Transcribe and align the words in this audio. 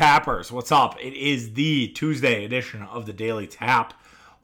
Tappers, 0.00 0.50
what's 0.50 0.72
up? 0.72 0.96
It 0.98 1.12
is 1.12 1.52
the 1.52 1.88
Tuesday 1.88 2.46
edition 2.46 2.80
of 2.84 3.04
the 3.04 3.12
Daily 3.12 3.46
Tap. 3.46 3.92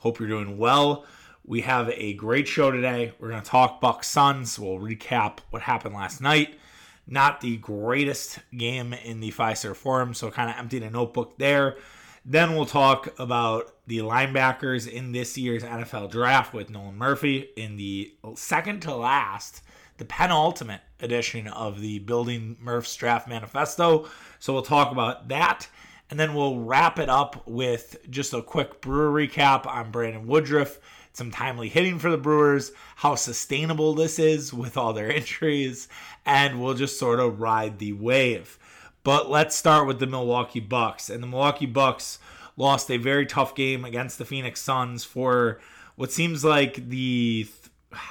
Hope 0.00 0.20
you're 0.20 0.28
doing 0.28 0.58
well. 0.58 1.06
We 1.46 1.62
have 1.62 1.88
a 1.94 2.12
great 2.12 2.46
show 2.46 2.70
today. 2.70 3.14
We're 3.18 3.30
going 3.30 3.40
to 3.40 3.48
talk 3.48 3.80
Bucks 3.80 4.06
Suns. 4.06 4.58
We'll 4.58 4.78
recap 4.78 5.38
what 5.48 5.62
happened 5.62 5.94
last 5.94 6.20
night. 6.20 6.58
Not 7.06 7.40
the 7.40 7.56
greatest 7.56 8.38
game 8.54 8.92
in 8.92 9.20
the 9.20 9.32
Fiserv 9.32 9.76
Forum, 9.76 10.12
so 10.12 10.30
kind 10.30 10.50
of 10.50 10.58
emptied 10.58 10.82
a 10.82 10.90
notebook 10.90 11.38
there. 11.38 11.78
Then 12.22 12.54
we'll 12.54 12.66
talk 12.66 13.18
about 13.18 13.74
the 13.86 14.00
linebackers 14.00 14.86
in 14.86 15.12
this 15.12 15.38
year's 15.38 15.62
NFL 15.62 16.10
draft 16.10 16.52
with 16.52 16.68
Nolan 16.68 16.98
Murphy 16.98 17.48
in 17.56 17.78
the 17.78 18.12
second 18.34 18.80
to 18.80 18.94
last, 18.94 19.62
the 19.96 20.04
penultimate 20.04 20.82
edition 21.00 21.48
of 21.48 21.80
the 21.80 22.00
Building 22.00 22.58
Murph's 22.60 22.94
Draft 22.94 23.26
Manifesto. 23.26 24.06
So 24.38 24.52
we'll 24.52 24.62
talk 24.62 24.92
about 24.92 25.28
that. 25.28 25.68
And 26.08 26.20
then 26.20 26.34
we'll 26.34 26.60
wrap 26.60 26.98
it 26.98 27.08
up 27.08 27.46
with 27.48 27.96
just 28.08 28.32
a 28.32 28.42
quick 28.42 28.80
Brewer 28.80 29.10
recap 29.10 29.66
on 29.66 29.90
Brandon 29.90 30.26
Woodruff, 30.26 30.78
some 31.12 31.32
timely 31.32 31.68
hitting 31.68 31.98
for 31.98 32.10
the 32.10 32.16
Brewers, 32.16 32.72
how 32.96 33.16
sustainable 33.16 33.94
this 33.94 34.18
is 34.18 34.52
with 34.52 34.76
all 34.76 34.92
their 34.92 35.10
injuries, 35.10 35.88
and 36.24 36.60
we'll 36.60 36.74
just 36.74 36.98
sort 36.98 37.18
of 37.18 37.40
ride 37.40 37.78
the 37.78 37.92
wave. 37.92 38.58
But 39.02 39.30
let's 39.30 39.56
start 39.56 39.86
with 39.86 39.98
the 39.98 40.06
Milwaukee 40.06 40.60
Bucks. 40.60 41.10
And 41.10 41.22
the 41.22 41.28
Milwaukee 41.28 41.66
Bucks 41.66 42.18
lost 42.56 42.90
a 42.90 42.96
very 42.96 43.26
tough 43.26 43.54
game 43.54 43.84
against 43.84 44.18
the 44.18 44.24
Phoenix 44.24 44.60
Suns 44.60 45.04
for 45.04 45.60
what 45.96 46.12
seems 46.12 46.44
like 46.44 46.88
the 46.88 47.46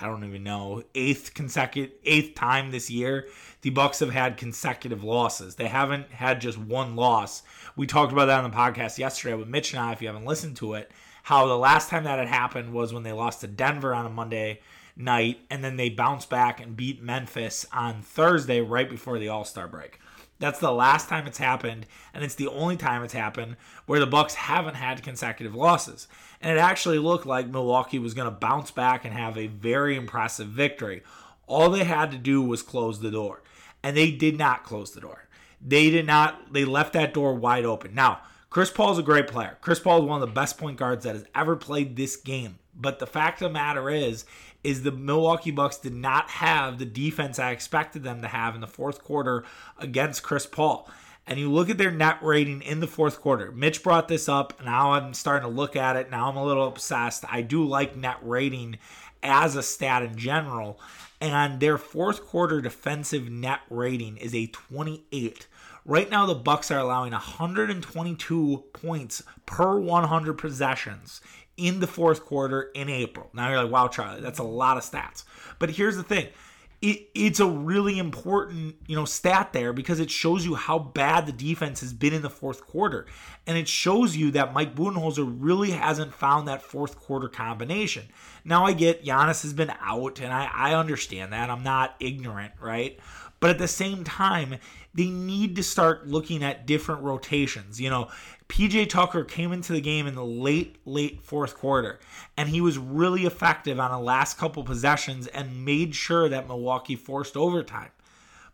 I 0.02 0.08
don't 0.08 0.24
even 0.24 0.44
know 0.44 0.84
eighth 0.96 1.34
consecutive 1.34 1.96
eighth 2.04 2.36
time 2.36 2.72
this 2.72 2.90
year 2.90 3.28
the 3.66 3.72
Bucks 3.72 3.98
have 3.98 4.12
had 4.12 4.38
consecutive 4.38 5.04
losses. 5.04 5.56
They 5.56 5.66
haven't 5.66 6.12
had 6.12 6.40
just 6.40 6.56
one 6.56 6.96
loss. 6.96 7.42
We 7.76 7.88
talked 7.88 8.14
about 8.14 8.26
that 8.26 8.44
on 8.44 8.52
the 8.52 8.56
podcast 8.56 9.00
yesterday 9.00 9.34
with 9.34 9.48
Mitch 9.48 9.74
and 9.74 9.82
I. 9.82 9.92
If 9.92 10.04
you 10.04 10.08
haven't 10.08 10.28
listened 10.28 10.56
to 10.58 10.76
it, 10.76 10.92
how 11.24 11.48
the 11.48 11.58
last 11.58 11.90
time 11.90 12.04
that 12.04 12.20
had 12.20 12.28
happened 12.28 12.74
was 12.74 12.94
when 12.94 13.02
they 13.02 13.12
lost 13.12 13.42
to 13.42 13.48
Denver 13.48 13.96
on 13.96 14.06
a 14.06 14.10
Monday 14.12 14.60
night, 14.96 15.40
and 15.50 15.64
then 15.64 15.78
they 15.78 15.90
bounced 15.90 16.30
back 16.30 16.62
and 16.62 16.78
beat 16.78 17.02
Memphis 17.02 17.66
on 17.74 18.04
Thursday 18.04 18.62
right 18.62 18.88
before 18.88 19.18
the 19.18 19.30
All 19.30 19.44
Star 19.44 19.68
break. 19.68 20.00
That's 20.38 20.60
the 20.60 20.72
last 20.72 21.10
time 21.10 21.26
it's 21.26 21.40
happened, 21.40 21.88
and 22.14 22.24
it's 22.24 22.36
the 22.36 22.50
only 22.50 22.78
time 22.78 23.04
it's 23.04 23.14
happened 23.14 23.56
where 23.88 24.00
the 24.00 24.06
Bucks 24.06 24.36
haven't 24.36 24.76
had 24.76 25.02
consecutive 25.02 25.56
losses. 25.56 26.08
And 26.40 26.56
it 26.56 26.62
actually 26.62 27.00
looked 27.00 27.26
like 27.26 27.48
Milwaukee 27.48 27.98
was 27.98 28.14
going 28.14 28.28
to 28.28 28.40
bounce 28.40 28.70
back 28.70 29.06
and 29.06 29.14
have 29.16 29.40
a 29.40 29.48
very 29.48 29.96
impressive 29.96 30.50
victory. 30.50 31.02
All 31.48 31.72
they 31.72 31.84
had 31.84 32.12
to 32.12 32.18
do 32.20 32.44
was 32.44 32.62
close 32.62 33.00
the 33.00 33.10
door, 33.10 33.42
and 33.86 33.96
they 33.96 34.10
did 34.10 34.36
not 34.36 34.64
close 34.64 34.92
the 34.92 35.00
door. 35.00 35.28
They 35.62 35.92
did 35.92 36.08
not. 36.08 36.52
They 36.52 36.66
left 36.66 36.94
that 36.94 37.14
door 37.14 37.36
wide 37.36 37.66
open. 37.66 37.94
Now, 37.94 38.22
Chris 38.50 38.72
Paul 38.72 38.94
is 38.94 38.98
a 38.98 39.04
great 39.04 39.28
player. 39.28 39.60
Chris 39.62 39.80
Paul 39.80 40.00
is 40.00 40.06
one 40.06 40.24
of 40.24 40.28
the 40.28 40.34
best 40.34 40.58
point 40.58 40.78
guards 40.78 41.04
that 41.04 41.14
has 41.14 41.26
ever 41.36 41.56
played 41.56 41.96
this 41.96 42.16
game. 42.16 42.58
But 42.76 42.98
the 42.98 43.06
fact 43.06 43.44
of 43.44 43.50
the 43.50 43.54
matter 43.54 43.92
is, 43.92 44.26
is 44.64 44.82
the 44.82 44.92
Milwaukee 44.92 45.52
Bucks 45.52 45.78
did 45.78 45.94
not 45.94 46.32
have 46.32 46.80
the 46.80 46.86
defense 46.86 47.38
I 47.38 47.52
expected 47.52 48.02
them 48.02 48.24
to 48.24 48.28
have 48.28 48.56
in 48.56 48.62
the 48.62 48.68
fourth 48.68 49.04
quarter 49.04 49.44
against 49.78 50.24
Chris 50.24 50.48
Paul. 50.48 50.90
And 51.28 51.40
you 51.40 51.52
look 51.52 51.70
at 51.70 51.78
their 51.78 51.92
net 51.92 52.18
rating 52.24 52.64
in 52.64 52.80
the 52.80 52.88
fourth 52.88 53.22
quarter. 53.22 53.52
Mitch 53.52 53.84
brought 53.84 54.08
this 54.08 54.28
up. 54.28 54.64
Now 54.66 54.94
I'm 54.94 55.14
starting 55.14 55.48
to 55.48 55.56
look 55.56 55.76
at 55.76 55.96
it. 55.96 56.10
Now 56.10 56.28
I'm 56.28 56.38
a 56.38 56.46
little 56.46 56.68
obsessed. 56.68 57.24
I 57.30 57.42
do 57.42 57.64
like 57.64 57.96
net 57.96 58.18
rating 58.24 58.80
as 59.22 59.56
a 59.56 59.64
stat 59.64 60.02
in 60.02 60.18
general. 60.18 60.80
And 61.22 61.60
their 61.60 61.78
fourth 61.78 62.26
quarter 62.26 62.62
defensive 62.62 63.30
net 63.30 63.62
rating 63.70 64.18
is 64.18 64.36
a 64.36 64.48
28. 64.48 65.48
Right 65.86 66.10
now, 66.10 66.26
the 66.26 66.36
Bucks 66.36 66.72
are 66.72 66.80
allowing 66.80 67.12
122 67.12 68.64
points 68.74 69.24
per 69.46 69.80
100 69.80 70.34
possessions 70.34 71.22
in 71.58 71.80
the 71.80 71.88
fourth 71.88 72.26
quarter 72.26 72.70
in 72.74 72.90
April. 72.90 73.30
Now 73.34 73.50
you're 73.50 73.64
like, 73.64 73.72
wow, 73.72 73.88
Charlie, 73.88 74.22
that's 74.22 74.40
a 74.40 74.44
lot 74.44 74.78
of 74.78 74.84
stats. 74.84 75.24
But 75.60 75.70
here's 75.70 75.96
the 75.96 76.04
thing. 76.04 76.28
It, 76.86 77.10
it's 77.16 77.40
a 77.40 77.48
really 77.48 77.98
important, 77.98 78.76
you 78.86 78.96
know, 78.96 79.06
stat 79.06 79.54
there 79.54 79.74
because 79.74 80.00
it 80.00 80.12
shows 80.12 80.46
you 80.46 80.54
how 80.54 80.78
bad 80.78 81.26
the 81.26 81.32
defense 81.32 81.80
has 81.82 81.94
been 81.94 82.14
in 82.14 82.22
the 82.22 82.30
fourth 82.30 82.64
quarter, 82.68 83.08
and 83.48 83.58
it 83.58 83.68
shows 83.68 84.16
you 84.16 84.30
that 84.32 84.54
Mike 84.54 84.76
Budenholzer 84.76 85.26
really 85.40 85.72
hasn't 85.72 86.14
found 86.14 86.48
that 86.48 86.62
fourth 86.62 87.00
quarter 87.00 87.28
combination. 87.28 88.04
Now 88.44 88.66
I 88.66 88.74
get 88.74 89.04
Giannis 89.04 89.42
has 89.42 89.54
been 89.54 89.74
out, 89.82 90.20
and 90.20 90.32
I, 90.32 90.48
I 90.54 90.76
understand 90.76 91.34
that. 91.34 91.50
I'm 91.50 91.64
not 91.64 91.96
ignorant, 92.00 92.54
right? 92.62 93.00
But 93.40 93.50
at 93.50 93.58
the 93.58 93.68
same 93.68 94.04
time, 94.04 94.56
they 94.94 95.08
need 95.08 95.56
to 95.58 95.64
start 95.64 96.08
looking 96.08 96.44
at 96.44 96.66
different 96.66 97.04
rotations. 97.04 97.80
You 97.82 97.90
know, 97.90 98.10
PJ 98.48 98.90
Tucker 98.90 99.24
came 99.24 99.52
into 99.52 99.74
the 99.74 99.82
game 99.82 100.08
in 100.08 100.16
the 100.16 100.26
late, 100.26 100.78
late 100.86 101.22
fourth 101.22 101.56
quarter, 101.56 102.00
and 102.38 102.50
he 102.50 102.62
was 102.62 102.78
really 102.78 103.26
effective 103.26 103.80
on 103.80 103.92
the 103.92 104.00
last 104.00 104.38
couple 104.38 104.64
possessions 104.64 105.28
and 105.28 105.66
made 105.66 105.96
sure 105.96 106.30
that 106.30 106.48
Milwaukee 106.48 106.96
forced 106.96 107.36
overtime. 107.36 107.90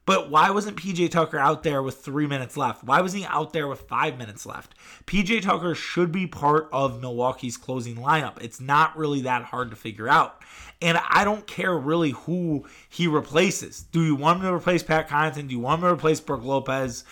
But 0.05 0.31
why 0.31 0.49
wasn't 0.49 0.77
PJ 0.77 1.11
Tucker 1.11 1.37
out 1.37 1.61
there 1.61 1.83
with 1.83 1.99
three 1.99 2.25
minutes 2.25 2.57
left? 2.57 2.83
Why 2.83 3.01
wasn't 3.01 3.23
he 3.23 3.29
out 3.29 3.53
there 3.53 3.67
with 3.67 3.81
five 3.81 4.17
minutes 4.17 4.47
left? 4.47 4.73
PJ 5.05 5.43
Tucker 5.43 5.75
should 5.75 6.11
be 6.11 6.25
part 6.25 6.69
of 6.73 6.99
Milwaukee's 6.99 7.55
closing 7.55 7.97
lineup. 7.97 8.41
It's 8.41 8.59
not 8.59 8.97
really 8.97 9.21
that 9.21 9.43
hard 9.43 9.69
to 9.69 9.75
figure 9.75 10.09
out. 10.09 10.41
And 10.81 10.99
I 11.09 11.23
don't 11.23 11.45
care 11.45 11.77
really 11.77 12.11
who 12.11 12.65
he 12.89 13.07
replaces. 13.07 13.83
Do 13.83 14.03
you 14.03 14.15
want 14.15 14.39
him 14.39 14.47
to 14.47 14.53
replace 14.53 14.81
Pat 14.81 15.07
Connaughton? 15.07 15.47
Do 15.47 15.53
you 15.53 15.59
want 15.59 15.81
him 15.81 15.89
to 15.89 15.93
replace 15.93 16.19
Brook 16.19 16.43
Lopez? 16.43 17.03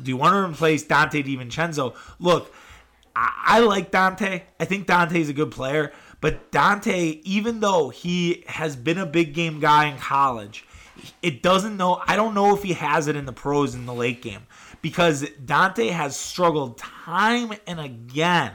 Do 0.00 0.10
you 0.10 0.16
want 0.16 0.34
to 0.34 0.52
replace 0.52 0.84
Donte 0.84 1.24
DiVincenzo? 1.24 1.96
Look, 2.20 2.54
I, 3.16 3.32
I 3.44 3.58
like 3.60 3.90
Donte. 3.90 4.42
I 4.60 4.64
think 4.64 4.86
Donte's 4.86 5.28
a 5.28 5.32
good 5.32 5.50
player. 5.50 5.92
But 6.20 6.50
Donte, 6.52 7.20
even 7.24 7.60
though 7.60 7.88
he 7.88 8.44
has 8.46 8.76
been 8.76 8.98
a 8.98 9.06
big 9.06 9.34
game 9.34 9.60
guy 9.60 9.86
in 9.86 9.98
college, 9.98 10.64
it 11.22 11.42
doesn't 11.42 11.76
know. 11.76 12.02
I 12.06 12.16
don't 12.16 12.34
know 12.34 12.54
if 12.54 12.62
he 12.62 12.72
has 12.74 13.08
it 13.08 13.16
in 13.16 13.26
the 13.26 13.32
pros 13.32 13.74
in 13.74 13.86
the 13.86 13.94
late 13.94 14.22
game 14.22 14.46
because 14.82 15.24
Donte 15.44 15.90
has 15.90 16.16
struggled 16.16 16.78
time 16.78 17.52
and 17.66 17.80
again 17.80 18.52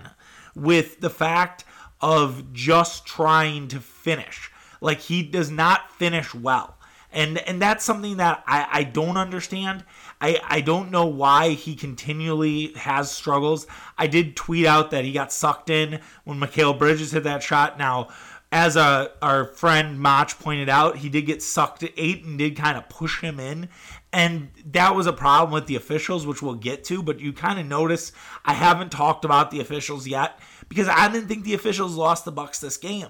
with 0.56 1.00
the 1.02 1.10
fact 1.10 1.66
of 2.02 2.52
just 2.54 3.06
trying 3.06 3.68
to 3.70 3.80
finish. 3.80 4.51
Like 4.82 5.00
he 5.00 5.24
does 5.24 5.50
not 5.50 5.92
finish 5.92 6.34
well. 6.36 6.78
And 7.14 7.38
and 7.40 7.62
that's 7.62 7.84
something 7.84 8.18
that 8.18 8.44
I, 8.48 8.68
I 8.72 8.84
don't 8.84 9.18
understand. 9.18 9.84
I, 10.22 10.40
I 10.44 10.62
don't 10.62 10.92
know 10.92 11.06
why 11.06 11.50
he 11.50 11.76
continually 11.76 12.74
has 12.74 13.12
struggles. 13.12 13.68
I 13.98 14.08
did 14.08 14.36
tweet 14.36 14.66
out 14.66 14.92
that 14.92 15.04
he 15.04 15.12
got 15.12 15.34
sucked 15.34 15.70
in 15.70 16.00
when 16.24 16.40
Mikal 16.40 16.78
Bridges 16.78 17.12
hit 17.12 17.24
that 17.24 17.44
shot. 17.44 17.78
Now, 17.78 18.10
as 18.52 18.76
a, 18.76 19.12
our 19.22 19.46
friend 19.46 20.00
Mach 20.00 20.38
pointed 20.40 20.70
out, 20.70 20.98
he 20.98 21.10
did 21.10 21.26
get 21.26 21.42
sucked 21.42 21.84
at 21.84 21.92
eight 21.96 22.26
and 22.26 22.38
did 22.38 22.56
kind 22.58 22.78
of 22.78 22.90
push 22.90 23.22
him 23.22 23.40
in. 23.40 23.70
And 24.14 24.50
that 24.66 24.94
was 24.94 25.08
a 25.08 25.14
problem 25.14 25.54
with 25.54 25.68
the 25.68 25.78
officials, 25.78 26.28
which 26.28 26.42
we'll 26.42 26.56
get 26.56 26.84
to. 26.86 27.02
But 27.02 27.20
you 27.20 27.32
kind 27.32 27.60
of 27.60 27.66
notice 27.66 28.12
I 28.44 28.54
haven't 28.54 28.92
talked 28.92 29.24
about 29.24 29.52
the 29.52 29.62
officials 29.62 30.06
yet 30.06 30.40
because 30.68 30.90
I 30.90 31.10
didn't 31.10 31.28
think 31.28 31.46
the 31.46 31.54
officials 31.54 31.96
lost 31.96 32.26
the 32.26 32.32
Bucks 32.32 32.60
this 32.60 32.78
game. 32.78 33.08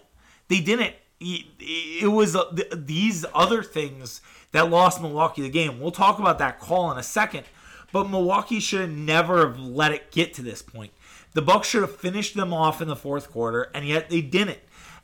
They 0.48 0.60
didn't. 0.60 0.96
It 1.24 2.12
was 2.12 2.36
uh, 2.36 2.52
these 2.74 3.26
other 3.34 3.62
things 3.62 4.22
that 4.52 4.70
lost 4.70 5.02
Milwaukee 5.02 5.44
the 5.44 5.50
game. 5.50 5.80
We'll 5.80 5.92
talk 5.92 6.20
about 6.20 6.40
that 6.40 6.60
call 6.60 6.92
in 6.92 6.98
a 6.98 7.04
second. 7.04 7.46
But 7.92 8.10
Milwaukee 8.10 8.60
should 8.60 8.82
have 8.82 8.90
never 8.90 9.48
have 9.48 9.60
let 9.60 9.92
it 9.92 10.12
get 10.12 10.34
to 10.36 10.42
this 10.42 10.62
point. 10.62 10.92
The 11.34 11.42
Bucks 11.42 11.68
should 11.68 11.82
have 11.82 11.96
finished 11.96 12.36
them 12.36 12.54
off 12.54 12.82
in 12.82 12.88
the 12.88 12.96
fourth 12.96 13.32
quarter, 13.32 13.70
and 13.74 13.86
yet 13.86 14.10
they 14.10 14.22
didn't. 14.22 14.60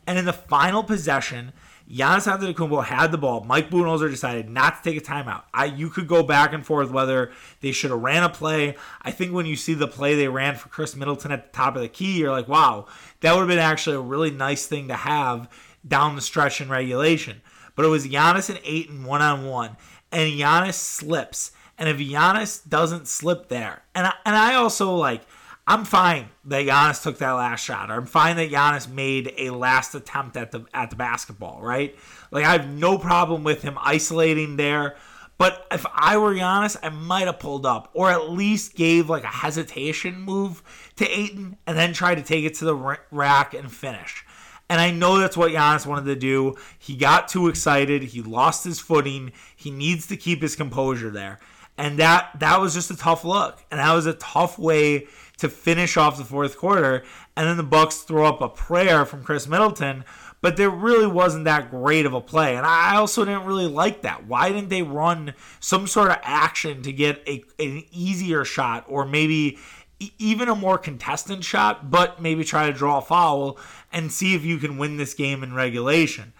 And 0.05 0.17
in 0.17 0.25
the 0.25 0.33
final 0.33 0.83
possession, 0.83 1.51
Giannis 1.89 2.27
Antetokounmpo 2.27 2.85
had 2.85 3.11
the 3.11 3.17
ball. 3.17 3.43
Mike 3.43 3.69
Budenholzer 3.69 4.09
decided 4.09 4.49
not 4.49 4.81
to 4.81 4.89
take 4.89 5.01
a 5.01 5.05
timeout. 5.05 5.43
I 5.53 5.65
you 5.65 5.89
could 5.89 6.07
go 6.07 6.23
back 6.23 6.51
and 6.53 6.65
forth 6.65 6.91
whether 6.91 7.31
they 7.61 7.71
should 7.71 7.91
have 7.91 8.01
ran 8.01 8.23
a 8.23 8.29
play. 8.29 8.75
I 9.01 9.11
think 9.11 9.33
when 9.33 9.45
you 9.45 9.55
see 9.55 9.73
the 9.73 9.87
play 9.87 10.15
they 10.15 10.27
ran 10.27 10.55
for 10.55 10.67
Khris 10.69 10.95
Middleton 10.95 11.31
at 11.31 11.51
the 11.51 11.57
top 11.57 11.75
of 11.75 11.81
the 11.81 11.87
key, 11.87 12.19
you're 12.19 12.31
like, 12.31 12.47
wow, 12.47 12.87
that 13.21 13.33
would 13.33 13.39
have 13.39 13.47
been 13.47 13.59
actually 13.59 13.95
a 13.95 14.01
really 14.01 14.31
nice 14.31 14.65
thing 14.65 14.89
to 14.89 14.95
have 14.95 15.49
down 15.87 16.15
the 16.15 16.21
stretch 16.21 16.61
in 16.61 16.69
regulation. 16.69 17.41
But 17.75 17.85
it 17.85 17.89
was 17.89 18.07
Giannis 18.07 18.49
and 18.49 18.59
Ayton 18.63 19.03
one 19.03 19.21
on 19.21 19.45
one, 19.45 19.77
and 20.11 20.31
Giannis 20.31 20.75
slips. 20.75 21.51
And 21.77 21.87
if 21.87 21.97
Giannis 21.97 22.67
doesn't 22.67 23.07
slip 23.07 23.49
there, 23.49 23.83
and 23.93 24.07
I, 24.07 24.13
and 24.25 24.35
I 24.35 24.55
also 24.55 24.95
like 24.95 25.21
I'm 25.67 25.83
fine 25.83 26.29
that 26.45 26.65
Giannis 26.65 27.03
took 27.03 27.17
that 27.17 27.31
last 27.31 27.61
shot, 27.61 27.91
or 27.91 27.95
I'm 27.95 28.05
fine 28.05 28.37
that 28.37 28.49
Giannis 28.49 28.89
made 28.89 29.33
a 29.37 29.49
last 29.49 29.93
attempt 29.95 30.37
at 30.37 30.51
the 30.51 30.65
at 30.73 30.89
the 30.89 30.95
basketball, 30.95 31.59
right? 31.61 31.93
Like 32.31 32.45
I 32.45 32.53
have 32.53 32.69
no 32.69 32.97
problem 32.97 33.43
with 33.43 33.63
him 33.63 33.77
isolating 33.81 34.55
there. 34.55 34.95
But 35.37 35.67
if 35.69 35.85
I 35.93 36.17
were 36.17 36.33
Giannis, 36.33 36.77
I 36.81 36.89
might 36.89 37.27
have 37.27 37.37
pulled 37.37 37.65
up, 37.65 37.91
or 37.93 38.09
at 38.09 38.29
least 38.29 38.75
gave 38.75 39.09
like 39.09 39.25
a 39.25 39.27
hesitation 39.27 40.21
move 40.21 40.63
to 40.95 41.07
Ayton, 41.07 41.57
and 41.67 41.77
then 41.77 41.91
tried 41.91 42.15
to 42.15 42.23
take 42.23 42.45
it 42.45 42.55
to 42.55 42.65
the 42.65 42.97
rack 43.11 43.53
and 43.53 43.69
finish. 43.69 44.25
And 44.69 44.81
I 44.81 44.91
know 44.91 45.17
that's 45.17 45.37
what 45.37 45.51
Giannis 45.51 45.85
wanted 45.85 46.05
to 46.05 46.15
do. 46.15 46.55
He 46.77 46.97
got 46.97 47.27
too 47.27 47.47
excited. 47.47 48.03
He 48.03 48.21
lost 48.21 48.65
his 48.65 48.79
footing. 48.79 49.31
He 49.55 49.71
needs 49.71 50.07
to 50.07 50.17
keep 50.17 50.41
his 50.41 50.55
composure 50.55 51.09
there. 51.09 51.39
And 51.77 51.99
that 51.99 52.31
that 52.39 52.59
was 52.59 52.73
just 52.73 52.91
a 52.91 52.97
tough 52.97 53.23
look. 53.23 53.63
And 53.71 53.79
that 53.79 53.93
was 53.93 54.05
a 54.05 54.13
tough 54.13 54.57
way 54.59 55.07
to 55.37 55.49
finish 55.49 55.95
off 55.95 56.17
the 56.17 56.25
fourth 56.25 56.57
quarter. 56.57 57.03
And 57.35 57.47
then 57.47 57.57
the 57.57 57.63
Bucks 57.63 57.97
throw 57.97 58.25
up 58.25 58.41
a 58.41 58.49
prayer 58.49 59.05
from 59.05 59.23
Khris 59.23 59.47
Middleton, 59.47 60.03
but 60.41 60.57
there 60.57 60.69
really 60.69 61.07
wasn't 61.07 61.45
that 61.45 61.69
great 61.69 62.05
of 62.05 62.13
a 62.13 62.21
play. 62.21 62.55
And 62.55 62.65
I 62.65 62.95
also 62.95 63.23
didn't 63.23 63.45
really 63.45 63.67
like 63.67 64.01
that. 64.01 64.25
Why 64.25 64.51
didn't 64.51 64.69
they 64.69 64.81
run 64.81 65.33
some 65.59 65.87
sort 65.87 66.09
of 66.09 66.17
action 66.23 66.81
to 66.81 66.91
get 66.91 67.21
a, 67.27 67.43
an 67.59 67.83
easier 67.91 68.43
shot 68.43 68.85
or 68.87 69.05
maybe 69.05 69.59
even 69.99 70.47
a 70.47 70.55
more 70.55 70.77
contested 70.77 71.43
shot, 71.43 71.89
but 71.89 72.21
maybe 72.21 72.43
try 72.43 72.67
to 72.67 72.73
draw 72.73 72.99
a 72.99 73.01
foul 73.01 73.57
and 73.91 74.11
see 74.11 74.35
if 74.35 74.43
you 74.43 74.57
can 74.57 74.77
win 74.77 74.97
this 74.97 75.13
game 75.13 75.43
in 75.43 75.53
regulation? 75.53 76.33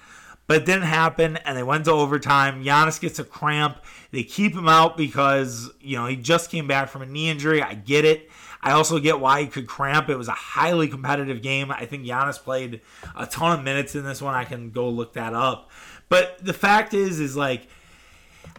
But 0.45 0.62
it 0.62 0.65
didn't 0.65 0.83
happen, 0.83 1.38
and 1.38 1.57
they 1.57 1.63
went 1.63 1.86
to 1.86 1.92
overtime. 1.92 2.63
Giannis 2.63 3.01
gets 3.01 3.19
a 3.19 3.25
cramp. 3.25 3.80
They 4.12 4.24
keep 4.24 4.54
him 4.54 4.69
out 4.69 4.95
because, 4.95 5.69
you 5.81 5.98
know, 5.98 6.06
he 6.06 6.15
just 6.15 6.50
came 6.50 6.68
back 6.68 6.88
from 6.88 7.01
a 7.01 7.06
knee 7.06 7.30
injury. 7.30 7.62
I 7.62 7.74
get 7.74 8.06
it. 8.06 8.30
I 8.62 8.71
also 8.71 8.98
get 9.00 9.19
why 9.19 9.42
he 9.42 9.48
could 9.48 9.68
cramp. 9.68 10.10
It 10.10 10.15
was 10.15 10.30
a 10.30 10.33
highly 10.33 10.88
competitive 10.88 11.42
game. 11.42 11.69
I 11.69 11.86
think 11.86 12.06
Giannis 12.06 12.39
played 12.39 12.81
a 13.15 13.25
ton 13.25 13.60
of 13.60 13.63
minutes 13.65 13.94
in 13.94 14.06
this 14.06 14.21
one. 14.21 14.33
I 14.36 14.45
can 14.45 14.71
go 14.71 14.89
look 14.89 15.13
that 15.13 15.33
up. 15.33 15.69
But 16.10 16.38
the 16.44 16.53
fact 16.53 16.94
is, 16.94 17.19
is 17.19 17.36
like, 17.36 17.68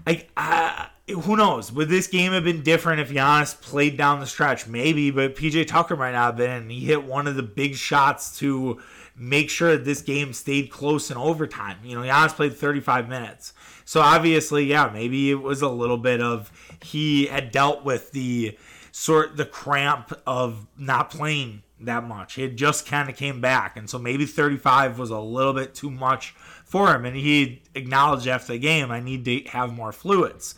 I, 0.07 0.27
I 0.37 0.91
who 1.09 1.37
knows? 1.37 1.73
Would 1.73 1.89
this 1.89 2.07
game 2.07 2.33
have 2.33 2.45
been 2.45 2.63
different 2.63 3.01
if 3.01 3.11
Giannis 3.11 3.59
played 3.61 3.97
down 3.97 4.21
the 4.21 4.27
stretch? 4.27 4.67
Maybe, 4.67 5.11
but 5.11 5.37
PJ 5.37 5.67
Tucker 5.67 5.97
might 5.97 6.13
not 6.13 6.27
have 6.27 6.37
been. 6.37 6.63
And 6.63 6.71
he 6.71 6.81
hit 6.81 7.05
one 7.05 7.27
of 7.27 7.37
the 7.37 7.43
big 7.43 7.77
shots 7.77 8.39
to 8.39 8.81
make 9.17 9.51
sure 9.51 9.73
that 9.73 9.85
this 9.85 10.03
game 10.03 10.33
stayed 10.33 10.71
close 10.71 11.11
in 11.11 11.17
overtime. 11.17 11.79
You 11.83 11.97
know, 11.97 12.03
Giannis 12.03 12.35
played 12.35 12.57
35 12.57 13.09
minutes. 13.09 13.53
So 13.85 14.01
obviously, 14.01 14.65
yeah, 14.65 14.91
maybe 14.93 15.31
it 15.31 15.43
was 15.43 15.63
a 15.63 15.69
little 15.69 15.97
bit 15.97 16.21
of 16.21 16.53
he 16.83 17.27
had 17.27 17.51
dealt 17.51 17.85
with 17.85 18.13
the 18.13 18.57
sort 18.93 19.37
the 19.37 19.47
cramp 19.47 20.13
of 20.27 20.67
not 20.77 21.11
playing 21.11 21.63
that 21.81 22.05
much. 22.05 22.39
It 22.39 22.57
just 22.57 22.87
kind 22.87 23.09
of 23.09 23.17
came 23.17 23.41
back. 23.41 23.77
And 23.77 23.89
so 23.89 23.99
maybe 23.99 24.27
35 24.27 24.99
was 24.99 25.11
a 25.11 25.19
little 25.19 25.53
bit 25.53 25.75
too 25.75 25.91
much 25.91 26.35
for 26.65 26.95
him. 26.95 27.05
And 27.05 27.17
he 27.17 27.63
acknowledged 27.75 28.27
after 28.27 28.53
the 28.53 28.59
game, 28.59 28.91
I 28.91 29.01
need 29.01 29.25
to 29.25 29.41
have 29.51 29.73
more 29.73 29.93
fluids. 29.93 30.55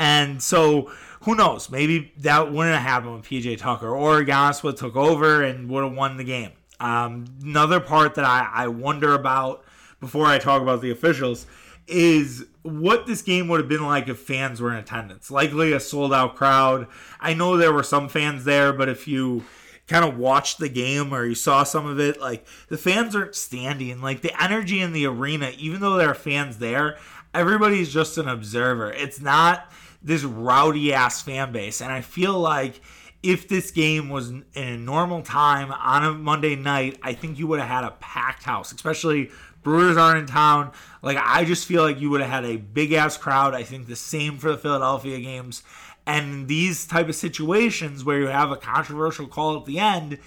And 0.00 0.42
so 0.42 0.90
who 1.24 1.34
knows? 1.34 1.70
Maybe 1.70 2.12
that 2.20 2.50
wouldn't 2.50 2.74
have 2.74 2.82
happened 2.82 3.16
with 3.16 3.26
PJ 3.26 3.58
Tucker 3.58 3.94
or 3.94 4.22
Giannis 4.22 4.62
would 4.62 4.78
took 4.78 4.96
over 4.96 5.42
and 5.42 5.68
would 5.68 5.84
have 5.84 5.92
won 5.92 6.16
the 6.16 6.24
game. 6.24 6.52
Um, 6.80 7.26
another 7.42 7.80
part 7.80 8.14
that 8.14 8.24
I, 8.24 8.48
I 8.50 8.68
wonder 8.68 9.12
about 9.12 9.62
before 10.00 10.24
I 10.24 10.38
talk 10.38 10.62
about 10.62 10.80
the 10.80 10.90
officials 10.90 11.46
is 11.86 12.46
what 12.62 13.06
this 13.06 13.20
game 13.20 13.48
would 13.48 13.60
have 13.60 13.68
been 13.68 13.84
like 13.84 14.08
if 14.08 14.18
fans 14.18 14.62
were 14.62 14.70
in 14.70 14.78
attendance. 14.78 15.30
Likely 15.30 15.74
a 15.74 15.80
sold 15.80 16.14
out 16.14 16.34
crowd. 16.34 16.86
I 17.20 17.34
know 17.34 17.58
there 17.58 17.72
were 17.72 17.82
some 17.82 18.08
fans 18.08 18.44
there, 18.44 18.72
but 18.72 18.88
if 18.88 19.06
you 19.06 19.44
kind 19.86 20.04
of 20.06 20.16
watched 20.16 20.58
the 20.58 20.70
game 20.70 21.12
or 21.12 21.26
you 21.26 21.34
saw 21.34 21.62
some 21.62 21.84
of 21.84 22.00
it, 22.00 22.18
like 22.18 22.46
the 22.68 22.78
fans 22.78 23.14
aren't 23.14 23.34
standing. 23.34 24.00
Like 24.00 24.22
the 24.22 24.42
energy 24.42 24.80
in 24.80 24.94
the 24.94 25.04
arena, 25.04 25.52
even 25.58 25.82
though 25.82 25.96
there 25.96 26.08
are 26.08 26.14
fans 26.14 26.56
there, 26.56 26.96
everybody's 27.34 27.92
just 27.92 28.16
an 28.16 28.28
observer. 28.28 28.90
It's 28.92 29.20
not 29.20 29.70
this 30.02 30.24
rowdy 30.24 30.92
ass 30.92 31.22
fan 31.22 31.52
base. 31.52 31.80
And 31.80 31.92
I 31.92 32.00
feel 32.00 32.38
like 32.38 32.80
if 33.22 33.48
this 33.48 33.70
game 33.70 34.08
was 34.08 34.30
in 34.30 34.44
a 34.54 34.76
normal 34.76 35.22
time 35.22 35.70
on 35.72 36.04
a 36.04 36.12
Monday 36.12 36.56
night, 36.56 36.98
I 37.02 37.12
think 37.12 37.38
you 37.38 37.46
would 37.48 37.60
have 37.60 37.68
had 37.68 37.84
a 37.84 37.90
packed 38.00 38.44
house, 38.44 38.72
especially 38.72 39.30
Brewers 39.62 39.96
aren't 39.96 40.20
in 40.20 40.26
town. 40.26 40.72
Like 41.02 41.18
I 41.20 41.44
just 41.44 41.66
feel 41.66 41.82
like 41.82 42.00
you 42.00 42.10
would 42.10 42.22
have 42.22 42.30
had 42.30 42.44
a 42.44 42.56
big 42.56 42.92
ass 42.92 43.16
crowd. 43.16 43.54
I 43.54 43.62
think 43.62 43.86
the 43.86 43.96
same 43.96 44.38
for 44.38 44.50
the 44.50 44.58
Philadelphia 44.58 45.20
games. 45.20 45.62
And 46.06 46.48
these 46.48 46.86
type 46.86 47.08
of 47.08 47.14
situations 47.14 48.04
where 48.04 48.18
you 48.18 48.26
have 48.28 48.50
a 48.50 48.56
controversial 48.56 49.26
call 49.26 49.58
at 49.58 49.66
the 49.66 49.78
end, 49.78 50.18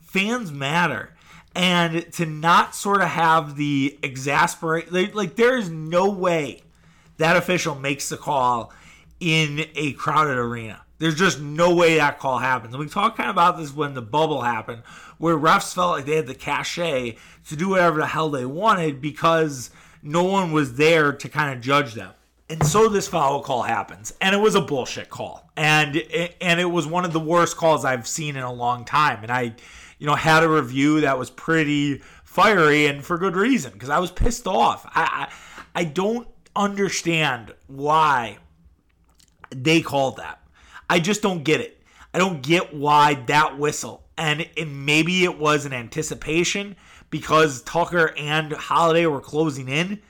fans 0.00 0.50
matter. 0.50 1.14
And 1.54 2.10
to 2.14 2.26
not 2.26 2.74
sort 2.74 3.02
of 3.02 3.08
have 3.08 3.56
the 3.56 3.98
exasperate 4.02 4.92
like, 4.92 5.36
there 5.36 5.56
is 5.56 5.70
no 5.70 6.10
way 6.10 6.62
that 7.18 7.36
official 7.36 7.74
makes 7.74 8.08
the 8.08 8.16
call 8.16 8.72
in 9.22 9.66
a 9.76 9.92
crowded 9.92 10.36
arena. 10.36 10.82
There's 10.98 11.14
just 11.14 11.40
no 11.40 11.72
way 11.74 11.96
that 11.96 12.18
call 12.18 12.38
happens. 12.38 12.74
And 12.74 12.82
we 12.82 12.88
talked 12.88 13.16
kind 13.16 13.30
of 13.30 13.36
about 13.36 13.56
this 13.56 13.72
when 13.72 13.94
the 13.94 14.02
bubble 14.02 14.42
happened, 14.42 14.82
where 15.18 15.38
refs 15.38 15.72
felt 15.72 15.92
like 15.92 16.06
they 16.06 16.16
had 16.16 16.26
the 16.26 16.34
cachet 16.34 17.16
to 17.48 17.56
do 17.56 17.70
whatever 17.70 17.98
the 17.98 18.06
hell 18.06 18.30
they 18.30 18.44
wanted 18.44 19.00
because 19.00 19.70
no 20.02 20.24
one 20.24 20.50
was 20.50 20.74
there 20.74 21.12
to 21.12 21.28
kind 21.28 21.56
of 21.56 21.62
judge 21.62 21.94
them. 21.94 22.12
And 22.50 22.66
so 22.66 22.88
this 22.88 23.06
foul 23.06 23.42
call 23.42 23.62
happens, 23.62 24.12
and 24.20 24.34
it 24.34 24.38
was 24.38 24.56
a 24.56 24.60
bullshit 24.60 25.08
call, 25.08 25.50
and 25.56 25.96
it, 25.96 26.36
and 26.40 26.60
it 26.60 26.66
was 26.66 26.86
one 26.86 27.06
of 27.06 27.12
the 27.14 27.20
worst 27.20 27.56
calls 27.56 27.84
I've 27.84 28.06
seen 28.06 28.36
in 28.36 28.42
a 28.42 28.52
long 28.52 28.84
time. 28.84 29.22
And 29.22 29.32
I, 29.32 29.54
you 29.98 30.06
know, 30.06 30.16
had 30.16 30.42
a 30.42 30.48
review 30.48 31.00
that 31.00 31.18
was 31.18 31.30
pretty 31.30 32.02
fiery, 32.24 32.86
and 32.86 33.02
for 33.02 33.16
good 33.16 33.36
reason, 33.36 33.72
because 33.72 33.88
I 33.88 34.00
was 34.00 34.10
pissed 34.10 34.46
off. 34.46 34.84
I, 34.86 35.28
I 35.74 35.80
I 35.80 35.84
don't 35.84 36.28
understand 36.54 37.54
why 37.68 38.36
they 39.54 39.80
called 39.80 40.16
that. 40.16 40.40
I 40.88 40.98
just 40.98 41.22
don't 41.22 41.44
get 41.44 41.60
it. 41.60 41.82
I 42.14 42.18
don't 42.18 42.42
get 42.42 42.74
why 42.74 43.14
that 43.26 43.58
whistle. 43.58 44.04
And 44.18 44.42
it, 44.56 44.68
maybe 44.68 45.24
it 45.24 45.38
was 45.38 45.64
an 45.64 45.72
anticipation 45.72 46.76
because 47.10 47.62
Tucker 47.62 48.14
and 48.18 48.52
Holiday 48.52 49.06
were 49.06 49.20
closing 49.20 49.68
in, 49.68 50.02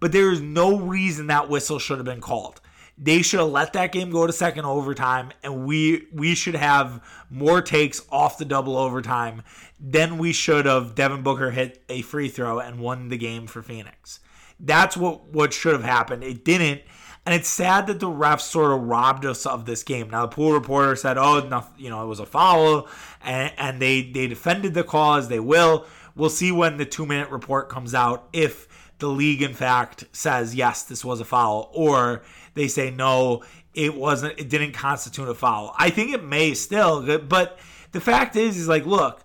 but 0.00 0.12
there 0.12 0.30
is 0.30 0.40
no 0.40 0.78
reason 0.78 1.28
that 1.28 1.48
whistle 1.48 1.78
should 1.78 1.98
have 1.98 2.04
been 2.06 2.20
called. 2.20 2.60
They 2.98 3.20
should 3.20 3.40
have 3.40 3.50
let 3.50 3.74
that 3.74 3.92
game 3.92 4.10
go 4.10 4.26
to 4.26 4.32
second 4.32 4.64
overtime, 4.64 5.30
and 5.42 5.66
we 5.66 6.06
we 6.12 6.34
should 6.34 6.54
have 6.54 7.04
more 7.28 7.60
takes 7.60 8.02
off 8.10 8.38
the 8.38 8.46
double 8.46 8.76
overtime. 8.78 9.42
Then 9.78 10.16
we 10.16 10.32
should 10.32 10.64
have 10.64 10.94
Devin 10.94 11.22
Booker 11.22 11.50
hit 11.50 11.84
a 11.90 12.00
free 12.00 12.30
throw 12.30 12.58
and 12.58 12.80
won 12.80 13.08
the 13.08 13.18
game 13.18 13.46
for 13.46 13.60
Phoenix. 13.62 14.20
That's 14.58 14.96
what 14.96 15.28
what 15.28 15.52
should 15.52 15.74
have 15.74 15.84
happened. 15.84 16.24
It 16.24 16.42
didn't, 16.42 16.82
and 17.26 17.34
it's 17.34 17.48
sad 17.48 17.88
that 17.88 17.98
the 17.98 18.06
refs 18.06 18.42
sort 18.42 18.70
of 18.72 18.84
robbed 18.84 19.26
us 19.26 19.46
of 19.46 19.66
this 19.66 19.82
game. 19.82 20.08
Now 20.08 20.22
the 20.22 20.34
pool 20.34 20.52
reporter 20.52 20.94
said, 20.94 21.18
"Oh, 21.18 21.40
no, 21.40 21.66
you 21.76 21.90
know, 21.90 22.04
it 22.04 22.06
was 22.06 22.20
a 22.20 22.26
foul," 22.26 22.88
and, 23.22 23.52
and 23.58 23.82
they 23.82 24.02
they 24.02 24.28
defended 24.28 24.74
the 24.74 24.84
cause. 24.84 25.28
They 25.28 25.40
will. 25.40 25.86
We'll 26.14 26.30
see 26.30 26.52
when 26.52 26.76
the 26.76 26.86
two 26.86 27.04
minute 27.04 27.30
report 27.30 27.68
comes 27.68 27.94
out 27.94 28.28
if 28.32 28.68
the 28.98 29.08
league, 29.08 29.42
in 29.42 29.54
fact, 29.54 30.04
says 30.12 30.54
yes, 30.54 30.84
this 30.84 31.04
was 31.04 31.20
a 31.20 31.24
foul, 31.24 31.68
or 31.74 32.22
they 32.54 32.68
say 32.68 32.90
no, 32.92 33.42
it 33.74 33.94
wasn't. 33.94 34.38
It 34.38 34.48
didn't 34.48 34.72
constitute 34.72 35.28
a 35.28 35.34
foul. 35.34 35.74
I 35.76 35.90
think 35.90 36.14
it 36.14 36.22
may 36.22 36.54
still, 36.54 37.18
but 37.18 37.58
the 37.90 38.00
fact 38.00 38.36
is, 38.36 38.56
is 38.56 38.68
like, 38.68 38.86
look, 38.86 39.20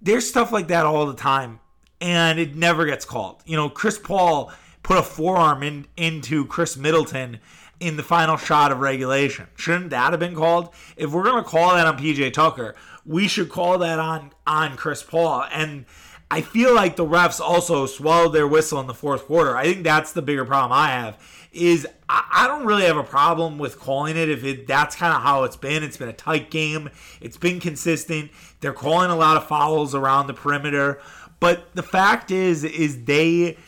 there's 0.00 0.26
stuff 0.26 0.52
like 0.52 0.68
that 0.68 0.86
all 0.86 1.04
the 1.04 1.14
time, 1.14 1.60
and 2.00 2.38
it 2.38 2.56
never 2.56 2.86
gets 2.86 3.04
called. 3.04 3.42
You 3.44 3.56
know, 3.56 3.68
Chris 3.68 3.98
Paul 3.98 4.50
put 4.82 4.98
a 4.98 5.02
forearm 5.02 5.62
in 5.62 5.86
into 5.96 6.46
Khris 6.46 6.76
Middleton 6.76 7.40
in 7.80 7.96
the 7.96 8.02
final 8.02 8.36
shot 8.36 8.70
of 8.70 8.78
regulation. 8.78 9.48
Shouldn't 9.56 9.90
that 9.90 10.12
have 10.12 10.20
been 10.20 10.36
called? 10.36 10.72
If 10.96 11.10
we're 11.10 11.24
gonna 11.24 11.42
call 11.42 11.74
that 11.74 11.86
on 11.86 11.98
PJ 11.98 12.32
Tucker, 12.32 12.74
we 13.04 13.28
should 13.28 13.48
call 13.48 13.78
that 13.78 13.98
on 13.98 14.32
on 14.46 14.76
Chris 14.76 15.02
Paul. 15.02 15.44
And 15.52 15.84
I 16.30 16.40
feel 16.40 16.74
like 16.74 16.96
the 16.96 17.04
refs 17.04 17.40
also 17.40 17.84
swallowed 17.86 18.32
their 18.32 18.46
whistle 18.46 18.80
in 18.80 18.86
the 18.86 18.94
fourth 18.94 19.26
quarter. 19.26 19.56
I 19.56 19.64
think 19.64 19.84
that's 19.84 20.12
the 20.12 20.22
bigger 20.22 20.44
problem 20.44 20.72
I 20.72 20.88
have. 20.88 21.18
Is 21.52 21.86
I, 22.08 22.24
I 22.32 22.46
don't 22.46 22.64
really 22.64 22.84
have 22.84 22.96
a 22.96 23.04
problem 23.04 23.58
with 23.58 23.78
calling 23.78 24.16
it 24.16 24.30
if 24.30 24.44
it 24.44 24.66
that's 24.66 24.96
kind 24.96 25.14
of 25.14 25.22
how 25.22 25.44
it's 25.44 25.56
been. 25.56 25.82
It's 25.82 25.96
been 25.96 26.08
a 26.08 26.14
tight 26.14 26.50
game. 26.50 26.88
It's 27.20 27.36
been 27.36 27.60
consistent. 27.60 28.30
They're 28.60 28.72
calling 28.72 29.10
a 29.10 29.16
lot 29.16 29.36
of 29.36 29.46
fouls 29.46 29.94
around 29.94 30.28
the 30.28 30.34
perimeter. 30.34 31.00
But 31.40 31.74
the 31.74 31.82
fact 31.82 32.30
is, 32.30 32.62
is 32.62 33.04
they 33.04 33.58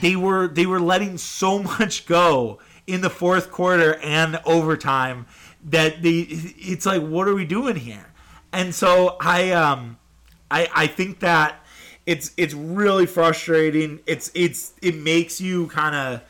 they 0.00 0.16
were 0.16 0.48
they 0.48 0.66
were 0.66 0.80
letting 0.80 1.18
so 1.18 1.58
much 1.62 2.06
go 2.06 2.58
in 2.86 3.00
the 3.00 3.10
fourth 3.10 3.50
quarter 3.50 3.94
and 3.96 4.40
overtime 4.44 5.26
that 5.64 6.02
they 6.02 6.20
it's 6.20 6.86
like 6.86 7.02
what 7.02 7.26
are 7.26 7.34
we 7.34 7.44
doing 7.44 7.76
here 7.76 8.06
and 8.52 8.74
so 8.74 9.16
i 9.20 9.50
um 9.50 9.98
i 10.50 10.68
i 10.74 10.86
think 10.86 11.18
that 11.20 11.56
it's 12.04 12.32
it's 12.36 12.54
really 12.54 13.06
frustrating 13.06 13.98
it's 14.06 14.30
it's 14.34 14.74
it 14.80 14.94
makes 14.94 15.40
you 15.40 15.66
kind 15.68 15.94
of 15.94 16.22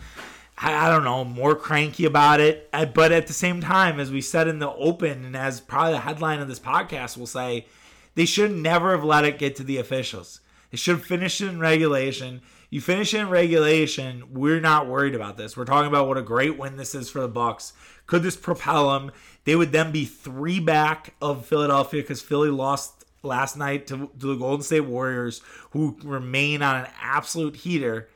I 0.59 0.89
don't 0.89 1.05
know, 1.05 1.23
more 1.23 1.55
cranky 1.55 2.07
about 2.07 2.41
it. 2.41 2.71
But 2.73 3.13
at 3.13 3.27
the 3.27 3.35
same 3.35 3.61
time, 3.61 4.01
as 4.01 4.11
we 4.11 4.23
said 4.23 4.49
in 4.49 4.59
the 4.59 4.73
open, 4.73 5.25
and 5.25 5.37
as 5.37 5.61
probably 5.61 5.93
the 5.93 6.01
headline 6.01 6.41
of 6.41 6.49
this 6.49 6.59
podcast 6.59 7.19
will 7.19 7.27
say, 7.27 7.67
they 8.15 8.25
should 8.25 8.53
never 8.53 8.93
have 8.93 9.05
let 9.05 9.25
it 9.25 9.39
get 9.39 9.55
to 9.57 9.65
the 9.65 9.77
officials. 9.77 10.41
They 10.71 10.79
should 10.79 10.97
have 10.97 11.05
finished 11.05 11.43
it 11.43 11.49
in 11.49 11.61
regulation. 11.61 12.41
You 12.69 12.81
finish 12.81 13.15
in 13.15 13.29
regulation, 13.29 14.25
we're 14.33 14.61
not 14.61 14.89
worried 14.89 15.15
about 15.15 15.37
this. 15.37 15.57
We're 15.57 15.65
talking 15.65 15.89
about 15.89 16.09
what 16.09 16.19
a 16.19 16.23
great 16.23 16.59
win 16.59 16.77
this 16.77 16.95
is 16.95 17.09
for 17.09 17.21
the 17.21 17.29
Bucks. 17.29 17.73
Could 18.07 18.23
this 18.23 18.37
propel 18.37 18.91
them? 18.93 19.13
They 19.45 19.55
would 19.55 19.73
then 19.73 19.93
be 19.93 20.05
three 20.05 20.59
back 20.59 21.15
of 21.23 21.47
Philadelphia 21.47 22.03
because 22.03 22.23
Philly 22.23 22.51
lost 22.51 23.05
last 23.23 23.57
night 23.57 23.87
to, 23.89 24.11
to 24.19 24.27
the 24.27 24.37
Golden 24.37 24.63
State 24.63 24.81
Warriors, 24.81 25.41
who 25.71 25.97
remain 26.03 26.63
on 26.63 26.85
an 26.85 26.91
absolute 27.01 27.57
heater. 27.57 28.09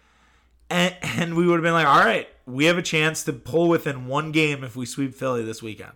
and, 0.70 0.94
and 1.02 1.36
we 1.36 1.46
would 1.46 1.54
have 1.54 1.62
been 1.62 1.72
like, 1.72 1.86
all 1.86 2.04
right, 2.04 2.28
we 2.46 2.66
have 2.66 2.78
a 2.78 2.82
chance 2.82 3.24
to 3.24 3.32
pull 3.32 3.68
within 3.68 4.06
one 4.06 4.32
game 4.32 4.64
if 4.64 4.76
we 4.76 4.86
sweep 4.86 5.14
Philly 5.14 5.44
this 5.44 5.62
weekend. 5.62 5.92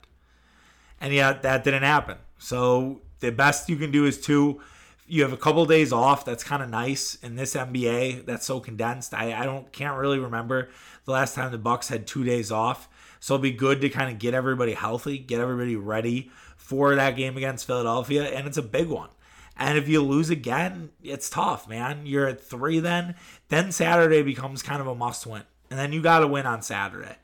And 1.01 1.13
yet 1.13 1.43
that 1.43 1.65
didn't 1.65 1.83
happen. 1.83 2.19
So 2.39 3.03
the 3.21 3.31
best 3.31 3.69
you 3.69 3.77
can 3.77 3.91
do 3.91 4.07
is 4.07 4.21
two. 4.21 4.61
You 5.07 5.23
have 5.23 5.33
a 5.33 5.37
couple 5.37 5.67
days 5.67 5.93
off. 5.93 6.25
That's 6.25 6.45
kind 6.45 6.63
of 6.63 6.71
nice 6.71 7.17
in 7.17 7.37
this 7.37 7.55
NBA. 7.55 8.25
That's 8.25 8.47
so 8.47 8.61
condensed. 8.61 9.13
I, 9.13 9.39
I 9.39 9.45
don't 9.45 9.71
can't 9.73 9.99
really 9.99 10.19
remember 10.19 10.71
the 11.05 11.13
last 11.13 11.35
time 11.35 11.53
the 11.53 11.59
Bucks 11.59 11.89
had 11.89 12.07
two 12.07 12.25
days 12.25 12.51
off. 12.51 12.89
So 13.21 13.35
it'll 13.35 13.43
be 13.43 13.53
good 13.53 13.81
to 13.81 13.89
kind 13.89 14.11
of 14.11 14.19
get 14.19 14.35
everybody 14.35 14.73
healthy, 14.73 15.19
get 15.19 15.41
everybody 15.41 15.77
ready 15.77 16.31
for 16.57 16.95
that 16.95 17.17
game 17.17 17.37
against 17.37 17.67
Philadelphia, 17.67 18.25
and 18.25 18.47
it's 18.47 18.57
a 18.57 18.63
big 18.63 18.89
one. 18.89 19.11
And 19.57 19.79
if 19.79 19.89
you 19.89 20.03
lose 20.03 20.31
again, 20.31 20.91
it's 21.03 21.31
tough, 21.31 21.69
man. 21.69 22.07
You're 22.07 22.27
at 22.27 22.41
three 22.41 22.81
then. 22.81 23.15
Then 23.49 23.71
Saturday 23.71 24.23
becomes 24.23 24.63
kind 24.63 24.81
of 24.81 24.87
a 24.87 24.95
must 24.95 25.27
win. 25.27 25.43
And 25.71 25.79
then 25.79 25.93
you 25.93 26.03
got 26.03 26.21
to 26.21 26.27
win 26.27 26.47
on 26.47 26.63
Saturday. 26.63 27.17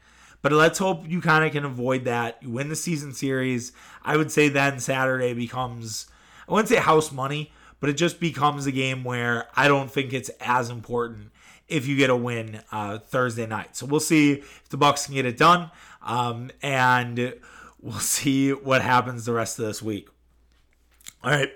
But 0.43 0.53
let's 0.53 0.79
hope 0.79 1.09
you 1.09 1.21
kind 1.21 1.45
of 1.45 1.53
can 1.53 1.65
avoid 1.65 2.05
that. 2.05 2.39
You 2.43 2.51
win 2.51 2.69
the 2.69 2.77
season 2.77 3.13
series. 3.13 3.73
I 4.03 4.17
would 4.17 4.31
say 4.31 4.49
then 4.49 4.81
Saturday 4.81 5.35
becomes, 5.35 6.07
I 6.49 6.53
wouldn't 6.53 6.69
say 6.69 6.77
house 6.77 7.13
money, 7.13 7.53
but 7.81 7.91
it 7.91 7.95
just 7.95 8.21
becomes 8.21 8.67
a 8.67 8.73
game 8.73 9.03
where 9.03 9.49
I 9.57 9.67
don't 9.69 9.91
think 9.91 10.13
it's 10.13 10.31
as 10.41 10.71
important 10.71 11.33
if 11.67 11.87
you 11.87 11.97
get 11.97 12.11
a 12.11 12.17
win 12.17 12.63
uh, 12.71 12.99
Thursday 12.99 13.47
night. 13.47 13.77
So 13.77 13.87
we'll 13.87 14.01
see 14.01 14.33
if 14.33 14.69
the 14.69 14.77
Bucks 14.77 15.07
can 15.07 15.15
get 15.15 15.25
it 15.27 15.37
done, 15.37 15.71
um, 16.03 16.51
and 16.63 17.35
we'll 17.81 17.99
see 17.99 18.53
what 18.53 18.83
happens 18.83 19.25
the 19.25 19.33
rest 19.33 19.59
of 19.59 19.67
this 19.67 19.83
week. 19.83 20.09
All 21.25 21.31
right. 21.31 21.51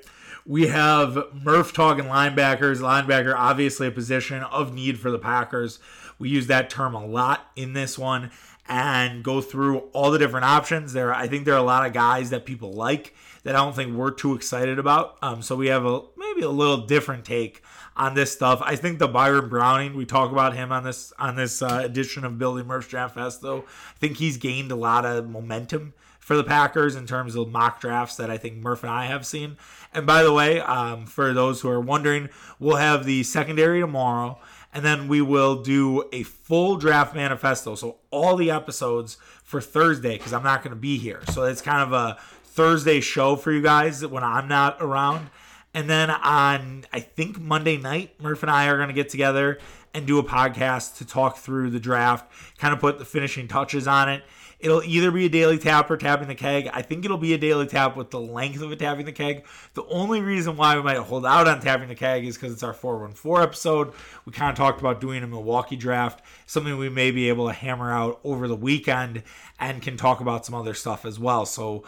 We 0.47 0.66
have 0.66 1.19
Murph 1.33 1.73
talking 1.73 2.04
linebackers. 2.04 2.78
Linebacker, 2.81 3.35
obviously, 3.35 3.87
a 3.87 3.90
position 3.90 4.43
of 4.43 4.75
need 4.75 5.00
for 5.00 5.11
the 5.11 5.19
Packers. 5.19 5.78
We 6.19 6.28
use 6.28 6.49
that 6.49 6.69
term 6.69 6.95
a 6.95 7.04
lot 7.04 7.50
in 7.57 7.73
this 7.73 7.99
one 7.99 8.31
and 8.69 9.23
go 9.23 9.40
through 9.40 9.78
all 9.93 10.11
the 10.11 10.19
different 10.19 10.45
options. 10.45 10.93
There, 10.93 11.14
I 11.14 11.28
think 11.28 11.47
there 11.47 11.54
are 11.54 11.59
a 11.59 11.62
lot 11.62 11.87
of 11.87 11.95
guys 11.95 12.31
that 12.31 12.45
people 12.45 12.75
like 12.75 13.14
that 13.44 13.54
I 13.54 13.58
don't 13.58 13.74
think 13.74 13.94
we're 13.94 14.10
too 14.10 14.34
excited 14.34 14.78
about. 14.78 15.16
Um, 15.22 15.42
so 15.42 15.54
we 15.54 15.68
have 15.68 15.86
a 15.86 16.02
maybe 16.16 16.42
a 16.42 16.50
little 16.50 16.78
different 16.78 17.24
take 17.24 17.62
on 17.96 18.14
this 18.14 18.32
stuff. 18.32 18.60
I 18.62 18.76
think 18.76 18.98
the 18.98 19.06
Baron 19.06 19.48
Browning, 19.48 19.94
we 19.94 20.04
talk 20.04 20.32
about 20.32 20.54
him 20.54 20.72
on 20.72 20.82
this 20.82 21.12
on 21.18 21.36
this 21.36 21.62
uh, 21.62 21.82
edition 21.84 22.24
of 22.24 22.38
Billy 22.38 22.62
Murph's 22.62 22.88
Draft 22.88 23.14
Fest, 23.14 23.40
though. 23.42 23.60
I 23.60 23.98
think 23.98 24.16
he's 24.16 24.36
gained 24.36 24.72
a 24.72 24.76
lot 24.76 25.06
of 25.06 25.28
momentum 25.28 25.94
for 26.18 26.36
the 26.36 26.44
Packers 26.44 26.96
in 26.96 27.06
terms 27.06 27.36
of 27.36 27.48
mock 27.48 27.80
drafts 27.80 28.16
that 28.16 28.30
I 28.30 28.38
think 28.38 28.56
Murph 28.56 28.82
and 28.82 28.90
I 28.90 29.04
have 29.06 29.26
seen. 29.26 29.58
And 29.92 30.06
by 30.06 30.22
the 30.22 30.32
way, 30.32 30.58
um, 30.60 31.04
for 31.04 31.34
those 31.34 31.60
who 31.60 31.68
are 31.68 31.80
wondering, 31.80 32.30
we'll 32.58 32.76
have 32.76 33.04
the 33.04 33.22
secondary 33.24 33.80
tomorrow 33.80 34.40
and 34.74 34.84
then 34.84 35.06
we 35.06 35.20
will 35.20 35.62
do 35.62 36.08
a 36.12 36.24
full 36.24 36.76
draft 36.76 37.14
manifesto. 37.14 37.76
So 37.76 37.98
all 38.10 38.36
the 38.36 38.50
episodes 38.50 39.16
for 39.44 39.60
Thursday 39.60 40.18
because 40.18 40.32
I'm 40.32 40.42
not 40.42 40.62
going 40.62 40.74
to 40.74 40.80
be 40.80 40.98
here. 40.98 41.22
So 41.30 41.44
it's 41.44 41.62
kind 41.62 41.82
of 41.82 41.92
a 41.92 42.18
Thursday 42.54 43.00
show 43.00 43.34
for 43.34 43.50
you 43.50 43.61
guys 43.61 44.06
when 44.06 44.23
I'm 44.23 44.46
not 44.46 44.76
around. 44.80 45.28
And 45.75 45.90
then 45.90 46.08
on 46.08 46.84
I 46.92 47.00
think 47.00 47.40
Monday 47.40 47.76
night, 47.76 48.14
Murph 48.23 48.44
and 48.44 48.50
I 48.50 48.68
are 48.68 48.76
going 48.76 48.88
to 48.88 48.94
get 48.94 49.08
together 49.08 49.58
and 49.92 50.06
do 50.06 50.20
a 50.20 50.23
podcast 50.23 50.99
to 50.99 51.04
talk 51.04 51.37
through 51.37 51.70
the 51.70 51.80
draft, 51.80 52.30
kind 52.56 52.73
of 52.73 52.78
put 52.78 53.00
the 53.00 53.04
finishing 53.04 53.49
touches 53.49 53.88
on 53.88 54.08
it. 54.08 54.23
It'll 54.61 54.84
either 54.84 55.11
be 55.11 55.26
a 55.26 55.28
daily 55.28 55.58
tap 55.58 55.90
or 55.90 55.96
tapping 55.96 56.28
the 56.28 56.37
keg. 56.37 56.70
I 56.73 56.80
think 56.82 57.04
it'll 57.04 57.18
be 57.18 57.34
a 57.34 57.38
daily 57.38 57.66
tap 57.66 57.96
with 57.96 58.12
the 58.12 58.20
length 58.20 58.62
of 58.62 58.70
a 58.70 58.76
tapping 58.76 59.04
the 59.04 59.12
keg. 59.12 59.44
The 59.75 59.84
only 59.87 60.20
reason 60.20 60.56
why 60.56 60.76
we 60.76 60.82
might 60.82 60.96
hold 60.99 61.26
out 61.26 61.49
on 61.49 61.61
tapping 61.61 61.88
the 61.88 61.96
keg 61.96 62.25
is 62.25 62.37
because 62.37 62.52
it's 62.52 62.62
our 62.62 62.73
414 62.73 63.42
episode. 63.42 63.92
We 64.26 64.32
kind 64.32 64.50
of 64.50 64.56
talked 64.56 64.78
about 64.78 65.00
doing 65.00 65.25
a 65.25 65.26
Milwaukee 65.26 65.75
draft, 65.75 66.25
something 66.46 66.78
we 66.78 66.88
may 66.88 67.11
be 67.11 67.28
able 67.28 67.49
to 67.49 67.52
hammer 67.52 67.92
out 67.92 68.20
over 68.23 68.46
the 68.46 68.54
weekend 68.54 69.25
and 69.58 69.82
can 69.82 69.96
talk 69.96 70.20
about 70.20 70.46
some 70.46 70.54
other 70.54 70.75
stuff 70.75 71.04
as 71.04 71.18
well. 71.18 71.46
So 71.46 71.82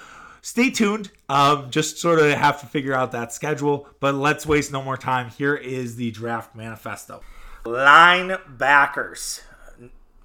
stay 0.46 0.70
tuned. 0.70 1.10
Um, 1.28 1.70
just 1.70 1.98
sort 1.98 2.20
of 2.20 2.30
have 2.30 2.60
to 2.60 2.66
figure 2.66 2.94
out 2.94 3.12
that 3.12 3.32
schedule. 3.32 3.88
But 3.98 4.14
let's 4.14 4.46
waste 4.46 4.70
no 4.70 4.80
more 4.80 4.96
time. 4.96 5.30
Here 5.30 5.56
is 5.56 5.96
the 5.96 6.12
draft 6.12 6.54
manifesto. 6.54 7.20
Linebackers 7.64 9.40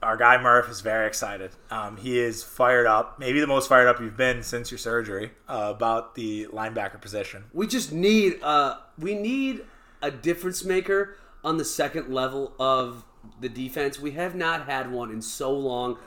our 0.04 0.18
guy 0.18 0.42
Murph 0.42 0.70
is 0.70 0.82
very 0.82 1.06
excited. 1.08 1.52
Um, 1.70 1.98
he 1.98 2.18
is 2.18 2.44
fired 2.44 2.88
up, 2.88 3.20
maybe 3.20 3.40
the 3.40 3.48
most 3.48 3.70
fired 3.70 3.88
up 3.88 4.00
you've 4.00 4.18
been 4.18 4.42
since 4.42 4.72
your 4.72 4.78
surgery 4.78 5.32
uh, 5.48 5.74
about 5.76 6.16
the 6.16 6.48
linebacker 6.48 7.00
position. 7.00 7.44
We 7.54 7.68
just 7.68 7.92
need 7.92 8.42
uh, 8.42 8.78
we 8.98 9.14
need 9.16 9.64
a 10.02 10.10
difference 10.10 10.64
maker 10.64 11.18
on 11.44 11.58
the 11.58 11.66
second 11.66 12.12
level 12.12 12.54
of 12.60 13.06
the 13.40 13.50
defense. 13.50 14.00
We 14.00 14.12
have 14.12 14.36
not 14.36 14.66
had 14.66 14.92
one 14.92 15.12
in 15.12 15.22
so 15.22 15.52
long. 15.52 16.00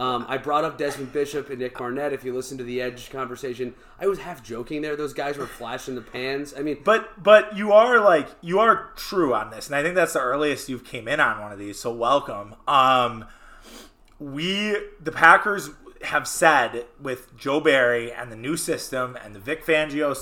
Um, 0.00 0.24
I 0.28 0.38
brought 0.38 0.64
up 0.64 0.78
Desmond 0.78 1.12
Bishop 1.12 1.50
and 1.50 1.58
Nick 1.58 1.76
Barnett. 1.76 2.14
If 2.14 2.24
you 2.24 2.34
listen 2.34 2.56
to 2.56 2.64
the 2.64 2.80
Edge 2.80 3.10
conversation, 3.10 3.74
I 4.00 4.06
was 4.06 4.18
half 4.20 4.42
joking 4.42 4.80
there. 4.80 4.96
Those 4.96 5.12
guys 5.12 5.36
were 5.36 5.46
flashing 5.46 5.94
the 5.94 6.00
pans. 6.00 6.54
I 6.56 6.62
mean, 6.62 6.78
but 6.82 7.22
but 7.22 7.54
you 7.54 7.72
are 7.72 8.00
like 8.00 8.26
you 8.40 8.60
are 8.60 8.92
true 8.96 9.34
on 9.34 9.50
this, 9.50 9.66
and 9.66 9.76
I 9.76 9.82
think 9.82 9.94
that's 9.94 10.14
the 10.14 10.20
earliest 10.20 10.70
you've 10.70 10.84
came 10.84 11.06
in 11.06 11.20
on 11.20 11.42
one 11.42 11.52
of 11.52 11.58
these. 11.58 11.78
So 11.78 11.92
welcome. 11.92 12.54
Um, 12.66 13.26
we 14.18 14.74
the 14.98 15.12
Packers 15.12 15.68
have 16.04 16.26
said 16.26 16.86
with 16.98 17.36
Joe 17.36 17.60
Barry 17.60 18.10
and 18.10 18.32
the 18.32 18.36
new 18.36 18.56
system 18.56 19.18
and 19.22 19.34
the 19.34 19.38
Vic 19.38 19.66
Fangio 19.66 20.16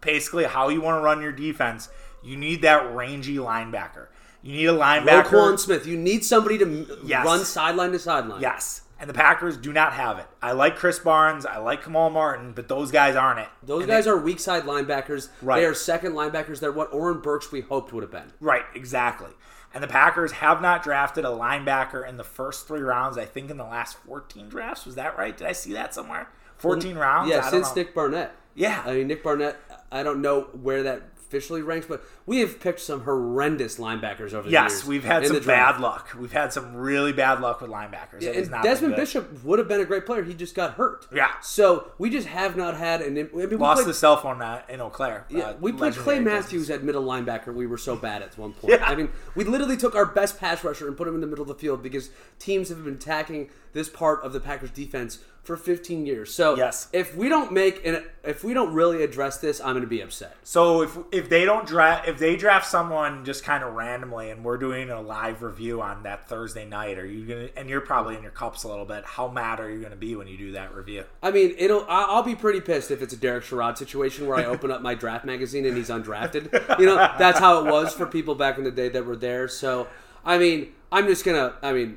basically 0.00 0.44
how 0.44 0.70
you 0.70 0.80
want 0.80 0.98
to 0.98 1.04
run 1.04 1.22
your 1.22 1.30
defense, 1.30 1.88
you 2.24 2.36
need 2.36 2.62
that 2.62 2.92
rangy 2.94 3.36
linebacker. 3.36 4.08
You 4.42 4.54
need 4.54 4.66
a 4.66 4.72
linebacker. 4.72 5.24
Roquan 5.24 5.58
Smith. 5.58 5.86
You 5.86 5.96
need 5.96 6.24
somebody 6.24 6.58
to 6.58 6.98
yes. 7.04 7.24
run 7.24 7.44
sideline 7.44 7.92
to 7.92 7.98
sideline. 7.98 8.40
Yes. 8.40 8.82
And 9.00 9.08
the 9.08 9.14
Packers 9.14 9.56
do 9.56 9.72
not 9.72 9.94
have 9.94 10.18
it. 10.18 10.26
I 10.42 10.52
like 10.52 10.76
Krys 10.78 11.02
Barnes. 11.02 11.46
I 11.46 11.56
like 11.56 11.82
Kamal 11.82 12.10
Martin, 12.10 12.52
but 12.52 12.68
those 12.68 12.90
guys 12.90 13.16
aren't 13.16 13.40
it. 13.40 13.48
Those 13.62 13.84
and 13.84 13.90
guys 13.90 14.04
they, 14.04 14.10
are 14.10 14.16
weak 14.18 14.38
side 14.38 14.64
linebackers. 14.64 15.30
Right. 15.40 15.60
They 15.60 15.64
are 15.64 15.72
second 15.72 16.12
linebackers. 16.12 16.60
They're 16.60 16.70
what 16.70 16.92
Oren 16.92 17.20
Burks 17.20 17.50
we 17.50 17.62
hoped 17.62 17.94
would 17.94 18.02
have 18.02 18.12
been. 18.12 18.32
Right, 18.40 18.64
exactly. 18.74 19.30
And 19.72 19.82
the 19.82 19.88
Packers 19.88 20.32
have 20.32 20.60
not 20.60 20.82
drafted 20.82 21.24
a 21.24 21.28
linebacker 21.28 22.06
in 22.06 22.18
the 22.18 22.24
first 22.24 22.68
three 22.68 22.82
rounds. 22.82 23.16
I 23.16 23.24
think 23.24 23.50
in 23.50 23.56
the 23.56 23.64
last 23.64 23.96
14 23.98 24.50
drafts. 24.50 24.84
Was 24.84 24.96
that 24.96 25.16
right? 25.16 25.34
Did 25.34 25.46
I 25.46 25.52
see 25.52 25.72
that 25.72 25.94
somewhere? 25.94 26.28
14 26.58 26.96
rounds? 26.96 27.30
Yeah, 27.30 27.48
since 27.48 27.74
Nick 27.74 27.94
Barnett. 27.94 28.34
Yeah. 28.54 28.82
I 28.84 28.94
mean, 28.94 29.06
Nick 29.06 29.22
Barnett, 29.22 29.56
I 29.90 30.02
don't 30.02 30.20
know 30.20 30.42
where 30.60 30.82
that 30.82 31.02
officially 31.30 31.62
ranks, 31.62 31.86
but 31.86 32.02
we 32.26 32.40
have 32.40 32.58
picked 32.58 32.80
some 32.80 33.02
horrendous 33.02 33.78
linebackers 33.78 34.32
over 34.32 34.42
the 34.42 34.50
yes, 34.50 34.72
years. 34.72 34.80
Yes, 34.80 34.84
we've 34.84 35.04
had 35.04 35.24
some 35.24 35.40
bad 35.40 35.80
luck. 35.80 36.10
We've 36.18 36.32
had 36.32 36.52
some 36.52 36.74
really 36.74 37.12
bad 37.12 37.40
luck 37.40 37.60
with 37.60 37.70
linebackers. 37.70 38.20
Yeah, 38.22 38.30
and 38.30 38.50
Desmond 38.64 38.96
Bishop 38.96 39.44
would 39.44 39.60
have 39.60 39.68
been 39.68 39.80
a 39.80 39.84
great 39.84 40.06
player. 40.06 40.24
He 40.24 40.34
just 40.34 40.56
got 40.56 40.74
hurt. 40.74 41.06
Yeah. 41.14 41.30
So 41.40 41.92
we 41.98 42.10
just 42.10 42.26
have 42.26 42.56
not 42.56 42.76
had 42.76 43.00
an. 43.00 43.16
I 43.16 43.46
mean, 43.46 43.58
Lost 43.58 43.78
played, 43.78 43.88
the 43.88 43.94
cell 43.94 44.16
phone 44.16 44.42
in 44.68 44.80
Eau 44.80 44.90
Claire. 44.90 45.24
Yeah, 45.30 45.40
uh, 45.40 45.56
we 45.60 45.72
played 45.72 45.94
Clay 45.94 46.18
Matthews 46.18 46.62
business. 46.62 46.78
at 46.78 46.84
middle 46.84 47.04
linebacker. 47.04 47.54
We 47.54 47.68
were 47.68 47.78
so 47.78 47.94
bad 47.94 48.22
at 48.22 48.36
one 48.36 48.52
point. 48.52 48.74
Yeah. 48.74 48.84
I 48.84 48.96
mean, 48.96 49.10
we 49.36 49.44
literally 49.44 49.76
took 49.76 49.94
our 49.94 50.06
best 50.06 50.40
pass 50.40 50.64
rusher 50.64 50.88
and 50.88 50.96
put 50.96 51.06
him 51.06 51.14
in 51.14 51.20
the 51.20 51.28
middle 51.28 51.42
of 51.42 51.48
the 51.48 51.54
field 51.54 51.80
because 51.80 52.10
teams 52.40 52.70
have 52.70 52.84
been 52.84 52.94
attacking 52.94 53.50
this 53.72 53.88
part 53.88 54.24
of 54.24 54.32
the 54.32 54.40
Packers 54.40 54.70
defense 54.70 55.20
for 55.42 55.56
15 55.56 56.06
years. 56.06 56.32
So 56.34 56.56
yes. 56.56 56.88
if 56.92 57.16
we 57.16 57.28
don't 57.28 57.52
make 57.52 57.84
and 57.84 58.04
if 58.22 58.44
we 58.44 58.52
don't 58.52 58.74
really 58.74 59.02
address 59.02 59.38
this, 59.38 59.60
I'm 59.60 59.72
going 59.72 59.80
to 59.82 59.86
be 59.86 60.00
upset. 60.00 60.36
So 60.42 60.82
if 60.82 60.98
if 61.12 61.28
they 61.28 61.44
don't 61.44 61.66
draft 61.66 62.08
if 62.08 62.18
they 62.18 62.36
draft 62.36 62.66
someone 62.66 63.24
just 63.24 63.42
kind 63.42 63.64
of 63.64 63.74
randomly 63.74 64.30
and 64.30 64.44
we're 64.44 64.58
doing 64.58 64.90
a 64.90 65.00
live 65.00 65.42
review 65.42 65.80
on 65.80 66.02
that 66.02 66.28
Thursday 66.28 66.66
night, 66.66 66.98
are 66.98 67.06
you 67.06 67.26
going 67.26 67.48
to 67.48 67.58
and 67.58 67.68
you're 67.68 67.80
probably 67.80 68.16
in 68.16 68.22
your 68.22 68.32
cups 68.32 68.64
a 68.64 68.68
little 68.68 68.84
bit. 68.84 69.04
How 69.04 69.28
mad 69.28 69.60
are 69.60 69.70
you 69.70 69.78
going 69.78 69.92
to 69.92 69.96
be 69.96 70.14
when 70.14 70.26
you 70.26 70.36
do 70.36 70.52
that 70.52 70.74
review? 70.74 71.04
I 71.22 71.30
mean, 71.30 71.54
it'll 71.58 71.86
I'll 71.88 72.22
be 72.22 72.34
pretty 72.34 72.60
pissed 72.60 72.90
if 72.90 73.00
it's 73.02 73.14
a 73.14 73.16
Derek 73.16 73.44
Sherrod 73.44 73.78
situation 73.78 74.26
where 74.26 74.36
I 74.36 74.44
open 74.46 74.70
up 74.70 74.82
my 74.82 74.94
draft 74.94 75.24
magazine 75.24 75.64
and 75.64 75.76
he's 75.76 75.88
undrafted. 75.88 76.78
You 76.78 76.86
know, 76.86 76.96
that's 77.18 77.38
how 77.38 77.64
it 77.64 77.70
was 77.70 77.94
for 77.94 78.06
people 78.06 78.34
back 78.34 78.58
in 78.58 78.64
the 78.64 78.70
day 78.70 78.90
that 78.90 79.06
were 79.06 79.16
there. 79.16 79.48
So, 79.48 79.88
I 80.24 80.38
mean, 80.38 80.72
I'm 80.92 81.06
just 81.06 81.24
going 81.24 81.36
to 81.36 81.56
I 81.62 81.72
mean, 81.72 81.96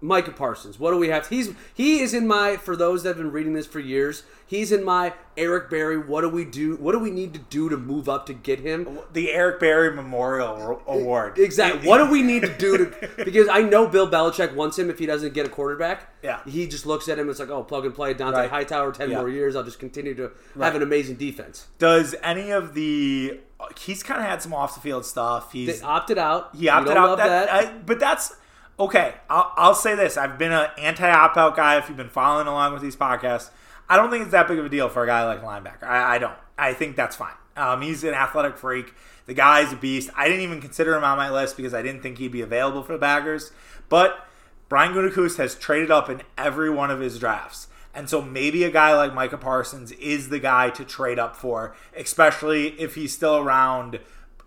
Micah 0.00 0.32
Parsons. 0.32 0.78
What 0.78 0.92
do 0.92 0.96
we 0.96 1.08
have? 1.08 1.28
He's 1.28 1.50
he 1.74 2.00
is 2.00 2.14
in 2.14 2.26
my 2.26 2.56
for 2.56 2.76
those 2.76 3.02
that 3.02 3.10
have 3.10 3.16
been 3.18 3.32
reading 3.32 3.52
this 3.52 3.66
for 3.66 3.80
years. 3.80 4.22
He's 4.46 4.72
in 4.72 4.82
my 4.82 5.12
Eric 5.36 5.68
Berry. 5.68 5.98
What 5.98 6.22
do 6.22 6.28
we 6.28 6.44
do? 6.44 6.76
What 6.76 6.92
do 6.92 6.98
we 6.98 7.10
need 7.10 7.34
to 7.34 7.40
do 7.40 7.68
to 7.68 7.76
move 7.76 8.08
up 8.08 8.24
to 8.26 8.32
get 8.32 8.60
him? 8.60 9.00
The 9.12 9.32
Eric 9.32 9.60
Berry 9.60 9.94
Memorial 9.94 10.80
Award. 10.86 11.38
Exactly. 11.38 11.86
what 11.86 11.98
do 11.98 12.10
we 12.10 12.22
need 12.22 12.42
to 12.42 12.56
do 12.56 12.78
to? 12.78 13.08
Because 13.28 13.48
I 13.48 13.62
know 13.62 13.86
Bill 13.88 14.08
Belichick 14.08 14.54
wants 14.54 14.78
him 14.78 14.88
if 14.88 14.98
he 14.98 15.04
doesn't 15.04 15.34
get 15.34 15.44
a 15.44 15.48
quarterback. 15.50 16.14
Yeah. 16.22 16.40
He 16.46 16.66
just 16.66 16.86
looks 16.86 17.08
at 17.08 17.18
him. 17.18 17.22
And 17.22 17.30
it's 17.30 17.40
like, 17.40 17.50
oh, 17.50 17.62
plug 17.62 17.84
and 17.84 17.94
play. 17.94 18.14
Dont'a 18.14 18.32
right. 18.32 18.50
Hightower, 18.50 18.92
ten 18.92 19.10
yeah. 19.10 19.18
more 19.18 19.28
years. 19.28 19.54
I'll 19.54 19.64
just 19.64 19.78
continue 19.78 20.14
to 20.14 20.30
right. 20.54 20.66
have 20.66 20.76
an 20.76 20.82
amazing 20.82 21.16
defense. 21.16 21.66
Does 21.78 22.14
any 22.22 22.50
of 22.50 22.74
the? 22.74 23.40
He's 23.78 24.02
kind 24.02 24.20
of 24.20 24.26
had 24.26 24.40
some 24.40 24.54
off 24.54 24.74
the 24.74 24.80
field 24.80 25.04
stuff. 25.04 25.52
He's 25.52 25.80
they 25.80 25.86
opted 25.86 26.16
out. 26.16 26.54
He 26.56 26.68
opted 26.68 26.96
out. 26.96 27.18
That, 27.18 27.28
that. 27.28 27.50
I, 27.50 27.72
but 27.78 27.98
that's 27.98 28.34
okay, 28.78 29.14
I'll, 29.28 29.52
I'll 29.56 29.74
say 29.74 29.94
this. 29.94 30.16
I've 30.16 30.38
been 30.38 30.52
an 30.52 30.68
anti 30.78 31.10
opt 31.10 31.36
out 31.36 31.56
guy 31.56 31.78
if 31.78 31.88
you've 31.88 31.96
been 31.96 32.08
following 32.08 32.46
along 32.46 32.72
with 32.72 32.82
these 32.82 32.96
podcasts. 32.96 33.50
I 33.88 33.96
don't 33.96 34.10
think 34.10 34.22
it's 34.22 34.32
that 34.32 34.48
big 34.48 34.58
of 34.58 34.66
a 34.66 34.68
deal 34.68 34.88
for 34.88 35.02
a 35.02 35.06
guy 35.06 35.24
like 35.24 35.42
linebacker. 35.42 35.84
I, 35.84 36.16
I 36.16 36.18
don't. 36.18 36.36
I 36.58 36.74
think 36.74 36.96
that's 36.96 37.16
fine. 37.16 37.34
Um, 37.56 37.82
he's 37.82 38.04
an 38.04 38.14
athletic 38.14 38.56
freak. 38.56 38.94
The 39.26 39.34
guy's 39.34 39.72
a 39.72 39.76
beast. 39.76 40.10
I 40.16 40.26
didn't 40.28 40.42
even 40.42 40.60
consider 40.60 40.96
him 40.96 41.04
on 41.04 41.16
my 41.16 41.30
list 41.30 41.56
because 41.56 41.74
I 41.74 41.82
didn't 41.82 42.02
think 42.02 42.18
he'd 42.18 42.32
be 42.32 42.40
available 42.40 42.82
for 42.82 42.92
the 42.92 42.98
Packers. 42.98 43.52
But 43.88 44.26
Brian 44.68 44.92
Gutekunst 44.92 45.38
has 45.38 45.54
traded 45.54 45.90
up 45.90 46.08
in 46.08 46.22
every 46.36 46.70
one 46.70 46.90
of 46.90 47.00
his 47.00 47.18
drafts. 47.18 47.68
And 47.94 48.08
so 48.08 48.22
maybe 48.22 48.64
a 48.64 48.70
guy 48.70 48.94
like 48.94 49.14
Micah 49.14 49.38
Parsons 49.38 49.92
is 49.92 50.28
the 50.28 50.38
guy 50.38 50.70
to 50.70 50.84
trade 50.84 51.18
up 51.18 51.34
for, 51.34 51.74
especially 51.96 52.68
if 52.80 52.94
he's 52.94 53.12
still 53.12 53.36
around. 53.36 53.98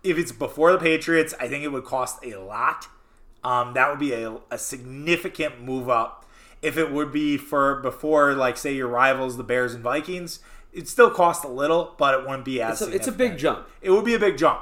If 0.02 0.16
it's 0.16 0.32
before 0.32 0.72
the 0.72 0.78
Patriots, 0.78 1.34
I 1.38 1.48
think 1.48 1.64
it 1.64 1.68
would 1.68 1.84
cost 1.84 2.24
a 2.24 2.36
lot. 2.36 2.88
Um, 3.44 3.74
that 3.74 3.90
would 3.90 3.98
be 3.98 4.12
a, 4.12 4.38
a 4.50 4.58
significant 4.58 5.62
move 5.62 5.88
up. 5.88 6.24
If 6.60 6.76
it 6.76 6.92
would 6.92 7.10
be 7.10 7.36
for 7.36 7.80
before, 7.80 8.34
like, 8.34 8.56
say, 8.56 8.74
your 8.74 8.86
rivals, 8.86 9.36
the 9.36 9.42
Bears 9.42 9.74
and 9.74 9.82
Vikings, 9.82 10.38
it'd 10.72 10.88
still 10.88 11.10
cost 11.10 11.44
a 11.44 11.48
little, 11.48 11.94
but 11.98 12.14
it 12.14 12.20
wouldn't 12.26 12.44
be 12.44 12.62
as 12.62 12.80
It's 12.80 12.90
a, 12.90 12.94
it's 12.94 13.08
a 13.08 13.12
big 13.12 13.36
jump. 13.38 13.68
It 13.80 13.90
would 13.90 14.04
be 14.04 14.14
a 14.14 14.18
big 14.18 14.38
jump. 14.38 14.60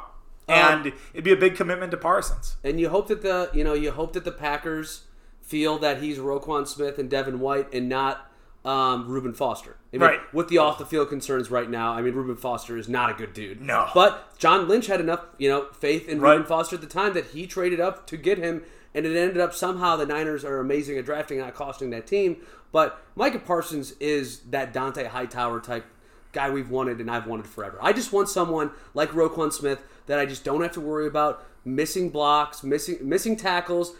And 0.49 0.93
it'd 1.13 1.25
be 1.25 1.33
a 1.33 1.37
big 1.37 1.55
commitment 1.55 1.93
to 1.93 1.97
Parsons. 1.97 2.57
And 2.65 2.81
you 2.81 2.89
hope 2.89 3.07
that 3.09 3.23
the 3.23 3.51
you 3.55 3.63
know 3.63 3.73
you 3.73 3.93
hope 3.93 4.15
that 4.15 4.25
the 4.25 4.33
Packers 4.33 5.05
feel 5.43 5.79
that 5.79 6.03
he's 6.03 6.19
Roquan 6.19 6.67
Smith 6.67 6.99
and 6.99 7.09
Devin 7.09 7.39
White 7.39 7.73
and 7.73 7.89
not 7.89 8.30
um, 8.65 9.09
Reuben 9.09 9.33
Foster. 9.33 9.77
I 9.93 9.97
mean, 9.97 10.03
Right. 10.03 10.35
With 10.35 10.49
the 10.49 10.59
off 10.59 10.79
the 10.79 10.85
field 10.87 11.09
concerns 11.09 11.51
right 11.51 11.69
now, 11.69 11.93
I 11.93 12.03
mean 12.03 12.15
Reuben 12.15 12.37
Foster 12.37 12.77
is 12.77 12.89
not 12.89 13.11
a 13.11 13.15
good 13.15 13.33
dude. 13.33 13.61
No. 13.61 13.89
But 13.95 14.39
John 14.39 14.69
Lynch 14.69 14.87
had 14.87 15.01
enough 15.01 15.25
you 15.39 15.49
know 15.49 15.67
faith 15.73 16.09
in 16.09 16.21
Right. 16.21 16.33
Reuben 16.33 16.47
Foster 16.47 16.77
at 16.77 16.83
the 16.83 16.87
time 16.87 17.15
that 17.15 17.27
he 17.27 17.47
traded 17.47 17.81
up 17.81 18.07
to 18.09 18.17
get 18.17 18.39
him, 18.39 18.63
and 18.95 19.07
it 19.07 19.17
ended 19.17 19.39
up 19.41 19.55
somehow 19.55 19.97
the 19.97 20.07
Niners 20.07 20.45
are 20.45 20.59
amazing 20.59 20.99
at 20.99 21.05
drafting, 21.07 21.39
not 21.39 21.55
costing 21.55 21.91
that 21.91 22.07
team. 22.07 22.37
But 22.73 23.03
Micah 23.17 23.41
Parsons 23.41 23.93
is 23.99 24.41
that 24.51 24.73
Dont'a 24.73 25.09
Hightower 25.09 25.61
type 25.61 25.87
guy 26.33 26.49
we've 26.51 26.71
wanted 26.71 27.01
and 27.01 27.11
I've 27.11 27.27
wanted 27.27 27.47
forever. 27.47 27.79
I 27.83 27.93
just 27.93 28.13
want 28.13 28.29
someone 28.29 28.71
like 28.95 29.11
Roquan 29.11 29.53
Smith 29.53 29.83
that 30.07 30.21
I 30.21 30.27
just 30.27 30.45
don't 30.45 30.63
have 30.63 30.73
to 30.73 30.81
worry 30.81 31.09
about 31.09 31.45
missing 31.65 32.11
blocks, 32.11 32.63
missing 32.63 32.99
missing 33.03 33.37
tackles, 33.37 33.95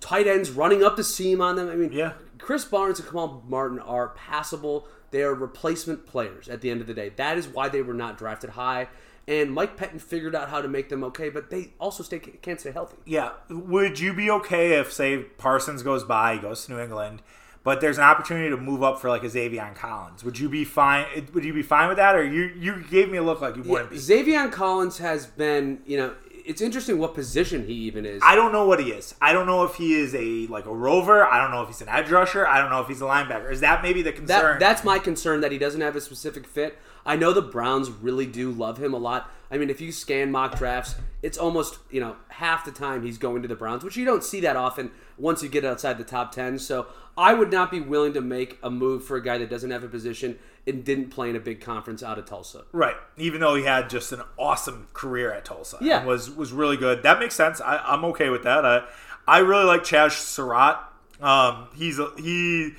tight 0.00 0.26
ends 0.26 0.50
running 0.50 0.82
up 0.82 0.96
the 0.96 1.04
seam 1.04 1.40
on 1.40 1.56
them. 1.56 1.68
I 1.68 1.74
mean, 1.76 1.92
Yeah. 1.92 2.12
Krys 2.38 2.68
Barnes 2.68 2.98
and 2.98 3.08
Kamal 3.08 3.44
Martin 3.46 3.78
are 3.78 4.08
passable. 4.10 4.88
They 5.12 5.22
are 5.22 5.34
replacement 5.34 6.06
players 6.06 6.48
at 6.48 6.60
the 6.60 6.70
end 6.70 6.80
of 6.80 6.86
the 6.86 6.94
day. 6.94 7.10
That 7.16 7.38
is 7.38 7.46
why 7.46 7.68
they 7.68 7.82
were 7.82 7.94
not 7.94 8.18
drafted 8.18 8.50
high. 8.50 8.88
And 9.28 9.52
Mike 9.52 9.76
Pettine 9.76 10.00
figured 10.00 10.34
out 10.34 10.48
how 10.48 10.60
to 10.60 10.66
make 10.66 10.88
them 10.88 11.04
okay, 11.04 11.28
but 11.28 11.50
they 11.50 11.74
also 11.78 12.02
stay 12.02 12.18
can't 12.18 12.58
stay 12.58 12.72
healthy. 12.72 12.96
Yeah. 13.06 13.30
Would 13.48 14.00
you 14.00 14.12
be 14.12 14.28
okay 14.30 14.78
if, 14.80 14.92
say, 14.92 15.18
Parsons 15.18 15.82
goes 15.84 16.02
by, 16.02 16.34
he 16.34 16.40
goes 16.40 16.64
to 16.66 16.72
New 16.72 16.80
England, 16.80 17.22
but 17.62 17.80
there's 17.80 17.98
an 17.98 18.04
opportunity 18.04 18.50
to 18.50 18.56
move 18.56 18.82
up 18.82 19.00
for 19.00 19.08
like 19.08 19.22
a 19.22 19.28
Zaven 19.28 19.76
Collins? 19.76 20.24
Would 20.24 20.40
you 20.40 20.48
be 20.48 20.64
fine? 20.64 21.06
Would 21.34 21.44
you 21.44 21.52
be 21.54 21.62
fine 21.62 21.86
with 21.88 21.98
that, 21.98 22.16
or 22.16 22.24
you 22.24 22.50
you 22.58 22.82
gave 22.90 23.08
me 23.10 23.18
a 23.18 23.22
look 23.22 23.40
like 23.40 23.54
you 23.54 23.62
wouldn't 23.62 23.90
be? 23.90 23.96
Zaven 23.96 24.50
Collins 24.50 24.98
has 24.98 25.26
been, 25.26 25.82
you 25.86 25.98
know, 25.98 26.14
it's 26.44 26.60
interesting 26.60 26.98
what 26.98 27.14
position 27.14 27.66
he 27.66 27.74
even 27.74 28.04
is. 28.04 28.20
I 28.24 28.34
don't 28.34 28.52
know 28.52 28.66
what 28.66 28.80
he 28.80 28.90
is. 28.90 29.14
I 29.20 29.32
don't 29.32 29.46
know 29.46 29.64
if 29.64 29.74
he 29.74 29.94
is 29.94 30.14
a 30.14 30.46
like 30.46 30.66
a 30.66 30.74
rover. 30.74 31.26
I 31.26 31.40
don't 31.40 31.50
know 31.50 31.62
if 31.62 31.68
he's 31.68 31.82
an 31.82 31.88
edge 31.88 32.10
rusher. 32.10 32.46
I 32.46 32.60
don't 32.60 32.70
know 32.70 32.80
if 32.80 32.88
he's 32.88 33.00
a 33.00 33.04
linebacker. 33.04 33.50
Is 33.50 33.60
that 33.60 33.82
maybe 33.82 34.02
the 34.02 34.12
concern? 34.12 34.26
That, 34.26 34.60
that's 34.60 34.84
my 34.84 34.98
concern 34.98 35.40
that 35.40 35.52
he 35.52 35.58
doesn't 35.58 35.80
have 35.80 35.96
a 35.96 36.00
specific 36.00 36.46
fit. 36.46 36.78
I 37.04 37.16
know 37.16 37.32
the 37.32 37.42
Browns 37.42 37.90
really 37.90 38.26
do 38.26 38.50
love 38.50 38.82
him 38.82 38.94
a 38.94 38.98
lot. 38.98 39.30
I 39.50 39.58
mean, 39.58 39.70
if 39.70 39.80
you 39.80 39.92
scan 39.92 40.30
mock 40.30 40.56
drafts, 40.56 40.94
it's 41.22 41.38
almost 41.38 41.78
you 41.90 42.00
know 42.00 42.16
half 42.28 42.64
the 42.64 42.72
time 42.72 43.04
he's 43.04 43.18
going 43.18 43.42
to 43.42 43.48
the 43.48 43.56
Browns, 43.56 43.84
which 43.84 43.96
you 43.96 44.04
don't 44.04 44.24
see 44.24 44.40
that 44.40 44.56
often 44.56 44.90
once 45.18 45.42
you 45.42 45.48
get 45.48 45.64
outside 45.64 45.98
the 45.98 46.04
top 46.04 46.32
ten. 46.32 46.58
So 46.58 46.86
I 47.16 47.34
would 47.34 47.50
not 47.50 47.70
be 47.70 47.80
willing 47.80 48.14
to 48.14 48.20
make 48.20 48.58
a 48.62 48.70
move 48.70 49.04
for 49.04 49.16
a 49.16 49.22
guy 49.22 49.38
that 49.38 49.50
doesn't 49.50 49.70
have 49.70 49.84
a 49.84 49.88
position 49.88 50.38
and 50.66 50.84
didn't 50.84 51.10
play 51.10 51.28
in 51.28 51.36
a 51.36 51.40
big 51.40 51.60
conference 51.60 52.02
out 52.02 52.18
of 52.18 52.24
Tulsa. 52.24 52.64
Right. 52.72 52.96
Even 53.16 53.40
though 53.40 53.54
he 53.54 53.64
had 53.64 53.90
just 53.90 54.12
an 54.12 54.22
awesome 54.38 54.86
career 54.92 55.32
at 55.32 55.44
Tulsa. 55.44 55.78
Yeah. 55.80 55.98
and 55.98 56.06
was 56.06 56.30
was 56.30 56.52
really 56.52 56.76
good. 56.76 57.02
That 57.02 57.18
makes 57.18 57.34
sense. 57.34 57.60
I, 57.60 57.78
I'm 57.78 58.04
okay 58.06 58.30
with 58.30 58.44
that. 58.44 58.64
I 58.64 58.84
I 59.26 59.38
really 59.38 59.64
like 59.64 59.82
Chazz 59.82 60.12
Surratt. 60.12 60.78
Um, 61.20 61.68
he's 61.76 61.98
a, 61.98 62.10
he 62.16 62.74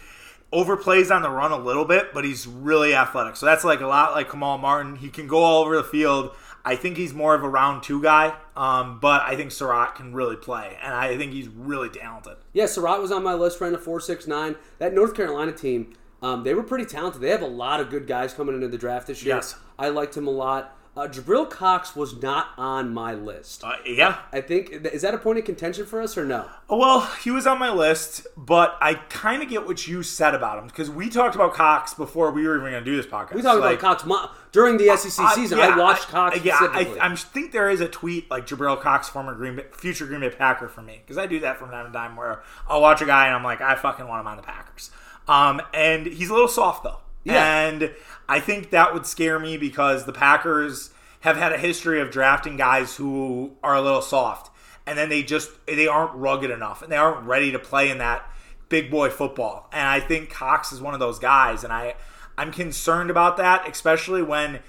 overplays 0.52 1.14
on 1.14 1.22
the 1.22 1.30
run 1.30 1.52
a 1.52 1.58
little 1.58 1.86
bit, 1.86 2.14
but 2.14 2.24
he's 2.24 2.46
really 2.46 2.94
athletic. 2.94 3.36
So 3.36 3.46
that's 3.46 3.64
like 3.64 3.82
a 3.82 3.88
lot 3.88 4.14
like 4.14 4.30
Kamal 4.30 4.58
Martin. 4.58 4.96
He 4.98 5.10
can 5.10 5.28
go 5.28 5.40
all 5.40 5.64
over 5.64 5.76
the 5.76 5.84
field. 5.84 6.36
I 6.66 6.76
think 6.76 6.96
he's 6.98 7.14
more 7.14 7.36
of 7.36 7.44
a 7.44 7.50
round 7.50 7.84
two 7.84 8.02
guy, 8.02 8.36
um, 8.56 9.00
but 9.00 9.22
I 9.24 9.36
think 9.36 9.52
Surratt 9.52 9.96
can 9.96 10.14
really 10.14 10.38
play, 10.38 10.78
and 10.82 10.94
I 10.94 11.18
think 11.18 11.34
he's 11.34 11.50
really 11.50 11.90
talented. 11.90 12.38
Yeah, 12.54 12.68
Surratt 12.68 13.02
was 13.02 13.12
on 13.12 13.22
my 13.24 13.34
list, 13.34 13.60
ran 13.60 13.76
a 13.76 13.78
four 13.78 14.00
six 14.00 14.28
nine. 14.28 14.56
That 14.80 14.94
North 14.94 15.14
Carolina 15.14 15.52
team, 15.52 15.94
um, 16.22 16.44
they 16.44 16.54
were 16.54 16.64
pretty 16.64 16.86
talented. 16.86 17.22
They 17.22 17.30
have 17.30 17.42
a 17.42 17.48
lot 17.48 17.82
of 17.82 17.90
good 17.90 18.08
guys 18.08 18.34
coming 18.34 18.56
into 18.56 18.70
the 18.70 18.78
draft 18.78 19.08
this 19.08 19.24
year. 19.24 19.36
Yes. 19.36 19.56
I 19.78 19.90
liked 19.90 20.16
him 20.16 20.28
a 20.28 20.32
lot. 20.32 20.78
Uh, 20.96 21.08
Jabril 21.08 21.50
Cox 21.50 21.96
was 21.96 22.22
not 22.22 22.50
on 22.56 22.94
my 22.94 23.16
list. 23.16 23.64
Uh, 23.64 23.74
yeah, 23.84 24.20
I 24.32 24.42
think 24.42 24.70
is 24.72 25.02
that 25.02 25.16
a 25.16 25.18
point 25.18 25.40
of 25.40 25.46
contention 25.46 25.88
for 25.88 26.00
us 26.00 26.16
or 26.20 26.24
no? 26.24 26.46
Well, 26.70 27.02
he 27.24 27.32
was 27.32 27.48
on 27.48 27.58
my 27.58 27.72
list, 27.72 28.28
but 28.38 28.78
I 28.80 28.94
kind 28.94 29.42
of 29.42 29.50
get 29.50 29.66
what 29.66 29.88
you 29.88 30.04
said 30.04 30.36
about 30.36 30.60
him 30.60 30.68
because 30.68 30.92
we 30.92 31.10
talked 31.10 31.34
about 31.34 31.56
Cox 31.56 31.96
before 31.96 32.30
we 32.30 32.46
were 32.48 32.58
even 32.60 32.72
going 32.72 32.84
to 32.84 32.90
do 32.92 32.96
this 32.96 33.08
podcast. 33.08 33.34
We 33.34 33.42
talked 33.42 33.60
Like, 33.62 33.80
about 33.80 33.98
Cox 33.98 34.06
mo- 34.06 34.30
during 34.52 34.78
the 34.78 34.96
SEC 34.96 35.26
I- 35.26 35.34
season. 35.34 35.58
yeah, 35.58 35.70
I 35.70 35.78
watched 35.80 36.10
Cox 36.10 36.40
Yeah. 36.44 36.58
I, 36.62 36.96
I 37.02 37.16
think 37.16 37.54
there 37.54 37.72
is 37.72 37.82
a 37.82 37.88
tweet 37.88 38.30
like 38.30 38.46
Jabril 38.46 38.80
Cox, 38.80 39.10
former 39.10 39.34
Green 39.34 39.56
Bay, 39.56 39.66
future 39.72 40.06
Green 40.06 40.20
Bay 40.22 40.30
Packer, 40.30 40.68
for 40.68 40.84
me 40.84 41.02
because 41.04 41.18
I 41.18 41.26
do 41.26 41.40
that 41.40 41.58
from 41.58 41.72
time 41.72 41.88
to 41.88 41.92
time 41.92 42.16
where 42.16 42.44
I'll 42.70 42.82
watch 42.82 43.02
a 43.02 43.06
guy 43.08 43.26
and 43.26 43.36
I'm 43.36 43.44
like, 43.44 43.62
I 43.62 43.74
fucking 43.74 44.08
want 44.08 44.22
him 44.22 44.28
on 44.28 44.38
the 44.38 44.44
Packers. 44.44 44.92
Um, 45.28 45.60
and 45.74 46.06
he's 46.06 46.30
a 46.30 46.34
little 46.34 46.48
soft 46.48 46.84
though, 46.84 47.00
Yeah. 47.24 47.62
and 47.68 47.92
I 48.30 48.40
think 48.40 48.70
that 48.72 48.94
would 48.94 49.06
scare 49.06 49.40
me 49.40 49.58
because 49.58 50.06
the 50.06 50.14
Packers 50.14 50.92
have 51.22 51.38
had 51.38 51.52
a 51.54 51.58
history 51.58 52.00
of 52.02 52.12
drafting 52.12 52.58
guys 52.58 52.96
who 52.98 53.52
are 53.64 53.76
a 53.76 53.82
little 53.82 54.02
soft, 54.02 54.50
and 54.86 54.98
then 54.98 55.10
they 55.10 55.24
just 55.24 55.50
they 55.66 55.88
aren't 55.88 56.14
rugged 56.16 56.52
enough 56.52 56.82
and 56.82 56.92
they 56.92 56.98
aren't 56.98 57.26
ready 57.26 57.52
to 57.52 57.60
play 57.60 57.90
in 57.90 57.98
that 58.00 58.30
big 58.70 58.90
boy 58.90 59.10
football. 59.10 59.70
And 59.72 59.88
I 59.88 60.00
think 60.00 60.30
Cox 60.30 60.72
is 60.72 60.82
one 60.82 60.94
of 60.94 61.00
those 61.00 61.20
guys, 61.20 61.64
and 61.64 61.72
I 61.72 61.96
I'm 62.38 62.52
concerned 62.52 63.10
about 63.10 63.38
that, 63.38 63.68
especially 63.70 64.24
when 64.24 64.60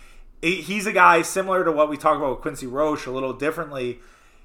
he's 0.43 0.87
a 0.87 0.93
guy 0.93 1.23
similar 1.23 1.65
to 1.65 1.73
what 1.73 1.89
we 1.89 1.97
talk 1.97 2.17
about 2.19 2.31
with 2.31 2.41
Quincy 2.41 2.67
Roche 2.67 3.07
a 3.07 3.11
little 3.11 3.33
differently. 3.33 4.01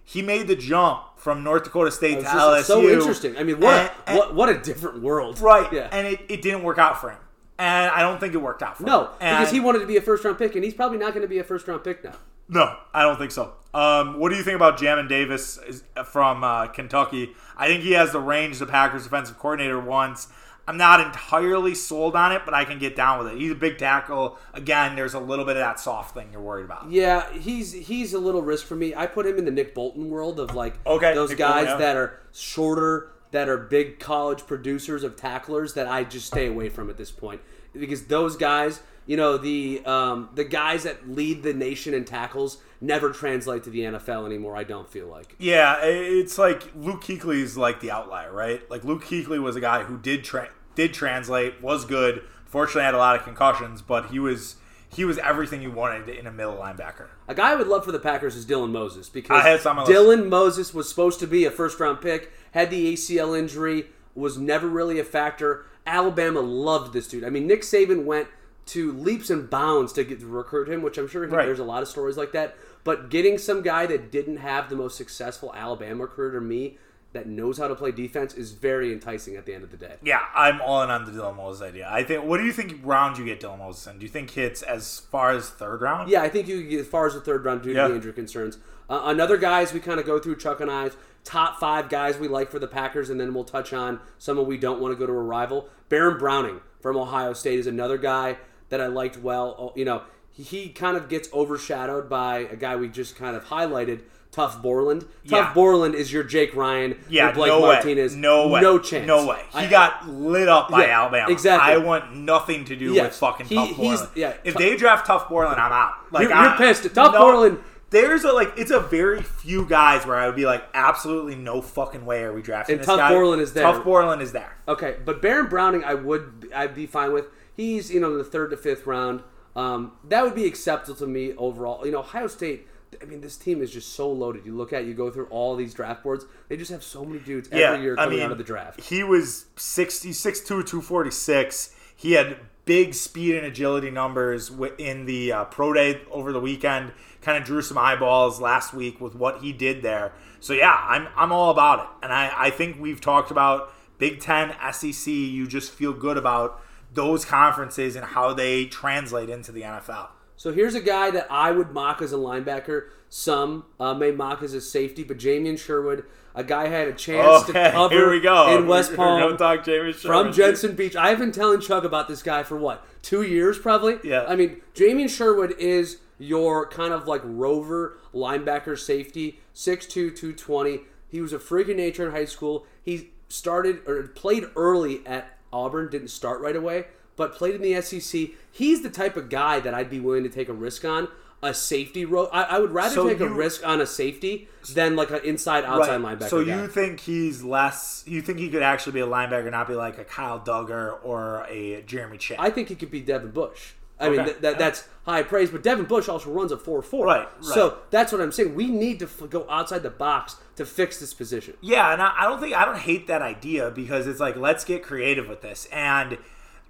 He 0.05 0.21
made 0.23 0.47
the 0.47 0.55
jump 0.55 1.03
from 1.17 1.43
North 1.43 1.65
Dakota 1.65 1.91
State 1.91 2.21
to 2.21 2.25
LSU. 2.25 2.63
so 2.63 2.81
interesting. 2.89 3.37
I 3.37 3.43
mean, 3.43 3.59
what 3.59 3.93
And- 4.07 4.17
a, 4.17 4.19
what 4.19 4.33
what 4.35 4.49
a 4.49 4.57
different 4.57 5.01
world, 5.03 5.39
right? 5.39 5.71
Yeah. 5.71 5.89
And 5.91 6.07
it, 6.07 6.21
it 6.29 6.41
didn't 6.41 6.63
work 6.63 6.77
out 6.79 6.99
for 6.99 7.11
him, 7.11 7.19
and 7.59 7.91
I 7.91 8.01
don't 8.01 8.19
think 8.19 8.33
it 8.33 8.37
worked 8.37 8.63
out 8.63 8.77
for 8.77 8.83
him. 8.83 8.87
no, 8.89 9.03
because 9.19 9.19
And- 9.21 9.47
he 9.49 9.59
wanted 9.59 9.79
to 9.79 9.85
be 9.85 9.97
a 9.97 10.01
first 10.01 10.23
round 10.25 10.37
pick, 10.39 10.55
and 10.55 10.63
he's 10.63 10.73
probably 10.73 10.97
not 10.97 11.09
going 11.13 11.21
to 11.21 11.27
be 11.27 11.37
a 11.37 11.43
first 11.43 11.67
round 11.67 11.83
pick 11.83 12.03
now. 12.03 12.13
No, 12.47 12.75
I 12.95 13.03
don't 13.03 13.17
think 13.19 13.29
so. 13.31 13.53
Um, 13.75 14.17
what 14.17 14.29
do 14.29 14.35
you 14.35 14.41
think 14.43 14.55
about 14.55 14.79
Jamin 14.79 15.07
Davis 15.07 15.59
from 16.05 16.43
uh, 16.43 16.65
Kentucky? 16.67 17.35
I 17.55 17.67
think 17.67 17.83
he 17.83 17.91
has 17.91 18.11
the 18.11 18.19
range 18.19 18.57
the 18.57 18.65
Packers 18.65 19.03
defensive 19.03 19.37
coordinator 19.37 19.79
wants. 19.79 20.29
I'm 20.67 20.77
not 20.77 20.99
entirely 21.01 21.73
sold 21.75 22.15
on 22.15 22.31
it, 22.31 22.43
but 22.45 22.53
I 22.53 22.63
can 22.65 22.77
get 22.79 22.95
down 22.95 23.19
with 23.23 23.33
it. 23.33 23.37
He's 23.39 23.51
a 23.51 23.55
big 23.55 23.77
tackle. 23.79 24.37
Again, 24.53 24.95
there's 24.95 25.13
a 25.15 25.19
little 25.19 25.43
bit 25.45 25.57
of 25.57 25.61
that 25.61 25.79
soft 25.79 26.13
thing 26.15 26.29
you're 26.31 26.41
worried 26.41 26.65
about. 26.65 26.89
Yeah, 26.91 27.31
he's 27.33 27.73
he's 27.73 28.13
a 28.13 28.19
little 28.19 28.41
risk 28.43 28.65
for 28.67 28.75
me. 28.75 28.93
I 28.95 29.05
put 29.07 29.25
him 29.27 29.37
in 29.37 29.45
the 29.45 29.51
Nick 29.51 29.73
Bolton 29.75 30.09
world 30.09 30.39
of 30.39 30.53
like 30.55 30.75
Okay, 30.87 31.13
those 31.15 31.29
Nick 31.29 31.39
guys 31.39 31.65
Bolton, 31.65 31.71
yeah. 31.71 31.77
that 31.77 31.95
are 31.97 32.19
shorter, 32.31 33.11
that 33.31 33.47
are 33.47 33.57
big 33.57 33.99
college 33.99 34.45
producers 34.47 35.03
of 35.03 35.15
tacklers 35.15 35.73
that 35.73 35.87
I 35.87 36.03
just 36.03 36.27
stay 36.27 36.47
away 36.47 36.69
from 36.69 36.89
at 36.89 36.97
this 36.97 37.11
point 37.11 37.41
because 37.73 38.05
those 38.05 38.35
guys, 38.35 38.81
you 39.05 39.17
know, 39.17 39.37
the 39.37 39.83
um, 39.85 40.29
the 40.33 40.43
guys 40.43 40.83
that 40.83 41.09
lead 41.09 41.43
the 41.43 41.53
nation 41.53 41.93
in 41.93 42.05
tackles 42.05 42.57
never 42.81 43.11
translate 43.11 43.63
to 43.63 43.69
the 43.69 43.81
NFL 43.81 44.25
anymore. 44.25 44.55
I 44.55 44.63
don't 44.63 44.89
feel 44.89 45.07
like. 45.07 45.35
Yeah, 45.39 45.77
it's 45.83 46.37
like 46.37 46.71
Luke 46.75 47.03
Kuechly 47.03 47.41
is 47.41 47.57
like 47.57 47.79
the 47.79 47.91
outlier, 47.91 48.31
right? 48.31 48.69
Like 48.69 48.83
Luke 48.83 49.03
Kuechly 49.03 49.39
was 49.39 49.55
a 49.55 49.61
guy 49.61 49.83
who 49.83 49.97
did 49.97 50.23
tra- 50.23 50.49
did 50.75 50.93
translate, 50.93 51.61
was 51.61 51.85
good. 51.85 52.23
Fortunately, 52.45 52.83
had 52.83 52.95
a 52.95 52.97
lot 52.97 53.15
of 53.15 53.23
concussions, 53.23 53.81
but 53.81 54.07
he 54.07 54.19
was 54.19 54.55
he 54.91 55.05
was 55.05 55.19
everything 55.19 55.61
you 55.61 55.71
wanted 55.71 56.09
in 56.09 56.25
a 56.25 56.31
middle 56.31 56.55
linebacker. 56.55 57.07
A 57.27 57.35
guy 57.35 57.51
I 57.51 57.55
would 57.55 57.67
love 57.67 57.85
for 57.85 57.91
the 57.91 57.99
Packers 57.99 58.35
is 58.35 58.45
Dylan 58.45 58.71
Moses 58.71 59.07
because 59.07 59.43
I 59.43 59.47
had 59.47 59.61
some 59.61 59.77
on 59.77 59.85
Dylan 59.85 60.29
Moses 60.29 60.73
was 60.73 60.89
supposed 60.89 61.19
to 61.19 61.27
be 61.27 61.45
a 61.45 61.51
first 61.51 61.79
round 61.79 62.01
pick, 62.01 62.31
had 62.51 62.69
the 62.69 62.93
ACL 62.93 63.37
injury, 63.37 63.87
was 64.15 64.37
never 64.37 64.67
really 64.67 64.99
a 64.99 65.03
factor. 65.03 65.65
Alabama 65.85 66.39
loved 66.41 66.93
this 66.93 67.07
dude. 67.07 67.23
I 67.23 67.29
mean, 67.29 67.47
Nick 67.47 67.61
Saban 67.61 68.05
went 68.05 68.27
to 68.67 68.91
leaps 68.91 69.29
and 69.29 69.49
bounds 69.49 69.91
to 69.93 70.03
get 70.03 70.19
to 70.19 70.27
recruit 70.27 70.69
him, 70.69 70.81
which 70.83 70.97
I'm 70.97 71.07
sure 71.07 71.25
he, 71.25 71.31
Right. 71.33 71.45
there's 71.45 71.59
a 71.59 71.63
lot 71.63 71.81
of 71.81 71.87
stories 71.87 72.17
like 72.17 72.31
that. 72.33 72.55
But 72.83 73.09
getting 73.09 73.37
some 73.37 73.61
guy 73.61 73.85
that 73.87 74.11
didn't 74.11 74.37
have 74.37 74.69
the 74.69 74.75
most 74.75 74.95
successful 74.95 75.51
Alabama 75.55 76.03
recruiter, 76.03 76.39
to 76.39 76.45
me, 76.45 76.77
that 77.11 77.25
knows 77.27 77.57
how 77.57 77.67
to 77.67 77.73
play 77.73 77.91
defense, 77.91 78.35
is 78.35 78.51
very 78.51 78.93
enticing 78.93 79.35
at 79.35 79.47
the 79.47 79.53
end 79.55 79.63
of 79.63 79.71
the 79.71 79.77
day. 79.77 79.95
Yeah, 80.03 80.19
I'm 80.35 80.61
all 80.61 80.83
in 80.83 80.91
on 80.91 81.05
the 81.05 81.11
Dylan 81.11 81.35
Moses 81.35 81.63
idea. 81.63 81.89
I 81.91 82.03
think. 82.03 82.23
What 82.23 82.37
do 82.37 82.45
you 82.45 82.53
think 82.53 82.79
round 82.83 83.17
you 83.17 83.25
get 83.25 83.41
Dylan 83.41 83.57
Moses 83.57 83.87
in? 83.87 83.97
Do 83.97 84.05
you 84.05 84.11
think 84.11 84.29
hits 84.29 84.61
as 84.61 84.99
far 84.99 85.31
as 85.31 85.49
third 85.49 85.81
round? 85.81 86.09
Yeah, 86.11 86.21
I 86.21 86.29
think 86.29 86.47
you 86.47 86.61
get 86.61 86.79
as 86.81 86.87
far 86.87 87.07
as 87.07 87.15
the 87.15 87.21
third 87.21 87.43
round 87.45 87.63
due 87.63 87.73
to 87.73 87.87
the 87.87 87.95
injury 87.95 88.13
concerns. 88.13 88.59
Uh, 88.87 89.01
another 89.05 89.43
as 89.43 89.73
we 89.73 89.79
kind 89.79 89.99
of 89.99 90.05
go 90.05 90.19
through 90.19 90.35
Chuck 90.35 90.59
and 90.61 90.69
I's 90.69 90.95
top 91.29 91.59
five 91.59 91.89
guys 91.89 92.17
we 92.17 92.27
like 92.27 92.49
for 92.49 92.57
the 92.59 92.67
Packers, 92.67 93.09
and 93.11 93.19
then 93.19 93.33
we'll 93.33 93.43
touch 93.43 93.71
on 93.71 93.99
someone 94.17 94.47
we 94.47 94.57
don't 94.57 94.81
want 94.81 94.91
to 94.93 94.97
go 94.99 95.05
to 95.05 95.13
a 95.13 95.21
rival. 95.21 95.69
Baron 95.87 96.17
Browning 96.17 96.59
from 96.81 96.97
Ohio 96.97 97.33
State 97.33 97.59
is 97.59 97.67
another 97.67 97.97
guy 97.99 98.37
that 98.69 98.81
I 98.81 98.87
liked 98.87 99.17
well. 99.17 99.55
Oh, 99.59 99.73
You 99.75 99.85
know, 99.85 100.01
he, 100.31 100.69
kind 100.69 100.97
of 100.97 101.07
gets 101.07 101.31
overshadowed 101.33 102.09
by 102.09 102.39
a 102.39 102.55
guy 102.55 102.75
we 102.77 102.87
just 102.87 103.15
kind 103.15 103.35
of 103.35 103.45
highlighted, 103.45 104.01
Tuf 104.31 104.61
Borland. 104.61 105.01
Tuf 105.03 105.07
Yeah. 105.31 105.53
Borland 105.53 105.95
is 105.95 106.11
your 106.13 106.23
Jake 106.23 106.55
Ryan, 106.55 106.97
Yeah, 107.09 107.31
Blake 107.31 107.49
no 107.49 107.61
Martinez. 107.61 108.13
way. 108.15 108.19
No 108.21 108.47
way. 108.47 108.61
No 108.61 108.79
chance. 108.79 109.05
No 109.07 109.25
way. 109.27 109.41
He 109.51 109.57
I- 109.59 109.69
got 109.69 110.07
lit 110.07 110.47
up 110.47 110.69
by 110.69 110.85
Yeah, 110.85 111.01
Alabama. 111.01 111.31
exactly. 111.31 111.73
I 111.73 111.77
want 111.77 112.15
nothing 112.15 112.63
to 112.65 112.75
do 112.75 112.93
Yes. 112.93 113.05
with 113.05 113.15
fucking 113.17 113.45
He- 113.47 113.55
Tuf 113.55 113.75
Borland. 113.75 114.07
yeah, 114.15 114.33
if 114.43 114.53
Tuf- 114.53 114.57
they 114.59 114.75
draft 114.77 115.07
Tuf 115.07 115.27
Borland, 115.29 115.59
I'm 115.59 115.71
out. 115.71 115.93
Like 116.11 116.23
You're- 116.23 116.33
I- 116.35 116.43
you're 116.49 116.57
pissed. 116.57 116.83
Tuf 116.93 117.11
Borland- 117.11 117.57
There's 117.89 118.23
a 118.23 118.31
like, 118.31 118.53
it's 118.57 118.71
a 118.71 118.79
very 118.79 119.23
few 119.23 119.65
guys 119.65 120.05
where 120.05 120.15
I 120.15 120.27
would 120.27 120.35
be 120.35 120.45
like, 120.45 120.63
absolutely 120.73 121.35
no 121.35 121.61
fucking 121.61 122.05
way 122.05 122.23
are 122.23 122.33
we 122.33 122.41
drafting 122.41 122.73
And 122.73 122.81
this 122.81 122.89
Tuf 122.89 122.97
guy. 122.97 123.09
Borland 123.09 123.41
is 123.41 123.53
there. 123.53 123.65
Tuf 123.65 123.83
Borland 123.83 124.21
is 124.21 124.31
there. 124.31 124.55
Okay, 124.67 124.97
but 125.03 125.21
Baron 125.21 125.47
Browning, 125.47 125.83
I 125.83 125.95
would 125.95 126.49
I'd 126.55 126.75
be 126.75 126.85
fine 126.85 127.13
with. 127.13 127.25
He's 127.55 127.91
you 127.91 127.99
know 127.99 128.11
in 128.11 128.17
the 128.17 128.23
third 128.23 128.51
to 128.51 128.57
fifth 128.57 128.85
round. 128.85 129.23
Um, 129.55 129.93
that 130.07 130.23
would 130.23 130.35
be 130.35 130.45
acceptable 130.45 130.97
to 130.99 131.07
me 131.07 131.33
overall. 131.33 131.85
You 131.85 131.91
know, 131.91 131.99
Ohio 131.99 132.27
State. 132.27 132.67
I 133.01 133.05
mean, 133.05 133.21
this 133.21 133.37
team 133.37 133.61
is 133.61 133.71
just 133.71 133.93
so 133.93 134.11
loaded. 134.11 134.45
You 134.45 134.55
look 134.55 134.73
at, 134.73 134.85
you 134.85 134.95
go 134.95 135.11
through 135.11 135.27
all 135.27 135.55
these 135.55 135.75
draft 135.75 136.03
boards. 136.03 136.25
They 136.47 136.57
just 136.57 136.71
have 136.71 136.83
so 136.83 137.05
many 137.05 137.19
dudes 137.19 137.47
every 137.51 137.61
yeah, 137.61 137.75
year 137.75 137.93
I 137.93 138.05
coming 138.05 138.17
mean, 138.17 138.25
out 138.25 138.31
of 138.31 138.39
the 138.39 138.43
draft. 138.43 138.81
He 138.81 139.03
was 139.03 139.45
60, 139.57 140.09
6'2", 140.09 140.47
246. 140.47 141.75
He 141.95 142.13
had 142.13 142.37
big 142.65 142.93
speed 142.93 143.35
and 143.35 143.45
agility 143.45 143.89
numbers 143.89 144.51
in 144.77 145.05
the 145.05 145.31
uh, 145.31 145.45
pro 145.45 145.73
day 145.73 146.01
over 146.11 146.31
the 146.31 146.39
weekend. 146.39 146.91
Kind 147.21 147.37
of 147.37 147.43
drew 147.43 147.61
some 147.61 147.77
eyeballs 147.77 148.39
last 148.39 148.73
week 148.73 149.01
with 149.01 149.15
what 149.15 149.41
he 149.41 149.51
did 149.51 149.81
there. 149.81 150.13
So 150.39 150.53
yeah, 150.53 150.85
I'm 150.87 151.07
I'm 151.15 151.31
all 151.31 151.51
about 151.51 151.79
it, 151.79 151.87
and 152.03 152.13
I 152.13 152.31
I 152.35 152.49
think 152.49 152.79
we've 152.79 153.01
talked 153.01 153.31
about 153.31 153.73
Big 153.97 154.21
Ten, 154.21 154.55
SEC. 154.71 155.07
You 155.07 155.47
just 155.47 155.71
feel 155.71 155.93
good 155.93 156.17
about 156.17 156.61
those 156.93 157.25
conferences 157.25 157.95
and 157.95 158.05
how 158.05 158.33
they 158.33 158.65
translate 158.65 159.29
into 159.29 159.51
the 159.51 159.61
NFL. 159.61 160.09
So 160.35 160.53
here's 160.53 160.73
a 160.73 160.81
guy 160.81 161.11
that 161.11 161.27
I 161.29 161.51
would 161.51 161.71
mock 161.71 162.01
as 162.01 162.13
a 162.13 162.17
linebacker. 162.17 162.87
Some 163.09 163.65
uh, 163.79 163.93
may 163.93 164.11
mock 164.11 164.41
as 164.41 164.53
a 164.53 164.61
safety, 164.61 165.03
but 165.03 165.17
Jamien 165.17 165.59
Sherwood, 165.59 166.05
a 166.39 166.43
guy 166.43 166.67
had 166.69 166.87
a 166.87 166.93
chance 166.93 167.43
to 167.43 167.51
Okay, 167.51 167.71
cover 167.73 167.93
here 167.93 168.09
we 168.09 168.21
go 168.21 168.57
in 168.57 168.65
West 168.65 168.95
Palm. 168.95 169.37
talk 169.37 169.65
James 169.65 170.01
from 170.01 170.31
Jensen 170.31 170.73
Beach. 170.73 170.95
I've 170.95 171.19
been 171.19 171.33
telling 171.33 171.59
Chuck 171.59 171.83
about 171.83 172.07
this 172.07 172.23
guy 172.23 172.43
for 172.43 172.55
what 172.55 172.85
two 173.01 173.23
years, 173.23 173.59
probably. 173.59 173.97
Yeah. 174.03 174.23
I 174.25 174.37
mean, 174.37 174.61
Jamien 174.73 175.09
Sherwood 175.09 175.53
is 175.59 175.97
your 176.17 176.65
kind 176.69 176.93
of 176.93 177.07
like 177.07 177.21
rover 177.25 177.97
linebacker 178.13 178.79
safety, 178.79 179.39
6'2", 179.53 179.89
220. 179.89 180.79
He 181.09 181.19
was 181.19 181.33
a 181.33 181.39
freak 181.39 181.67
of 181.67 181.75
nature 181.75 182.05
in 182.05 182.13
high 182.13 182.25
school. 182.25 182.65
He 182.81 183.09
started 183.27 183.81
or 183.85 184.03
played 184.07 184.45
early 184.55 185.05
at 185.05 185.37
Auburn. 185.51 185.89
Didn't 185.89 186.07
start 186.07 186.39
right 186.39 186.55
away, 186.55 186.85
but 187.17 187.35
played 187.35 187.55
in 187.55 187.61
the 187.61 187.81
SEC. 187.81 188.29
He's 188.49 188.81
the 188.81 188.89
type 188.89 189.17
of 189.17 189.29
guy 189.29 189.59
that 189.59 189.73
I'd 189.73 189.89
be 189.89 189.99
willing 189.99 190.23
to 190.23 190.29
take 190.29 190.47
a 190.47 190.53
risk 190.53 190.85
on. 190.85 191.09
A 191.41 191.53
safety 191.53 192.03
role. 192.03 192.27
I, 192.33 192.43
I 192.43 192.59
would 192.59 192.71
rather 192.71 192.93
So 192.93 193.07
take 193.07 193.21
a 193.21 193.29
risk 193.29 193.65
on 193.65 193.79
a 193.79 193.85
safety 193.85 194.49
than 194.73 194.95
like 194.97 195.09
an 195.09 195.21
inside 195.23 195.63
outside 195.63 196.01
Right. 196.01 196.19
linebacker. 196.19 196.29
So 196.29 196.43
guy. 196.43 196.61
you 196.61 196.67
think 196.67 196.99
he's 196.99 197.43
less? 197.43 198.03
You 198.05 198.21
think 198.21 198.39
he 198.39 198.49
could 198.49 198.61
actually 198.61 198.91
be 198.93 198.99
a 198.99 199.07
linebacker, 199.07 199.49
not 199.49 199.67
be 199.67 199.75
like 199.75 199.97
a 199.97 200.03
Kyle 200.03 200.39
Dugger 200.39 200.97
or 201.01 201.45
a 201.49 201.81
Jeremy 201.83 202.17
Chinn? 202.17 202.35
I 202.39 202.49
think 202.49 202.67
he 202.67 202.75
could 202.75 202.91
be 202.91 202.99
Devin 202.99 203.31
Bush. 203.31 203.71
I 204.01 204.09
mean, 204.09 204.19
Okay. 204.21 204.33
th- 204.39 204.57
that's 204.57 204.85
high 205.05 205.23
praise, 205.23 205.49
but 205.49 205.61
Devin 205.63 205.83
Bush 205.85 206.07
also 206.07 206.29
runs 206.29 206.51
a 206.53 206.57
4 206.57 206.81
4. 206.81 207.05
Right, 207.05 207.19
right. 207.19 207.43
So 207.43 207.79
that's 207.89 208.11
what 208.13 208.21
I'm 208.21 208.31
saying. 208.31 208.55
We 208.55 208.67
need 208.67 208.99
to 208.99 209.05
f- 209.05 209.29
go 209.29 209.45
outside 209.49 209.83
the 209.83 209.89
box 209.89 210.37
to 210.55 210.65
fix 210.65 210.99
this 210.99 211.13
position. 211.13 211.55
Yeah, 211.61 211.91
and 211.91 212.01
I, 212.01 212.13
I 212.17 212.23
don't 212.25 212.39
think 212.41 212.53
I 212.55 212.63
don't 212.65 212.77
hate 212.77 213.07
that 213.07 213.21
idea 213.21 213.71
because 213.71 214.07
it's 214.07 214.19
like 214.21 214.35
let's 214.37 214.63
get 214.65 214.83
creative 214.83 215.27
with 215.27 215.41
this 215.41 215.67
and 215.71 216.17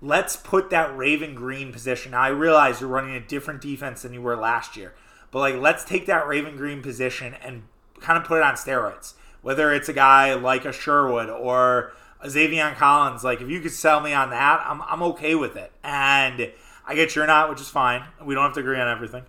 let's 0.01 0.35
put 0.35 0.69
that 0.69 0.95
Raven 0.95 1.35
Greene 1.35 1.71
position. 1.71 2.11
Now 2.11 2.21
I 2.21 2.29
realize 2.29 2.79
you're 2.79 2.89
running 2.89 3.15
a 3.15 3.19
different 3.19 3.61
defense 3.61 4.01
than 4.01 4.13
you 4.13 4.21
were 4.21 4.35
last 4.35 4.77
year, 4.77 4.93
but 5.31 5.39
like 5.39 5.55
let's 5.55 5.83
take 5.83 6.05
that 6.07 6.27
Raven 6.27 6.55
Greene 6.55 6.81
position 6.81 7.35
and 7.43 7.63
kind 7.99 8.17
of 8.17 8.23
put 8.23 8.37
it 8.37 8.43
on 8.43 8.55
steroids. 8.55 9.13
Whether 9.41 9.73
it's 9.73 9.89
a 9.89 9.93
guy 9.93 10.33
like 10.33 10.65
a 10.65 10.73
Sherwood 10.73 11.29
or 11.29 11.93
a 12.21 12.27
Zaven 12.27 12.75
Collins, 12.75 13.23
like 13.23 13.41
if 13.41 13.49
you 13.49 13.61
could 13.61 13.71
sell 13.71 14.01
me 14.01 14.13
on 14.13 14.29
that, 14.31 14.63
I'm 14.65 14.81
I'm 14.81 15.03
okay 15.03 15.35
with 15.35 15.55
it. 15.55 15.71
And 15.83 16.51
I 16.85 16.95
get 16.95 17.15
you're 17.15 17.27
not, 17.27 17.49
which 17.49 17.61
is 17.61 17.69
fine. 17.69 18.03
We 18.23 18.35
don't 18.35 18.43
have 18.43 18.53
to 18.53 18.59
agree 18.61 18.79
on 18.79 18.87
everything. 18.87 19.23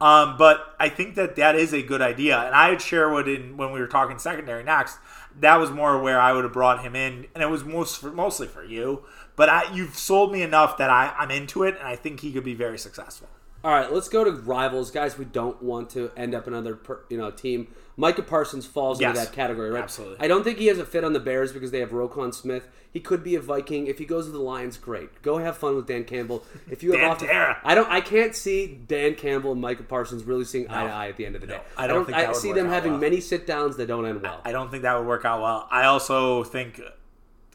Um, 0.00 0.36
but 0.36 0.74
I 0.78 0.90
think 0.90 1.14
that 1.14 1.36
that 1.36 1.56
is 1.56 1.72
a 1.72 1.82
good 1.82 2.02
idea. 2.02 2.38
And 2.38 2.54
I 2.54 2.68
had 2.68 2.82
Sherwood 2.82 3.28
in 3.28 3.56
when 3.56 3.72
we 3.72 3.80
were 3.80 3.86
talking 3.86 4.18
secondary 4.18 4.62
next. 4.62 4.98
That 5.40 5.56
was 5.56 5.70
more 5.70 6.00
where 6.00 6.20
I 6.20 6.32
would 6.32 6.44
have 6.44 6.52
brought 6.52 6.82
him 6.82 6.94
in, 6.94 7.26
and 7.34 7.42
it 7.42 7.50
was 7.50 7.64
most 7.64 8.00
for, 8.00 8.10
mostly 8.10 8.46
for 8.46 8.64
you. 8.64 9.04
But 9.36 9.48
I, 9.48 9.72
you've 9.74 9.96
sold 9.96 10.32
me 10.32 10.42
enough 10.42 10.78
that 10.78 10.90
I, 10.90 11.14
I'm 11.18 11.30
into 11.30 11.62
it, 11.62 11.76
and 11.78 11.86
I 11.86 11.96
think 11.96 12.20
he 12.20 12.32
could 12.32 12.44
be 12.44 12.54
very 12.54 12.78
successful. 12.78 13.28
All 13.66 13.72
right, 13.72 13.92
let's 13.92 14.08
go 14.08 14.22
to 14.22 14.30
rivals, 14.30 14.90
guys. 14.90 15.18
We 15.18 15.24
don't 15.24 15.60
want 15.62 15.90
to 15.90 16.12
end 16.16 16.34
up 16.34 16.46
another 16.46 16.76
per, 16.76 17.00
you 17.10 17.18
know 17.18 17.30
team. 17.32 17.68
Micah 17.96 18.22
Parsons 18.22 18.64
falls 18.64 19.00
into 19.00 19.14
that 19.14 19.32
category, 19.32 19.70
right? 19.70 19.82
absolutely. 19.82 20.18
I 20.20 20.28
don't 20.28 20.44
think 20.44 20.58
he 20.58 20.66
has 20.66 20.78
a 20.78 20.84
fit 20.84 21.02
on 21.02 21.14
the 21.14 21.20
Bears 21.20 21.52
because 21.52 21.70
they 21.70 21.80
have 21.80 21.90
Roquan 21.90 22.32
Smith. 22.32 22.68
He 22.92 23.00
could 23.00 23.24
be 23.24 23.34
a 23.34 23.40
Viking 23.40 23.88
if 23.88 23.98
he 23.98 24.04
goes 24.04 24.26
to 24.26 24.30
the 24.30 24.38
Lions. 24.38 24.76
Great, 24.76 25.20
go 25.22 25.38
have 25.38 25.56
fun 25.56 25.74
with 25.74 25.86
Dan 25.86 26.04
Campbell. 26.04 26.44
If 26.70 26.84
you 26.84 26.92
have 26.92 27.18
Dan 27.18 27.50
off. 27.50 27.56
I 27.64 27.74
don't. 27.74 27.90
I 27.90 28.00
can't 28.00 28.36
see 28.36 28.68
Dan 28.86 29.16
Campbell 29.16 29.52
and 29.52 29.60
Micah 29.60 29.82
Parsons 29.82 30.22
really 30.22 30.44
seeing 30.44 30.70
eye 30.70 30.84
to 30.84 30.92
eye 30.92 31.08
at 31.08 31.16
the 31.16 31.26
end 31.26 31.34
of 31.34 31.40
the 31.40 31.48
day. 31.48 31.60
I 31.76 31.88
don't 31.88 32.04
think 32.04 32.16
that 32.16 32.28
would 32.28 32.36
I 32.36 32.38
see 32.38 32.52
them 32.52 32.68
having 32.68 32.92
well. 32.92 33.00
many 33.00 33.20
sit 33.20 33.48
downs 33.48 33.76
that 33.78 33.86
don't 33.88 34.06
end 34.06 34.22
well. 34.22 34.42
I 34.44 34.52
don't 34.52 34.70
think 34.70 34.84
that 34.84 34.96
would 34.96 35.08
work 35.08 35.24
out 35.24 35.42
well. 35.42 35.66
I 35.72 35.86
also 35.86 36.44
think 36.44 36.80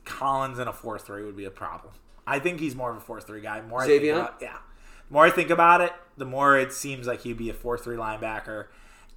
Collins 0.05 0.59
in 0.59 0.67
a 0.67 0.73
four 0.73 0.97
three 0.99 1.23
would 1.23 1.37
be 1.37 1.45
a 1.45 1.51
problem. 1.51 1.93
I 2.25 2.39
think 2.39 2.59
he's 2.59 2.75
more 2.75 2.91
of 2.91 2.97
a 2.97 3.01
four 3.01 3.21
three 3.21 3.41
guy. 3.41 3.61
More 3.61 3.81
I 3.81 3.87
think 3.87 4.03
Zaven? 4.03 4.15
about, 4.15 4.37
yeah. 4.41 4.57
The 5.07 5.13
more 5.13 5.25
I 5.25 5.31
think 5.31 5.49
about 5.49 5.81
it, 5.81 5.91
the 6.17 6.25
more 6.25 6.57
it 6.57 6.73
seems 6.73 7.07
like 7.07 7.21
he'd 7.21 7.37
be 7.37 7.49
a 7.49 7.53
four 7.53 7.77
three 7.77 7.97
linebacker. 7.97 8.67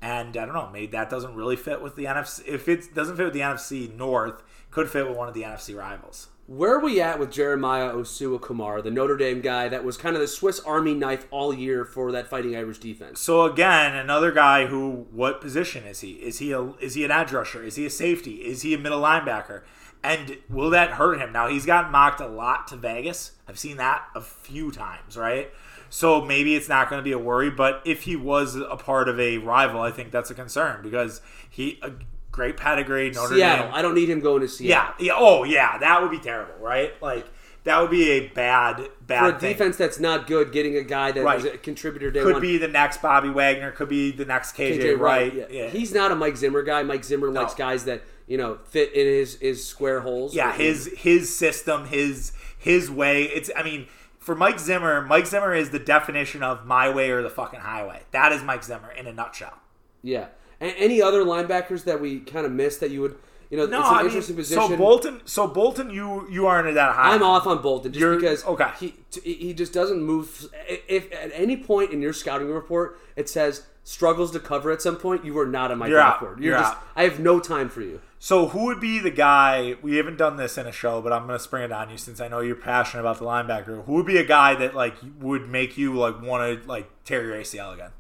And 0.03 0.37
I 0.37 0.45
don't 0.45 0.55
know, 0.55 0.69
maybe 0.71 0.89
that 0.89 1.09
doesn't 1.09 1.35
really 1.35 1.57
fit 1.57 1.81
with 1.81 1.97
the 1.97 2.05
NFC. 2.05 2.47
If 2.47 2.69
it 2.69 2.95
doesn't 2.95 3.17
fit 3.17 3.25
with 3.25 3.33
the 3.33 3.41
NFC 3.41 3.95
North, 3.95 4.43
could 4.71 4.91
fit 4.91 5.09
with 5.09 5.17
one 5.17 5.29
of 5.29 5.35
the 5.35 5.43
NFC 5.43 5.77
rivals. 5.77 6.29
Where 6.47 6.75
are 6.75 6.81
we 6.81 7.01
at 7.01 7.19
with 7.19 7.33
Jeremiah 7.33 7.91
Owusu-Koramoah, 7.91 8.83
the 8.83 8.91
Notre 8.91 9.17
Dame 9.17 9.41
guy 9.41 9.67
that 9.71 9.83
was 9.83 9.97
kind 9.97 10.15
of 10.15 10.21
the 10.21 10.29
Swiss 10.29 10.61
Army 10.61 10.93
knife 10.93 11.27
all 11.31 11.55
year 11.55 11.87
for 11.87 12.13
that 12.13 12.29
Fighting 12.29 12.55
Irish 12.55 12.81
defense? 12.81 13.19
So 13.19 13.45
again, 13.45 13.95
another 13.95 14.31
guy 14.31 14.67
who, 14.67 15.07
what 15.11 15.41
position 15.41 15.85
is 15.85 16.01
he? 16.01 16.13
Is 16.15 16.41
he 16.41 16.53
a 16.53 16.73
is 16.81 16.95
he 16.95 17.05
an 17.05 17.11
edge 17.11 17.33
rusher? 17.33 17.63
Is 17.63 17.77
he 17.77 17.87
a 17.87 17.91
safety? 17.91 18.45
Is 18.45 18.61
he 18.61 18.75
a 18.75 18.79
middle 18.79 19.01
linebacker? 19.01 19.63
And 20.05 20.37
will 20.51 20.71
that 20.71 20.91
hurt 20.91 21.19
him? 21.19 21.33
Now 21.33 21.49
he's 21.49 21.65
gotten 21.67 21.91
mocked 21.91 22.21
a 22.21 22.27
lot 22.27 22.69
to 22.69 22.77
Vegas. 22.77 23.33
I've 23.49 23.59
seen 23.59 23.79
that 23.79 24.05
a 24.15 24.21
few 24.21 24.71
times, 24.71 25.17
right? 25.17 25.51
So 25.91 26.21
maybe 26.21 26.55
it's 26.55 26.69
not 26.69 26.91
going 26.91 26.99
to 27.01 27.05
be 27.05 27.13
a 27.13 27.19
worry. 27.19 27.51
But 27.51 27.81
if 27.85 28.03
he 28.03 28.15
was 28.17 28.57
a 28.57 28.77
part 28.77 29.09
of 29.09 29.19
a 29.19 29.39
rival, 29.39 29.81
I 29.81 29.91
think 29.91 30.11
that's 30.11 30.31
a 30.31 30.35
concern 30.35 30.83
because 30.83 31.21
he 31.49 31.79
a 31.83 31.93
great 32.31 32.57
pedigree. 32.57 33.11
Notre 33.11 33.35
Seattle. 33.37 33.67
Dame. 33.67 33.75
I 33.75 33.81
don't 33.83 33.95
need 33.95 34.11
him 34.11 34.21
going 34.21 34.41
to 34.43 34.49
Seattle. 34.49 34.95
Yeah, 34.99 35.07
yeah. 35.07 35.13
Oh, 35.17 35.45
yeah. 35.45 35.79
That 35.79 36.03
would 36.03 36.11
be 36.11 36.19
terrible, 36.19 36.55
right? 36.61 37.01
Like 37.01 37.27
that 37.63 37.81
would 37.81 37.91
be 37.91 38.11
a 38.11 38.29
bad, 38.29 38.89
bad 39.07 39.21
For 39.31 39.37
a 39.37 39.39
thing. 39.41 39.53
defense 39.53 39.77
that's 39.79 39.99
not 40.01 40.27
good, 40.27 40.53
getting 40.53 40.77
a 40.77 40.83
guy 40.83 41.13
that 41.13 41.23
Right. 41.25 41.37
was 41.37 41.45
a 41.47 41.57
contributor 41.57 42.11
day 42.11 42.21
could 42.21 42.35
one. 42.35 42.43
be 42.43 42.59
the 42.59 42.69
next 42.69 43.01
Bobby 43.01 43.31
Wagner. 43.31 43.71
Could 43.71 43.89
be 43.89 44.11
the 44.11 44.25
next 44.27 44.55
KJ, 44.57 44.79
KJ 44.81 44.99
Wright. 44.99 45.33
yeah. 45.33 45.45
Yeah. 45.49 45.67
He's 45.69 45.95
not 45.95 46.11
a 46.13 46.17
Mike 46.17 46.37
Zimmer 46.37 46.63
guy. 46.63 46.83
Mike 46.83 47.05
Zimmer 47.05 47.31
likes 47.31 47.55
guys 47.55 47.85
that 47.87 48.03
you 48.27 48.37
know 48.39 48.59
fit 48.65 48.93
in 48.95 49.07
his 49.07 49.37
his 49.37 49.67
square 49.67 50.01
holes. 50.01 50.35
yeah, 50.35 50.51
mm-hmm. 50.53 50.61
his 50.61 50.91
his 50.97 51.37
system, 51.37 51.87
his 51.87 52.33
his 52.59 52.91
way. 52.91 53.25
It's 53.25 53.51
I 53.57 53.63
mean, 53.63 53.87
for 54.19 54.35
Mike 54.35 54.59
Zimmer, 54.59 55.03
Mike 55.03 55.27
Zimmer 55.27 55.55
is 55.55 55.71
the 55.71 55.79
definition 55.79 56.43
of 56.43 56.65
my 56.67 56.89
way 56.89 57.11
or 57.11 57.23
the 57.23 57.31
fucking 57.31 57.61
highway. 57.61 58.03
That 58.13 58.33
is 58.33 58.43
Mike 58.43 58.65
Zimmer 58.65 58.91
in 58.93 59.07
a 59.07 59.13
nutshell. 59.13 59.59
yeah. 60.03 60.27
A- 60.61 60.67
any 60.79 61.03
other 61.03 61.25
linebackers 61.25 61.83
that 61.85 62.01
we 62.01 62.21
kind 62.21 62.47
of 62.47 62.53
missed 62.53 62.79
that 62.81 62.91
you 62.91 63.01
would 63.03 63.17
you 63.51 63.59
know? 63.59 63.67
No, 63.67 63.81
it's 63.81 63.89
an 63.89 63.95
I 63.95 63.99
mean, 63.99 64.07
interesting 64.07 64.37
position. 64.37 64.69
so 64.69 64.77
Bolton, 64.77 65.21
so 65.25 65.47
Bolton, 65.49 65.91
you 65.91 66.27
you 66.31 66.47
aren't 66.47 66.69
at 66.69 66.75
that 66.75 66.95
high. 66.95 67.13
I'm 67.15 67.23
off 67.23 67.47
on 67.47 67.61
Bolton 67.61 67.93
just 67.93 68.01
You're- 68.01 68.17
because 68.17 68.45
okay. 68.47 68.71
he 68.79 68.95
t- 69.11 69.35
he 69.35 69.53
just 69.53 69.73
doesn't 69.73 70.01
move. 70.03 70.47
If 70.89 71.13
at 71.13 71.33
any 71.35 71.57
point 71.57 71.93
in 71.93 72.01
your 72.01 72.13
scouting 72.13 72.49
report 72.51 72.99
it 73.17 73.29
says 73.29 73.67
struggles 73.83 74.31
to 74.33 74.41
cover 74.41 74.71
at 74.71 74.81
some 74.81 74.97
point, 74.97 75.25
you 75.25 75.39
are 75.39 75.47
not 75.47 75.71
on 75.71 75.79
my 75.79 75.89
You're 75.89 75.99
draft 75.99 76.15
out. 76.17 76.21
board. 76.21 76.39
You're, 76.39 76.53
You're 76.55 76.61
just 76.63 76.75
out. 76.75 76.83
I 76.97 77.03
have 77.03 77.21
no 77.21 77.39
time 77.41 77.69
for 77.69 77.83
you. 77.83 78.01
So 78.25 78.49
who 78.49 78.65
would 78.65 78.81
be 78.81 79.01
the 79.01 79.11
guy? 79.11 79.75
We 79.83 79.97
haven't 79.97 80.17
done 80.17 80.39
this 80.39 80.57
in 80.57 80.67
a 80.67 80.73
show, 80.73 81.03
but 81.03 81.13
I'm 81.13 81.27
going 81.27 81.37
to 81.39 81.45
spring 81.45 81.63
it 81.63 81.71
on 81.73 81.91
you 81.91 81.99
since 81.99 82.23
I 82.23 82.29
know 82.29 82.41
you're 82.41 82.57
passionate 82.57 83.03
about 83.03 83.19
the 83.19 83.27
linebacker. 83.27 83.85
Who 83.85 83.93
would 83.93 84.07
be 84.07 84.17
a 84.17 84.25
guy 84.25 84.55
that 84.55 84.75
like 84.75 84.95
would 85.21 85.51
make 85.51 85.77
you 85.77 85.93
like 85.99 86.23
want 86.23 86.63
to 86.63 86.67
like 86.67 86.89
tear 87.05 87.23
your 87.23 87.35
ACL 87.37 87.75
again? 87.75 87.91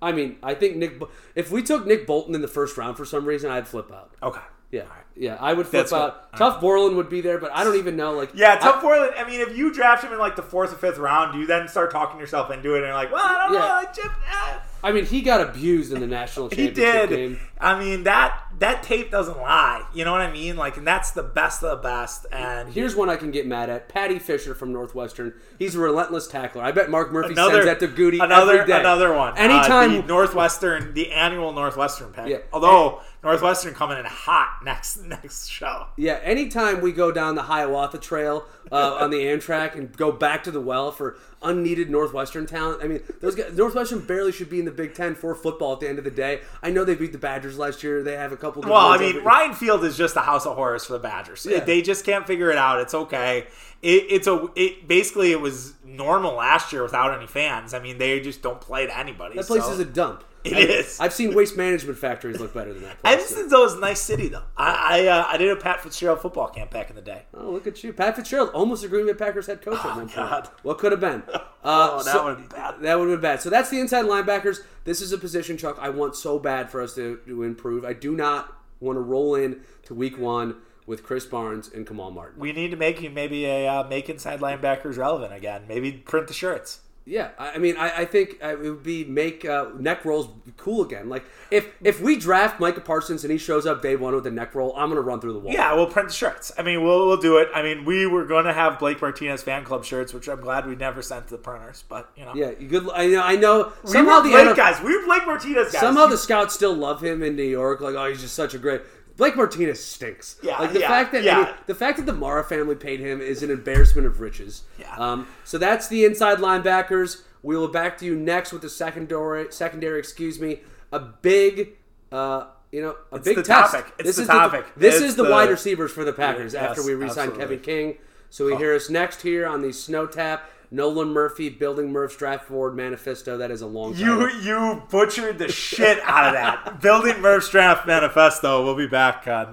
I 0.00 0.12
mean, 0.12 0.36
I 0.42 0.54
think 0.54 0.76
Nick. 0.78 0.98
If 1.34 1.50
we 1.50 1.62
took 1.62 1.86
Nick 1.86 2.06
Bolton 2.06 2.34
in 2.34 2.40
the 2.40 2.48
first 2.48 2.78
round 2.78 2.96
for 2.96 3.04
some 3.04 3.26
reason, 3.26 3.50
I'd 3.50 3.68
flip 3.68 3.92
out. 3.92 4.14
Okay. 4.22 4.40
Yeah, 4.72 4.84
yeah, 5.14 5.36
I 5.40 5.52
would 5.52 5.66
flip 5.66 5.82
That's 5.82 5.92
what- 5.92 6.30
out. 6.32 6.32
Tuf 6.36 6.60
Borland 6.62 6.96
would 6.96 7.10
be 7.10 7.20
there, 7.20 7.36
but 7.38 7.50
I 7.52 7.62
don't 7.64 7.76
even 7.76 7.96
know. 7.96 8.12
Like, 8.12 8.30
Yeah, 8.32 8.56
I- 8.62 8.64
Tuf 8.66 8.80
Borland. 8.80 9.12
I 9.18 9.24
mean, 9.28 9.40
if 9.42 9.54
you 9.54 9.74
draft 9.74 10.02
him 10.04 10.12
in 10.14 10.18
like 10.18 10.36
the 10.36 10.42
fourth 10.42 10.72
or 10.72 10.76
fifth 10.76 10.96
round, 10.96 11.34
do 11.34 11.40
you 11.40 11.46
then 11.46 11.68
start 11.68 11.90
talking 11.90 12.18
yourself 12.18 12.50
into 12.50 12.72
it 12.74 12.78
and 12.78 12.86
you're 12.86 12.94
like, 12.94 13.12
well, 13.12 13.20
I 13.22 13.46
don't 13.46 13.52
Yeah. 13.54 13.58
know, 13.60 13.66
like, 13.74 13.92
Chip, 13.92 14.06
eh. 14.06 14.58
I 14.82 14.92
mean, 14.92 15.04
he 15.04 15.20
got 15.20 15.40
abused 15.42 15.92
in 15.92 16.00
the 16.00 16.06
national 16.06 16.48
he 16.50 16.66
championship 16.68 17.08
did. 17.10 17.16
game. 17.16 17.40
I 17.60 17.78
mean, 17.78 18.04
that 18.04 18.40
that 18.58 18.82
tape 18.82 19.10
doesn't 19.10 19.36
lie. 19.38 19.84
You 19.94 20.04
know 20.04 20.12
what 20.12 20.20
I 20.22 20.32
mean? 20.32 20.56
Like, 20.56 20.76
and 20.76 20.86
that's 20.86 21.10
the 21.10 21.22
best 21.22 21.62
of 21.62 21.70
the 21.70 21.76
best. 21.88 22.26
And 22.32 22.72
Here's 22.72 22.96
one 22.96 23.08
I 23.10 23.16
can 23.16 23.30
get 23.30 23.46
mad 23.46 23.68
at: 23.68 23.88
Paddy 23.88 24.18
Fisher 24.18 24.54
from 24.54 24.72
Northwestern. 24.72 25.34
He's 25.58 25.74
a 25.74 25.78
relentless 25.78 26.26
tackler. 26.26 26.62
I 26.62 26.72
bet 26.72 26.90
Mark 26.90 27.12
Murphy 27.12 27.32
another 27.32 27.62
sends 27.62 27.66
that 27.66 27.80
to 27.80 27.86
Goody 27.86 28.18
another 28.18 28.60
every 28.62 28.72
day. 28.72 28.80
another 28.80 29.12
one. 29.12 29.36
Anytime. 29.36 29.90
Uh, 29.90 30.00
the 30.00 30.06
Northwestern, 30.08 30.94
the 30.94 31.12
annual 31.12 31.52
Northwestern 31.52 32.12
pick. 32.12 32.26
Yeah. 32.28 32.38
Although 32.52 33.00
Northwestern 33.22 33.74
coming 33.74 33.98
in 33.98 34.04
hot 34.06 34.60
next 34.64 34.96
next 35.04 35.48
show. 35.48 35.86
Yeah, 35.96 36.18
anytime 36.22 36.80
we 36.80 36.92
go 36.92 37.12
down 37.12 37.34
the 37.34 37.42
Hiawatha 37.42 37.98
Trail 37.98 38.46
uh, 38.72 38.94
on 39.00 39.10
the 39.10 39.18
Amtrak 39.18 39.74
and 39.74 39.94
go 39.96 40.10
back 40.12 40.44
to 40.44 40.50
the 40.50 40.60
well 40.60 40.90
for 40.92 41.16
unneeded 41.42 41.90
Northwestern 41.90 42.46
talent, 42.46 42.82
I 42.82 42.86
mean, 42.86 43.00
those 43.20 43.34
guys, 43.34 43.56
Northwestern 43.56 44.00
barely 44.00 44.32
should 44.32 44.48
be 44.50 44.58
in 44.58 44.64
the 44.64 44.70
Big 44.70 44.94
Ten 44.94 45.14
for 45.14 45.34
football 45.34 45.74
at 45.74 45.80
the 45.80 45.88
end 45.88 45.98
of 45.98 46.04
the 46.04 46.10
day. 46.10 46.40
I 46.62 46.70
know 46.70 46.84
they 46.84 46.94
beat 46.94 47.12
the 47.12 47.18
Badgers 47.18 47.49
last 47.58 47.82
year. 47.82 48.02
They 48.02 48.16
have 48.16 48.32
a 48.32 48.36
couple. 48.36 48.62
Well, 48.62 48.74
I 48.74 48.98
mean, 48.98 49.16
over- 49.16 49.24
Ryan 49.24 49.54
Field 49.54 49.84
is 49.84 49.96
just 49.96 50.16
a 50.16 50.20
house 50.20 50.46
of 50.46 50.56
horrors 50.56 50.84
for 50.84 50.94
the 50.94 50.98
Badgers. 50.98 51.46
Yeah. 51.48 51.60
They 51.60 51.82
just 51.82 52.04
can't 52.04 52.26
figure 52.26 52.50
it 52.50 52.58
out. 52.58 52.80
It's 52.80 52.94
okay. 52.94 53.46
It, 53.82 54.06
it's 54.10 54.26
a 54.26 54.48
it 54.56 54.86
basically 54.86 55.32
it 55.32 55.40
was 55.40 55.74
normal 55.84 56.34
last 56.34 56.72
year 56.72 56.82
without 56.82 57.16
any 57.16 57.26
fans. 57.26 57.74
I 57.74 57.80
mean, 57.80 57.98
they 57.98 58.20
just 58.20 58.42
don't 58.42 58.60
play 58.60 58.86
to 58.86 58.98
anybody. 58.98 59.36
that 59.36 59.46
place 59.46 59.64
so. 59.64 59.72
is 59.72 59.78
a 59.78 59.84
dump. 59.84 60.24
It 60.44 60.54
I, 60.54 60.60
is. 60.60 60.98
I've 61.00 61.12
seen 61.12 61.34
waste 61.34 61.56
management 61.56 61.98
factories 61.98 62.40
look 62.40 62.54
better 62.54 62.72
than 62.72 62.82
that. 62.84 63.00
Place. 63.02 63.14
Evanston 63.32 63.62
is 63.62 63.72
a 63.74 63.78
nice 63.80 64.00
city 64.00 64.28
though. 64.28 64.42
I 64.56 65.00
I, 65.02 65.06
uh, 65.06 65.24
I 65.28 65.36
did 65.36 65.50
a 65.50 65.56
Pat 65.56 65.82
Fitzgerald 65.82 66.20
football 66.20 66.48
camp 66.48 66.70
back 66.70 66.88
in 66.90 66.96
the 66.96 67.02
day. 67.02 67.22
Oh, 67.34 67.50
look 67.50 67.66
at 67.66 67.82
you. 67.84 67.92
Pat 67.92 68.16
Fitzgerald, 68.16 68.50
almost 68.50 68.82
a 68.84 68.88
Green 68.88 69.06
Bay 69.06 69.14
Packers 69.14 69.46
head 69.46 69.60
coach 69.62 69.78
at 69.78 69.84
one 69.84 70.08
point. 70.08 70.14
God. 70.14 70.48
What 70.62 70.78
could 70.78 70.92
have 70.92 71.00
been? 71.00 71.22
Uh, 71.62 71.90
Oh, 71.92 72.02
that 72.02 72.12
so- 72.12 72.24
would've 72.24 72.38
been 72.38 72.48
bad. 72.48 72.74
That 72.80 72.98
would 72.98 73.10
have 73.10 73.20
been 73.20 73.30
bad. 73.32 73.42
So 73.42 73.50
that's 73.50 73.68
the 73.68 73.78
inside 73.80 74.06
linebackers. 74.06 74.60
This 74.84 75.02
is 75.02 75.12
a 75.12 75.18
position, 75.18 75.58
Chuck, 75.58 75.76
I 75.78 75.90
want 75.90 76.16
so 76.16 76.38
bad 76.38 76.70
for 76.70 76.80
us 76.80 76.94
to, 76.94 77.18
to 77.26 77.42
improve. 77.42 77.84
I 77.84 77.92
do 77.92 78.16
not 78.16 78.56
want 78.80 78.96
to 78.96 79.00
roll 79.02 79.34
in 79.34 79.60
to 79.82 79.94
week 79.94 80.18
one 80.18 80.56
with 80.86 81.04
Krys 81.04 81.28
Barnes 81.30 81.68
and 81.68 81.86
Kamal 81.86 82.12
Martin. 82.12 82.40
We 82.40 82.52
need 82.52 82.70
to 82.70 82.78
make 82.78 83.02
you 83.02 83.10
maybe 83.10 83.44
a 83.44 83.68
uh, 83.68 83.86
make 83.86 84.08
inside 84.08 84.40
linebackers 84.40 84.96
relevant 84.96 85.34
again. 85.34 85.64
Maybe 85.68 85.92
print 85.92 86.28
the 86.28 86.32
shirts. 86.32 86.80
Yeah, 87.06 87.30
I 87.38 87.58
mean, 87.58 87.76
I, 87.76 88.02
I 88.02 88.04
think 88.04 88.38
uh, 88.42 88.48
it 88.50 88.58
would 88.60 88.82
be 88.82 89.04
make 89.04 89.44
uh, 89.44 89.70
neck 89.78 90.04
rolls 90.04 90.28
cool 90.58 90.82
again. 90.82 91.08
Like 91.08 91.24
if 91.50 91.66
if 91.82 92.00
we 92.00 92.16
draft 92.16 92.60
Micah 92.60 92.82
Parsons 92.82 93.24
and 93.24 93.32
he 93.32 93.38
shows 93.38 93.66
up 93.66 93.82
day 93.82 93.96
one 93.96 94.14
with 94.14 94.26
a 94.26 94.30
neck 94.30 94.54
roll, 94.54 94.74
I'm 94.76 94.90
gonna 94.90 95.00
run 95.00 95.18
through 95.18 95.32
the 95.32 95.38
wall. 95.38 95.52
Yeah, 95.52 95.74
we'll 95.74 95.86
print 95.86 96.08
the 96.08 96.14
shirts. 96.14 96.52
I 96.58 96.62
mean, 96.62 96.84
we'll 96.84 97.06
we'll 97.06 97.16
do 97.16 97.38
it. 97.38 97.48
I 97.54 97.62
mean, 97.62 97.84
we 97.84 98.06
were 98.06 98.26
going 98.26 98.44
to 98.44 98.52
have 98.52 98.78
Blake 98.78 99.00
Martinez 99.00 99.42
fan 99.42 99.64
club 99.64 99.84
shirts, 99.84 100.12
which 100.12 100.28
I'm 100.28 100.40
glad 100.40 100.66
we 100.66 100.76
never 100.76 101.00
sent 101.00 101.26
to 101.28 101.30
the 101.32 101.38
printers. 101.38 101.84
But 101.88 102.12
you 102.16 102.24
know, 102.26 102.34
yeah. 102.34 102.50
You 102.58 102.68
good? 102.68 102.88
I 102.94 103.06
know. 103.06 103.22
I 103.22 103.36
know. 103.36 103.72
we 103.82 103.90
Somehow 103.90 104.18
were 104.18 104.22
the 104.24 104.30
Blake 104.30 104.48
NFL 104.48 104.56
guys. 104.56 104.80
We 104.82 104.96
were 104.96 105.04
Blake 105.06 105.26
Martinez 105.26 105.72
guys. 105.72 105.80
Somehow 105.80 106.06
the 106.06 106.18
scouts 106.18 106.54
still 106.54 106.74
love 106.74 107.02
him 107.02 107.22
in 107.22 107.34
New 107.34 107.42
York. 107.42 107.80
Like, 107.80 107.94
oh, 107.94 108.08
he's 108.08 108.20
just 108.20 108.34
such 108.34 108.54
a 108.54 108.58
great. 108.58 108.82
Blake 109.20 109.36
Martinez 109.36 109.84
stinks. 109.84 110.36
Yeah, 110.42 110.58
like 110.58 110.72
the 110.72 110.80
yeah, 110.80 110.88
fact 110.88 111.12
that 111.12 111.22
yeah. 111.22 111.54
the 111.66 111.74
fact 111.74 111.98
that 111.98 112.06
the 112.06 112.14
Mara 112.14 112.42
family 112.42 112.74
paid 112.74 113.00
him 113.00 113.20
is 113.20 113.42
an 113.42 113.50
embarrassment 113.50 114.06
of 114.06 114.18
riches. 114.18 114.62
Yeah. 114.78 114.96
Um, 114.96 115.26
so 115.44 115.58
that's 115.58 115.88
the 115.88 116.06
inside 116.06 116.38
linebackers. 116.38 117.20
We 117.42 117.54
will 117.54 117.68
back 117.68 117.98
to 117.98 118.06
you 118.06 118.16
next 118.16 118.50
with 118.50 118.62
the 118.62 118.70
secondary. 118.70 119.52
Secondary, 119.52 119.98
excuse 119.98 120.40
me. 120.40 120.60
A 120.90 120.98
big, 121.00 121.72
uh, 122.10 122.46
you 122.72 122.80
know, 122.80 122.96
a 123.12 123.18
big 123.18 123.36
the 123.36 123.42
test. 123.42 123.72
topic. 123.74 123.92
It's 123.98 124.06
this 124.06 124.16
the 124.16 124.22
is 124.22 124.28
topic. 124.28 124.64
this 124.74 124.94
It's 124.96 125.04
is 125.04 125.16
the, 125.16 125.24
the- 125.24 125.30
wide 125.30 125.50
receivers 125.50 125.92
for 125.92 126.02
the 126.02 126.14
Packers 126.14 126.54
Yes, 126.54 126.70
after 126.70 126.82
we 126.82 126.94
re-sign. 126.94 127.32
Kevin 127.36 127.60
King. 127.60 127.98
So 128.30 128.46
we 128.46 128.56
hear 128.56 128.74
us 128.74 128.88
next 128.88 129.20
here 129.20 129.46
on 129.46 129.60
the 129.60 129.72
Snow 129.72 130.06
Tap. 130.06 130.48
Nolan 130.70 131.08
Murphy 131.08 131.48
building 131.48 131.90
Murph's 131.90 132.16
draft 132.16 132.48
board 132.48 132.76
manifesto. 132.76 133.38
That 133.38 133.50
is 133.50 133.60
a 133.60 133.66
long 133.66 133.94
time. 133.94 134.02
You 134.02 134.28
you 134.40 134.82
butchered 134.88 135.38
the 135.38 135.48
shit 135.48 135.98
out 136.04 136.28
of 136.28 136.32
that. 136.34 136.80
Building 136.82 137.20
Murph's 137.20 137.48
draft 137.48 137.86
manifesto. 137.86 138.64
We'll 138.64 138.76
be 138.76 138.86
back 138.86 139.26
uh, 139.26 139.46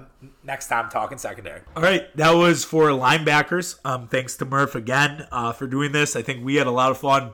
next 0.44 0.68
time 0.68 0.90
talking 0.90 1.18
secondary. 1.18 1.62
All 1.76 1.82
right, 1.82 2.16
that 2.18 2.32
was 2.32 2.64
for 2.64 2.90
linebackers. 2.90 3.80
Um, 3.84 4.08
thanks 4.08 4.38
to 4.38 4.46
Murph 4.46 4.76
again 4.76 5.28
uh, 5.32 5.54
for 5.54 5.66
doing 5.66 5.92
this. 5.92 6.16
I 6.16 6.22
think 6.22 6.46
we 6.46 6.56
had 6.56 6.68
a 6.68 6.72
lot 6.72 6.92
of 6.92 7.00
fun. 7.00 7.32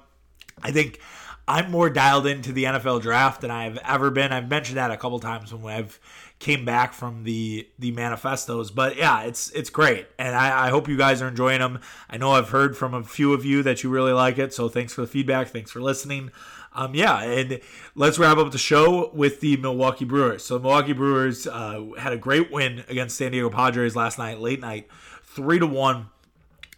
I 0.62 0.72
think 0.72 1.00
I'm 1.48 1.70
more 1.70 1.90
dialed 1.90 2.26
into 2.26 2.54
the 2.54 2.64
NFL 2.64 3.02
draft 3.02 3.42
than 3.42 3.52
I've 3.52 3.78
ever 3.80 4.12
been. 4.12 4.32
I've 4.32 4.50
mentioned 4.50 4.78
that 4.78 4.92
a 4.92 4.98
couple 4.98 5.20
times 5.20 5.54
when 5.54 5.74
I've 5.74 6.00
came 6.40 6.66
back 6.66 6.94
from 6.94 7.24
the 7.24 7.68
the 7.80 7.92
manifestos. 7.92 8.72
But 8.72 8.98
yeah, 8.98 9.24
it's 9.24 9.50
it's 9.52 9.70
great, 9.70 10.08
and 10.20 10.36
I, 10.36 10.68
I 10.68 10.70
hope 10.70 10.88
you 10.88 10.98
guys 10.98 11.22
are 11.22 11.28
enjoying 11.28 11.60
them. 11.60 11.80
I 12.10 12.18
know 12.18 12.32
I've 12.32 12.50
heard 12.50 12.76
from 12.76 12.94
a 12.94 13.04
few 13.04 13.34
of 13.34 13.46
you 13.46 13.64
that 13.64 13.84
you 13.84 13.90
really 13.90 14.14
like 14.14 14.38
it, 14.38 14.54
so 14.54 14.70
thanks 14.70 14.94
for 14.94 15.02
the 15.02 15.08
feedback. 15.08 15.50
Thanks 15.50 15.72
for 15.72 15.82
listening. 15.82 16.32
Um, 16.76 16.96
yeah, 16.96 17.22
and 17.22 17.60
let's 17.96 18.18
wrap 18.18 18.38
up 18.38 18.52
the 18.52 18.58
show 18.58 19.12
with 19.14 19.42
the 19.42 19.58
Milwaukee 19.58 20.06
Brewers. 20.06 20.44
So 20.44 20.58
Milwaukee 20.58 20.94
Brewers 20.94 21.46
uh, 21.46 21.86
had 22.00 22.14
a 22.14 22.18
great 22.18 22.52
win 22.52 22.84
against 22.90 23.18
San 23.18 23.32
Diego 23.32 23.50
Padres 23.50 23.96
last 23.96 24.18
night, 24.18 24.40
late 24.40 24.60
night, 24.60 24.88
three 25.24 25.60
to 25.60 25.68
one. 25.68 26.08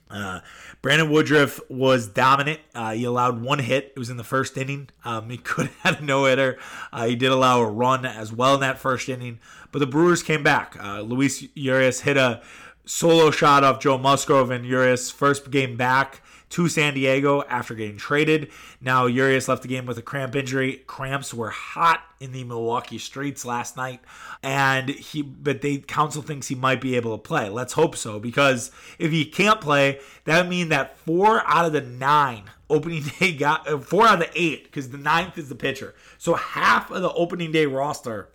Uh, 0.10 0.40
Brandon 0.82 1.10
Woodruff 1.10 1.60
was 1.70 2.08
dominant. 2.08 2.60
Uh, 2.74 2.92
he 2.94 3.04
allowed 3.04 3.42
one 3.42 3.60
hit. 3.60 3.92
It 3.96 4.00
was 4.00 4.10
in 4.10 4.18
the 4.18 4.24
first 4.24 4.58
inning. 4.58 4.90
Um, 5.04 5.30
he 5.30 5.38
could 5.44 5.68
have 5.68 5.96
had 5.96 6.02
a 6.02 6.06
no 6.06 6.26
hitter. 6.26 6.58
Uh, 6.94 7.08
he 7.08 7.16
did 7.16 7.32
allow 7.32 7.62
a 7.62 7.70
run 7.70 8.06
as 8.06 8.32
well 8.32 8.56
in 8.56 8.60
that 8.62 8.80
first 8.80 9.10
inning. 9.10 9.40
But 9.72 9.80
the 9.80 9.88
Brewers 9.88 10.24
came 10.24 10.44
back. 10.44 10.78
Uh, 10.82 11.02
Luis 11.02 11.46
Urias 11.56 12.02
hit 12.02 12.18
a 12.18 12.42
solo 12.86 13.32
shot 13.32 13.64
off 13.64 13.80
Joe 13.80 13.98
Musgrove 13.98 14.52
in 14.52 14.64
Urias' 14.64 15.10
first 15.10 15.50
game 15.52 15.76
back 15.76 16.22
to 16.50 16.68
San 16.70 16.94
Diego 16.94 17.44
after 17.44 17.74
getting 17.76 17.98
traded. 17.98 18.50
Now 18.80 19.06
Urias 19.06 19.48
left 19.48 19.62
the 19.62 19.68
game 19.68 19.86
with 19.86 19.98
a 19.98 20.02
cramp 20.02 20.36
injury. 20.36 20.84
Cramps 20.88 21.34
were 21.34 21.50
hot 21.50 22.02
in 22.20 22.32
the 22.32 22.44
Milwaukee 22.44 22.98
streets 22.98 23.46
last 23.46 23.76
night, 23.76 24.00
and 24.44 24.90
he 24.90 25.22
but 25.22 25.62
they 25.62 25.78
council 25.78 26.22
thinks 26.22 26.48
he 26.48 26.56
might 26.56 26.82
be 26.82 26.96
able 26.96 27.18
to 27.18 27.22
play. 27.22 27.50
Let's 27.50 27.74
hope 27.74 27.96
so 27.96 28.20
because 28.20 28.72
if 29.00 29.12
he 29.12 29.26
can't 29.26 29.60
play, 29.60 30.00
that 30.26 30.42
would 30.42 30.50
mean 30.50 30.70
that 30.70 30.98
four 30.98 31.42
out 31.46 31.66
of 31.66 31.74
the 31.74 31.82
nine 31.82 32.44
opening 32.70 33.04
day 33.20 33.34
got 33.34 33.68
uh, 33.68 33.78
four 33.78 34.08
out 34.08 34.22
of 34.22 34.32
the 34.32 34.42
eight 34.42 34.66
because 34.66 34.90
the 34.90 34.98
ninth 34.98 35.38
is 35.38 35.50
the 35.50 35.56
pitcher. 35.56 35.96
So 36.18 36.36
half 36.36 36.92
of 36.92 37.02
the 37.02 37.12
opening 37.14 37.52
day 37.52 37.66
roster 37.66 38.30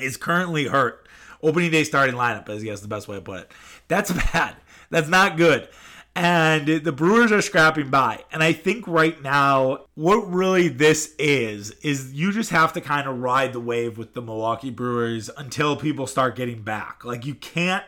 is 0.00 0.16
currently 0.16 0.66
hurt. 0.66 1.06
Opening 1.42 1.72
day 1.72 1.82
starting 1.82 2.14
lineup, 2.14 2.48
as 2.48 2.62
I 2.62 2.66
guess 2.66 2.80
the 2.80 2.88
best 2.88 3.08
way 3.08 3.16
to 3.16 3.22
put 3.22 3.40
it. 3.40 3.52
That's 3.88 4.12
bad. 4.32 4.56
That's 4.90 5.08
not 5.08 5.36
good. 5.36 5.68
And 6.14 6.66
the 6.66 6.92
Brewers 6.92 7.32
are 7.32 7.40
scrapping 7.40 7.88
by. 7.88 8.24
And 8.30 8.42
I 8.42 8.52
think 8.52 8.86
right 8.86 9.20
now, 9.22 9.86
what 9.94 10.30
really 10.30 10.68
this 10.68 11.14
is, 11.18 11.70
is 11.82 12.12
you 12.12 12.32
just 12.32 12.50
have 12.50 12.74
to 12.74 12.82
kind 12.82 13.08
of 13.08 13.18
ride 13.18 13.54
the 13.54 13.60
wave 13.60 13.96
with 13.96 14.12
the 14.12 14.20
Milwaukee 14.20 14.70
Brewers 14.70 15.30
until 15.38 15.74
people 15.74 16.06
start 16.06 16.36
getting 16.36 16.62
back. 16.62 17.02
Like, 17.04 17.24
you 17.24 17.34
can't 17.34 17.84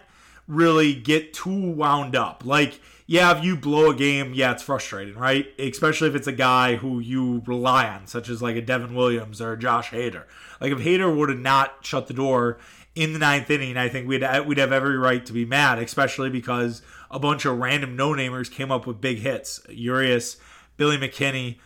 really 0.49 0.95
get 0.95 1.35
too 1.35 1.71
wound 1.73 2.17
up. 2.17 2.45
Like, 2.47 2.81
yeah, 3.07 3.37
if 3.37 3.45
you 3.45 3.57
blow 3.57 3.91
a 3.91 3.95
game, 3.95 4.33
yeah, 4.35 4.53
it's 4.53 4.63
frustrating, 4.63 5.15
right? 5.15 5.47
Especially 5.59 6.09
if 6.09 6.15
it's 6.15 6.27
a 6.27 6.33
guy 6.33 6.77
who 6.77 7.01
you 7.01 7.43
rely 7.47 7.87
on, 7.87 8.07
such 8.07 8.31
as 8.31 8.41
like 8.41 8.57
a 8.57 8.63
Devin 8.63 8.95
Williams 8.95 9.43
or 9.43 9.53
a 9.53 9.59
Josh 9.59 9.91
Hader. 9.91 10.25
Like 10.61 10.73
if 10.73 10.79
Hader 10.79 11.15
would 11.15 11.29
have 11.29 11.39
not 11.39 11.77
shut 11.83 12.07
the 12.07 12.15
door 12.15 12.59
in 12.95 13.13
the 13.13 13.19
ninth 13.19 13.51
inning, 13.51 13.77
I 13.77 13.89
think 13.89 14.07
we'd 14.07 14.23
uh, 14.23 14.45
we'd 14.47 14.59
have 14.59 14.73
every 14.73 14.97
right 14.97 15.25
to 15.27 15.33
be 15.33 15.45
mad, 15.45 15.79
especially 15.79 16.31
because 16.31 16.83
a 17.11 17.19
bunch 17.19 17.45
of 17.45 17.59
random 17.59 17.97
no-namers 17.97 18.51
came 18.51 18.71
up 18.71 18.87
with 18.87 19.01
big 19.01 19.19
hits. 19.19 19.61
Urias, 19.69 20.37
Billy 20.77 20.97
McKinney, 20.97 21.59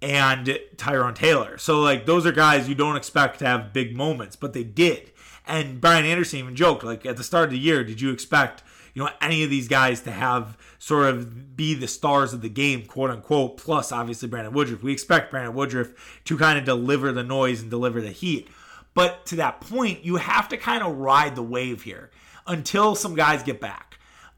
and 0.00 0.58
Tyrone 0.76 1.14
Taylor. 1.14 1.58
So 1.58 1.80
like 1.80 2.06
those 2.06 2.24
are 2.24 2.32
guys 2.32 2.68
you 2.68 2.74
don't 2.74 2.96
expect 2.96 3.40
to 3.40 3.46
have 3.46 3.72
big 3.72 3.96
moments, 3.96 4.36
but 4.36 4.52
they 4.52 4.64
did. 4.64 5.12
And 5.46 5.80
Brian 5.80 6.04
Anderson 6.04 6.40
even 6.40 6.56
joked 6.56 6.84
like 6.84 7.04
at 7.06 7.16
the 7.16 7.24
start 7.24 7.46
of 7.46 7.50
the 7.50 7.58
year, 7.58 7.84
did 7.84 8.00
you 8.00 8.10
expect 8.10 8.62
you 8.94 9.04
know 9.04 9.10
any 9.20 9.42
of 9.42 9.50
these 9.50 9.68
guys 9.68 10.00
to 10.02 10.10
have 10.10 10.56
sort 10.78 11.08
of 11.08 11.56
be 11.56 11.74
the 11.74 11.88
stars 11.88 12.32
of 12.32 12.40
the 12.40 12.48
game, 12.48 12.86
quote 12.86 13.10
unquote? 13.10 13.58
Plus 13.58 13.92
obviously 13.92 14.28
Brandon 14.28 14.54
Woodruff. 14.54 14.82
We 14.82 14.92
expect 14.92 15.30
Brandon 15.30 15.54
Woodruff 15.54 16.20
to 16.24 16.38
kind 16.38 16.58
of 16.58 16.64
deliver 16.64 17.12
the 17.12 17.22
noise 17.22 17.60
and 17.60 17.70
deliver 17.70 18.00
the 18.00 18.12
heat. 18.12 18.48
But 18.98 19.26
to 19.26 19.36
that 19.36 19.60
point, 19.60 20.04
you 20.04 20.16
have 20.16 20.48
to 20.48 20.56
kind 20.56 20.82
of 20.82 20.96
ride 20.96 21.36
the 21.36 21.42
wave 21.44 21.84
here 21.84 22.10
until 22.48 22.96
some 22.96 23.14
guys 23.14 23.44
get 23.44 23.60
back 23.60 23.88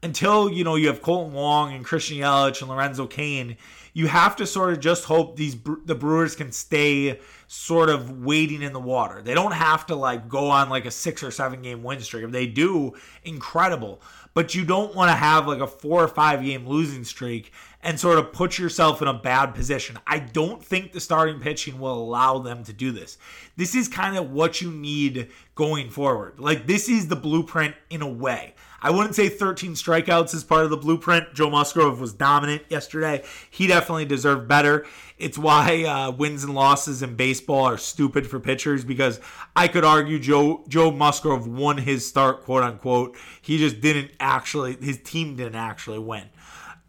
until 0.03 0.49
you 0.49 0.63
know 0.63 0.75
you 0.75 0.87
have 0.87 1.01
Kolten 1.01 1.31
Wong 1.31 1.73
and 1.73 1.85
Christian 1.85 2.17
Yelich 2.17 2.61
and 2.61 2.69
Lorenzo 2.69 3.05
Cain, 3.05 3.57
you 3.93 4.07
have 4.07 4.35
to 4.37 4.47
sort 4.47 4.73
of 4.73 4.79
just 4.79 5.05
hope 5.05 5.35
these 5.35 5.55
the 5.85 5.95
Brewers 5.95 6.35
can 6.35 6.51
stay 6.51 7.19
sort 7.47 7.89
of 7.89 8.23
waiting 8.23 8.61
in 8.61 8.73
the 8.73 8.79
water. 8.79 9.21
They 9.21 9.33
don't 9.33 9.51
have 9.51 9.85
to 9.87 9.95
like 9.95 10.27
go 10.27 10.49
on 10.49 10.69
like 10.69 10.85
a 10.85 10.91
six 10.91 11.23
or 11.23 11.31
seven 11.31 11.61
game 11.61 11.83
win 11.83 11.99
streak. 11.99 12.23
If 12.23 12.31
they 12.31 12.47
do, 12.47 12.93
incredible. 13.23 14.01
But 14.33 14.55
you 14.55 14.63
don't 14.63 14.95
want 14.95 15.09
to 15.09 15.15
have 15.15 15.47
like 15.47 15.59
a 15.59 15.67
four 15.67 16.03
or 16.03 16.07
five 16.07 16.43
game 16.43 16.67
losing 16.67 17.03
streak 17.03 17.51
and 17.83 17.99
sort 17.99 18.19
of 18.19 18.31
put 18.31 18.57
yourself 18.57 19.01
in 19.01 19.07
a 19.07 19.13
bad 19.13 19.53
position. 19.53 19.97
I 20.05 20.19
don't 20.19 20.63
think 20.63 20.91
the 20.91 20.99
starting 20.99 21.39
pitching 21.39 21.79
will 21.79 21.93
allow 21.93 22.39
them 22.39 22.63
to 22.65 22.73
do 22.73 22.91
this. 22.91 23.17
This 23.57 23.75
is 23.75 23.87
kind 23.87 24.17
of 24.17 24.31
what 24.31 24.61
you 24.61 24.71
need 24.71 25.29
going 25.55 25.89
forward. 25.89 26.39
Like 26.39 26.67
this 26.67 26.89
is 26.89 27.07
the 27.07 27.15
blueprint 27.15 27.75
in 27.89 28.01
a 28.01 28.09
way. 28.09 28.53
I 28.83 28.89
wouldn't 28.89 29.15
say 29.15 29.29
13 29.29 29.73
strikeouts 29.73 30.33
is 30.33 30.43
part 30.43 30.63
of 30.63 30.71
the 30.71 30.77
blueprint. 30.77 31.35
Joe 31.35 31.51
Musgrove 31.51 32.01
was 32.01 32.13
dominant 32.13 32.63
yesterday. 32.67 33.23
He 33.51 33.67
definitely 33.67 34.05
deserved 34.05 34.47
better. 34.47 34.87
It's 35.19 35.37
why 35.37 35.83
uh, 35.83 36.11
wins 36.11 36.43
and 36.43 36.55
losses 36.55 37.03
in 37.03 37.15
baseball 37.15 37.65
are 37.65 37.77
stupid 37.77 38.25
for 38.25 38.39
pitchers 38.39 38.83
because 38.83 39.19
I 39.55 39.67
could 39.67 39.83
argue 39.83 40.17
Joe 40.17 40.63
Joe 40.67 40.89
Musgrove 40.89 41.47
won 41.47 41.77
his 41.77 42.07
start, 42.07 42.43
quote 42.43 42.63
unquote. 42.63 43.15
He 43.39 43.59
just 43.59 43.81
didn't 43.81 44.11
actually. 44.19 44.77
His 44.81 44.97
team 44.97 45.35
didn't 45.35 45.55
actually 45.55 45.99
win. 45.99 46.29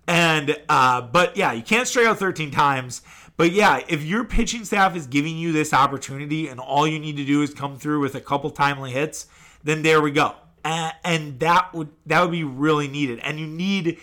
And 0.06 0.56
uh, 0.68 1.02
but 1.02 1.36
yeah, 1.36 1.52
you 1.52 1.62
can't 1.62 1.86
strike 1.86 2.06
out 2.06 2.18
13 2.18 2.50
times. 2.50 3.02
But 3.36 3.52
yeah, 3.52 3.80
if 3.88 4.04
your 4.04 4.24
pitching 4.24 4.64
staff 4.64 4.94
is 4.94 5.06
giving 5.06 5.36
you 5.36 5.52
this 5.52 5.72
opportunity 5.72 6.48
and 6.48 6.60
all 6.60 6.86
you 6.86 6.98
need 6.98 7.16
to 7.16 7.24
do 7.24 7.42
is 7.42 7.54
come 7.54 7.78
through 7.78 8.00
with 8.00 8.14
a 8.14 8.20
couple 8.20 8.50
timely 8.50 8.92
hits, 8.92 9.26
then 9.64 9.82
there 9.82 10.00
we 10.00 10.10
go. 10.10 10.34
And, 10.64 11.40
that 11.40 11.74
would 11.74 11.88
that 12.06 12.20
would 12.22 12.30
be 12.30 12.44
really 12.44 12.88
needed. 12.88 13.18
And 13.20 13.40
you 13.40 13.46
need 13.46 13.98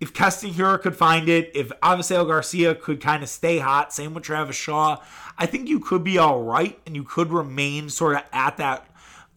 if 0.00 0.14
Keston 0.14 0.50
Hiura 0.50 0.80
could 0.80 0.96
find 0.96 1.28
it, 1.28 1.50
if 1.54 1.68
Avisail 1.82 2.26
Garcia 2.26 2.74
could 2.74 3.00
kind 3.00 3.22
of 3.22 3.28
stay 3.28 3.58
hot, 3.58 3.92
same 3.92 4.14
with 4.14 4.22
Travis 4.22 4.56
Shaw, 4.56 5.02
I 5.36 5.46
think 5.46 5.68
you 5.68 5.80
could 5.80 6.04
be 6.04 6.18
all 6.18 6.42
right 6.42 6.78
and 6.86 6.94
you 6.94 7.02
could 7.02 7.32
remain 7.32 7.90
sort 7.90 8.16
of 8.16 8.22
at 8.32 8.56
that 8.58 8.86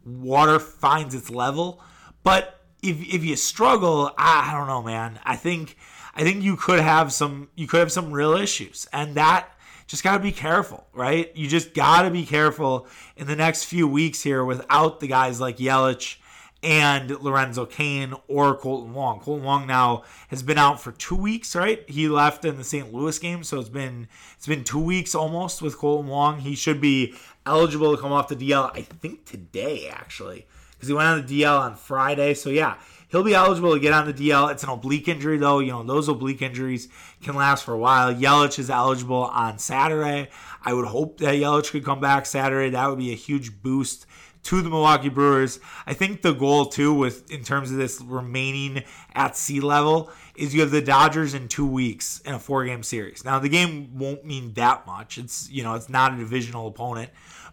water 0.06 0.60
finds 0.60 1.16
its 1.16 1.30
level. 1.30 1.82
But 2.24 2.60
if 2.82 3.02
if 3.14 3.24
you 3.24 3.36
struggle, 3.36 4.14
I, 4.18 4.52
I 4.52 4.58
don't 4.58 4.68
know, 4.68 4.84
man. 4.84 5.20
I 5.24 5.36
think 5.36 5.78
I 6.14 6.24
think 6.24 6.44
you 6.44 6.56
could 6.56 6.80
have 6.80 7.14
some 7.14 7.50
you 7.56 7.68
could 7.68 7.80
have 7.80 7.92
some 7.92 8.12
real 8.12 8.34
issues, 8.34 8.88
and 8.92 9.16
that 9.16 9.50
just 9.88 10.04
got 10.04 10.14
to 10.14 10.24
be 10.24 10.32
careful, 10.32 10.88
right? 10.94 11.36
You 11.36 11.48
just 11.48 11.74
got 11.74 12.04
to 12.04 12.10
be 12.10 12.26
careful 12.26 12.88
in 13.18 13.28
the 13.28 13.36
next 13.36 13.66
few 13.66 13.88
weeks 13.88 14.22
here 14.22 14.44
without 14.46 15.02
the 15.02 15.08
guys 15.08 15.42
like 15.42 15.58
Yelich 15.58 16.18
and 16.64 17.10
Lorenzo 17.22 17.66
Cain 17.66 18.14
or 18.28 18.58
Kolten 18.58 18.94
Wong. 18.94 19.20
Kolten 19.20 19.42
Wong 19.42 19.66
now 19.66 20.04
has 20.30 20.44
been 20.44 20.58
out 20.58 20.80
for 20.80 20.92
two 20.92 21.16
weeks, 21.16 21.56
right? 21.56 21.84
He 21.90 22.08
left 22.08 22.46
in 22.46 22.58
the 22.58 22.64
St. 22.64 22.94
Louis 22.94 23.18
game, 23.20 23.44
so 23.44 23.60
it's 23.60 23.70
been 23.70 24.08
it's 24.38 24.48
been 24.48 24.64
two 24.64 24.80
weeks 24.80 25.16
almost 25.16 25.62
with 25.62 25.78
Kolten 25.78 26.06
Wong. 26.06 26.40
He 26.40 26.56
should 26.56 26.80
be 26.80 27.16
eligible 27.46 27.96
to 27.96 28.02
come 28.02 28.12
off 28.12 28.28
the 28.28 28.36
DL, 28.36 28.72
I 28.76 28.82
think 28.82 29.26
today 29.26 29.90
actually, 29.90 30.46
because 30.72 30.88
he 30.88 30.94
went 30.94 31.08
on 31.08 31.26
the 31.26 31.42
DL 31.42 31.60
on 31.60 31.76
Friday. 31.76 32.34
So 32.34 32.50
yeah, 32.50 32.76
He'll 33.12 33.24
be 33.24 33.36
eligible 33.36 33.74
to 33.74 33.80
get 33.80 33.94
on 33.94 34.08
the 34.08 34.14
DL. 34.14 34.52
It's 34.52 34.64
an 34.64 34.70
oblique 34.70 35.08
injury, 35.08 35.38
though. 35.38 35.60
You 35.60 35.74
know, 35.74 35.84
those 35.84 36.08
oblique 36.08 36.42
injuries 36.42 36.88
can 37.22 37.36
last 37.36 37.66
for 37.66 37.74
a 37.74 37.78
while. 37.78 38.14
Yelich 38.14 38.58
is 38.58 38.70
eligible 38.70 39.26
on 39.26 39.60
Saturday. 39.60 40.30
I 40.64 40.74
would 40.74 40.88
hope 40.88 41.18
that 41.18 41.36
Yelich 41.36 41.72
could 41.72 41.84
come 41.84 42.00
back 42.00 42.26
Saturday. 42.26 42.70
That 42.70 42.88
would 42.88 43.00
be 43.00 43.12
a 43.12 43.16
huge 43.16 43.62
boost 43.62 44.06
to 44.44 44.62
the 44.62 44.70
Milwaukee 44.70 45.10
Brewers. 45.10 45.60
I 45.86 45.94
think 45.94 46.22
the 46.22 46.34
goal 46.34 46.66
too 46.66 46.94
with 46.94 47.30
in 47.30 47.44
terms 47.44 47.72
of 47.72 47.78
this 47.78 48.02
remaining 48.02 48.84
at 49.14 49.38
sea 49.38 49.60
level 49.60 50.10
is 50.36 50.54
you 50.56 50.62
have 50.62 50.72
the 50.72 50.82
Dodgers 50.82 51.34
in 51.34 51.48
2 51.48 51.68
weeks 51.68 52.22
in 52.22 52.34
a 52.34 52.40
four 52.40 52.66
game 52.66 52.82
series. 52.82 53.24
Now 53.24 53.40
the 53.40 53.50
game 53.50 53.98
won't 53.98 54.26
mean 54.26 54.54
that 54.54 54.88
much. 54.88 55.18
It's 55.18 55.50
you 55.52 55.64
know, 55.64 55.76
it's 55.76 55.90
not 55.90 56.14
a 56.14 56.18
divisional 56.18 56.68
opponent, 56.68 57.12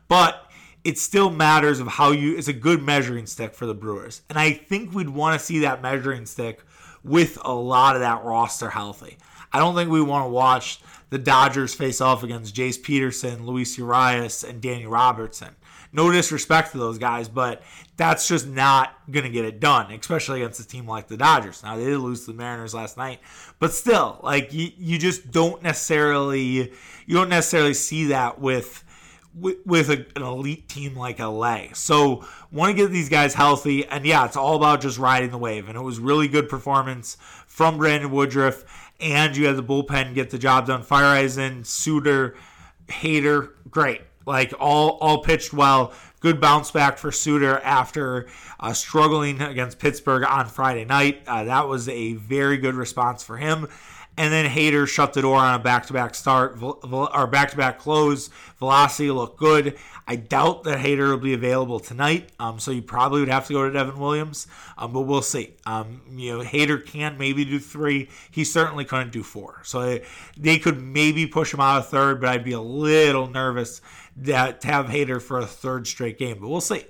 but 0.08 0.47
it 0.84 0.98
still 0.98 1.30
matters 1.30 1.80
of 1.80 1.88
how 1.88 2.12
you 2.12 2.36
it's 2.36 2.48
a 2.48 2.52
good 2.52 2.82
measuring 2.82 3.26
stick 3.26 3.54
for 3.54 3.66
the 3.66 3.74
Brewers. 3.74 4.22
And 4.28 4.38
I 4.38 4.52
think 4.52 4.92
we'd 4.92 5.08
want 5.08 5.38
to 5.38 5.44
see 5.44 5.60
that 5.60 5.82
measuring 5.82 6.26
stick 6.26 6.62
with 7.04 7.38
a 7.44 7.52
lot 7.52 7.96
of 7.96 8.00
that 8.00 8.24
roster 8.24 8.70
healthy. 8.70 9.18
I 9.52 9.58
don't 9.58 9.74
think 9.74 9.90
we 9.90 10.02
want 10.02 10.26
to 10.26 10.30
watch 10.30 10.80
the 11.10 11.18
Dodgers 11.18 11.74
face 11.74 12.00
off 12.00 12.22
against 12.22 12.54
Jace 12.54 12.82
Peterson, 12.82 13.46
Luis 13.46 13.78
Urias, 13.78 14.44
and 14.44 14.60
Danny 14.60 14.86
Robertson. 14.86 15.56
No 15.90 16.12
disrespect 16.12 16.72
to 16.72 16.78
those 16.78 16.98
guys, 16.98 17.30
but 17.30 17.62
that's 17.96 18.28
just 18.28 18.46
not 18.46 18.92
going 19.10 19.24
to 19.24 19.30
get 19.30 19.46
it 19.46 19.58
done, 19.58 19.90
especially 19.90 20.42
against 20.42 20.60
a 20.60 20.66
team 20.66 20.86
like 20.86 21.08
the 21.08 21.16
Dodgers. 21.16 21.62
Now, 21.62 21.76
they 21.76 21.86
did 21.86 21.98
lose 21.98 22.26
to 22.26 22.32
the 22.32 22.36
Mariners 22.36 22.74
last 22.74 22.98
night, 22.98 23.20
but 23.58 23.72
still, 23.72 24.20
like, 24.22 24.52
you, 24.52 24.70
you 24.76 24.98
just 24.98 25.30
don't 25.30 25.62
necessarily, 25.62 26.42
you 27.06 27.14
don't 27.14 27.30
necessarily 27.30 27.72
see 27.72 28.08
that 28.08 28.38
with 28.38 28.84
with, 29.40 29.90
a, 29.90 30.06
an 30.16 30.22
elite 30.22 30.68
team 30.68 30.96
like 30.96 31.18
LA. 31.18 31.66
So 31.74 32.24
want 32.50 32.70
to 32.70 32.82
get 32.82 32.90
these 32.90 33.08
guys 33.08 33.34
healthy, 33.34 33.86
and 33.86 34.04
yeah, 34.04 34.24
it's 34.24 34.36
all 34.36 34.56
about 34.56 34.80
just 34.80 34.98
riding 34.98 35.30
the 35.30 35.38
wave. 35.38 35.68
And 35.68 35.76
it 35.76 35.82
was 35.82 35.98
really 35.98 36.28
good 36.28 36.48
performance 36.48 37.16
from 37.46 37.78
Brandon 37.78 38.10
Woodruff, 38.10 38.64
and 39.00 39.36
you 39.36 39.46
had 39.46 39.56
the 39.56 39.62
bullpen 39.62 40.14
get 40.14 40.30
the 40.30 40.38
job 40.38 40.66
done. 40.66 40.82
Feyereisen, 40.82 41.64
Suter, 41.64 42.36
Hader, 42.88 43.50
great. 43.70 44.02
Like 44.26 44.52
all 44.58 44.98
all 45.00 45.22
pitched 45.22 45.52
well. 45.52 45.92
Good 46.20 46.40
bounce 46.40 46.70
back 46.70 46.98
for 46.98 47.12
Suter 47.12 47.60
after 47.60 48.26
uh, 48.58 48.72
struggling 48.72 49.40
against 49.40 49.78
Pittsburgh 49.78 50.24
on 50.24 50.46
Friday 50.46 50.84
night. 50.84 51.22
Uh, 51.26 51.44
that 51.44 51.68
was 51.68 51.88
a 51.88 52.14
very 52.14 52.58
good 52.58 52.74
response 52.74 53.22
for 53.22 53.36
him 53.36 53.68
and 54.18 54.32
then 54.32 54.50
Hader 54.50 54.86
shut 54.86 55.12
the 55.12 55.22
door 55.22 55.36
on 55.36 55.54
a 55.54 55.62
back-to-back 55.62 56.14
start 56.14 56.58
or 56.60 57.26
back-to-back 57.28 57.78
close. 57.78 58.28
Velocity 58.58 59.12
looked 59.12 59.38
good. 59.38 59.78
I 60.08 60.16
doubt 60.16 60.64
that 60.64 60.78
Hader 60.78 61.10
will 61.10 61.18
be 61.18 61.34
available 61.34 61.78
tonight, 61.78 62.30
um, 62.40 62.58
so 62.58 62.72
you 62.72 62.82
probably 62.82 63.20
would 63.20 63.28
have 63.28 63.46
to 63.46 63.52
go 63.52 63.64
to 63.64 63.72
Devin 63.72 63.98
Williams, 63.98 64.48
um, 64.76 64.92
but 64.92 65.02
we'll 65.02 65.22
see. 65.22 65.54
Um, 65.66 66.02
you 66.10 66.36
know, 66.36 66.44
Hader 66.44 66.84
can 66.84 67.16
maybe 67.16 67.44
do 67.44 67.60
three. 67.60 68.08
He 68.30 68.42
certainly 68.42 68.84
couldn't 68.84 69.12
do 69.12 69.22
four, 69.22 69.60
so 69.64 69.82
they, 69.82 70.02
they 70.36 70.58
could 70.58 70.82
maybe 70.82 71.26
push 71.26 71.54
him 71.54 71.60
out 71.60 71.78
of 71.78 71.88
third, 71.88 72.20
but 72.20 72.30
I'd 72.30 72.44
be 72.44 72.52
a 72.52 72.60
little 72.60 73.28
nervous 73.28 73.80
that 74.16 74.62
to 74.62 74.66
have 74.66 74.86
Hader 74.86 75.22
for 75.22 75.38
a 75.38 75.46
third 75.46 75.86
straight 75.86 76.18
game. 76.18 76.38
But 76.40 76.48
we'll 76.48 76.60
see 76.60 76.84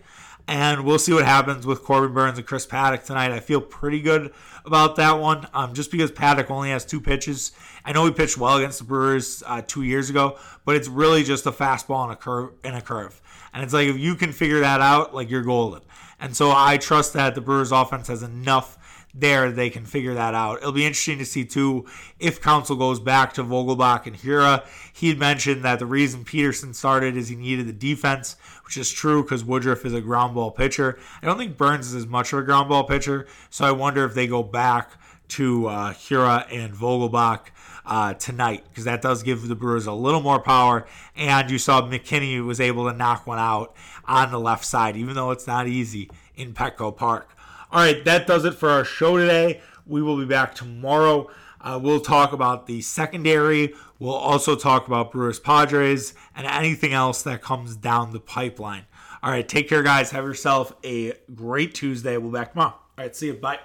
and 0.49 0.85
we'll 0.85 0.99
see 0.99 1.13
what 1.13 1.27
happens 1.27 1.67
with 1.67 1.85
Corbin 1.85 2.15
Burnes 2.15 2.39
and 2.39 2.47
Chris 2.47 2.67
Paddack 2.67 3.05
tonight. 3.05 3.33
I 3.33 3.39
feel 3.39 3.61
pretty 3.61 4.01
good 4.01 4.33
about 4.65 4.97
that 4.97 5.19
one, 5.21 5.47
um, 5.53 5.75
just 5.75 5.91
because 5.91 6.11
Paddock 6.11 6.51
only 6.51 6.71
has 6.71 6.87
two 6.87 7.03
pitches. 7.03 7.53
I 7.85 7.93
know 7.93 8.07
he 8.07 8.13
pitched 8.13 8.39
well 8.39 8.57
against 8.57 8.79
the 8.79 8.85
Brewers 8.87 9.43
uh, 9.47 9.61
two 9.65 9.83
years 9.83 10.09
ago, 10.09 10.39
but 10.65 10.75
it's 10.75 10.89
really 10.89 11.23
just 11.23 11.45
a 11.45 11.53
fastball 11.53 12.05
and 12.05 12.13
a 12.13 12.17
curve 12.17 12.55
and 12.65 12.75
a 12.75 12.81
curve. 12.81 13.21
And 13.53 13.63
it's 13.63 13.75
like 13.75 13.89
if 13.89 13.99
you 13.99 14.15
can 14.15 14.33
figure 14.33 14.61
that 14.61 14.81
out, 14.81 15.15
like 15.15 15.31
you're 15.31 15.43
golden. 15.43 15.83
And 16.19 16.35
so 16.35 16.51
I 16.55 16.79
trust 16.79 17.13
that 17.13 17.35
the 17.35 17.43
Brewers 17.43 17.71
offense 17.71 18.09
has 18.09 18.23
enough 18.23 18.79
there 19.15 19.51
they 19.51 19.71
can 19.71 19.85
figure 19.85 20.15
that 20.15 20.35
out. 20.35 20.59
It'll 20.59 20.73
be 20.73 20.85
interesting 20.85 21.19
to 21.19 21.25
see 21.25 21.45
too 21.45 21.87
if 22.19 22.41
Counsell 22.41 22.77
goes 22.77 23.01
back 23.01 23.33
to 23.35 23.45
Vogelbach 23.45 24.07
and 24.07 24.17
Hiura. 24.17 24.65
He 24.93 25.09
had 25.09 25.19
mentioned 25.19 25.65
that 25.65 25.79
the 25.79 25.87
reason 25.87 26.25
Peterson 26.25 26.75
started 26.75 27.17
is 27.17 27.29
he 27.29 27.37
needed 27.37 27.67
the 27.67 27.73
defense, 27.73 28.37
which 28.65 28.77
is 28.77 28.91
true 28.91 29.23
because 29.23 29.45
Woodruff 29.45 29.85
is 29.85 29.95
a 29.95 30.01
ground 30.01 30.35
ball 30.35 30.51
pitcher. 30.51 30.99
I 31.23 31.27
don't 31.27 31.39
think 31.39 31.57
Burnes 31.57 31.89
is 31.89 31.95
as 31.95 32.07
much 32.07 32.33
of 32.33 32.41
a 32.41 32.43
ground 32.43 32.69
ball 32.69 32.85
pitcher, 32.85 33.27
so 33.51 33.65
I 33.65 33.73
wonder 33.73 34.05
if 34.05 34.15
they 34.15 34.27
go 34.27 34.43
back 34.43 34.93
to 35.29 35.67
uh, 35.67 35.95
and 36.11 36.75
Vogelbach. 36.75 37.47
Uh, 37.91 38.13
tonight 38.13 38.63
because 38.69 38.85
that 38.85 39.01
does 39.01 39.23
give 39.23 39.49
the 39.49 39.55
Brewers 39.55 39.87
a 39.87 39.93
little 39.95 40.21
more 40.21 40.39
power. 40.39 40.87
And 41.17 41.51
you 41.51 41.57
saw 41.57 41.81
McKinney 41.81 42.45
was 42.45 42.61
able 42.61 42.87
to 42.91 42.95
knock 42.95 43.27
one 43.27 43.39
out 43.39 43.75
on 44.05 44.31
the 44.31 44.39
left 44.39 44.67
side, 44.67 44.95
even 44.95 45.15
though 45.15 45.31
it's 45.31 45.47
not 45.47 45.67
easy 45.67 46.11
in 46.37 46.53
Petco 46.53 46.95
Park. 46.95 47.35
All 47.71 47.81
right, 47.81 48.03
that 48.05 48.27
does 48.27 48.47
it 48.47 48.55
for 48.55 48.71
our 48.71 48.85
show 48.85 49.19
today. 49.19 49.61
We 49.87 50.01
will 50.01 50.17
be 50.17 50.25
back 50.25 50.55
tomorrow. 50.55 51.31
Uh, 51.61 51.79
we'll 51.83 52.01
talk 52.01 52.33
about 52.33 52.67
the 52.67 52.81
secondary. 52.81 53.75
We'll 53.99 54.15
also 54.15 54.57
talk 54.57 54.87
about 54.87 55.13
Brewers 55.13 55.39
Padres 55.41 56.15
and 56.35 56.47
anything 56.47 56.93
else 56.93 57.23
that 57.23 57.43
comes 57.43 57.77
down 57.77 58.13
the 58.13 58.21
pipeline. 58.21 58.87
All 59.23 59.31
right, 59.31 59.47
take 59.47 59.69
care, 59.69 59.83
guys. 59.83 60.13
Have 60.13 60.25
yourself 60.25 60.73
a 60.85 61.13
great 61.35 61.75
Tuesday. 61.75 62.17
We'll 62.17 62.31
be 62.31 62.39
back 62.39 62.53
tomorrow. 62.53 62.71
All 62.71 63.05
right, 63.05 63.15
see 63.15 63.27
you. 63.27 63.35
Bye. 63.35 63.59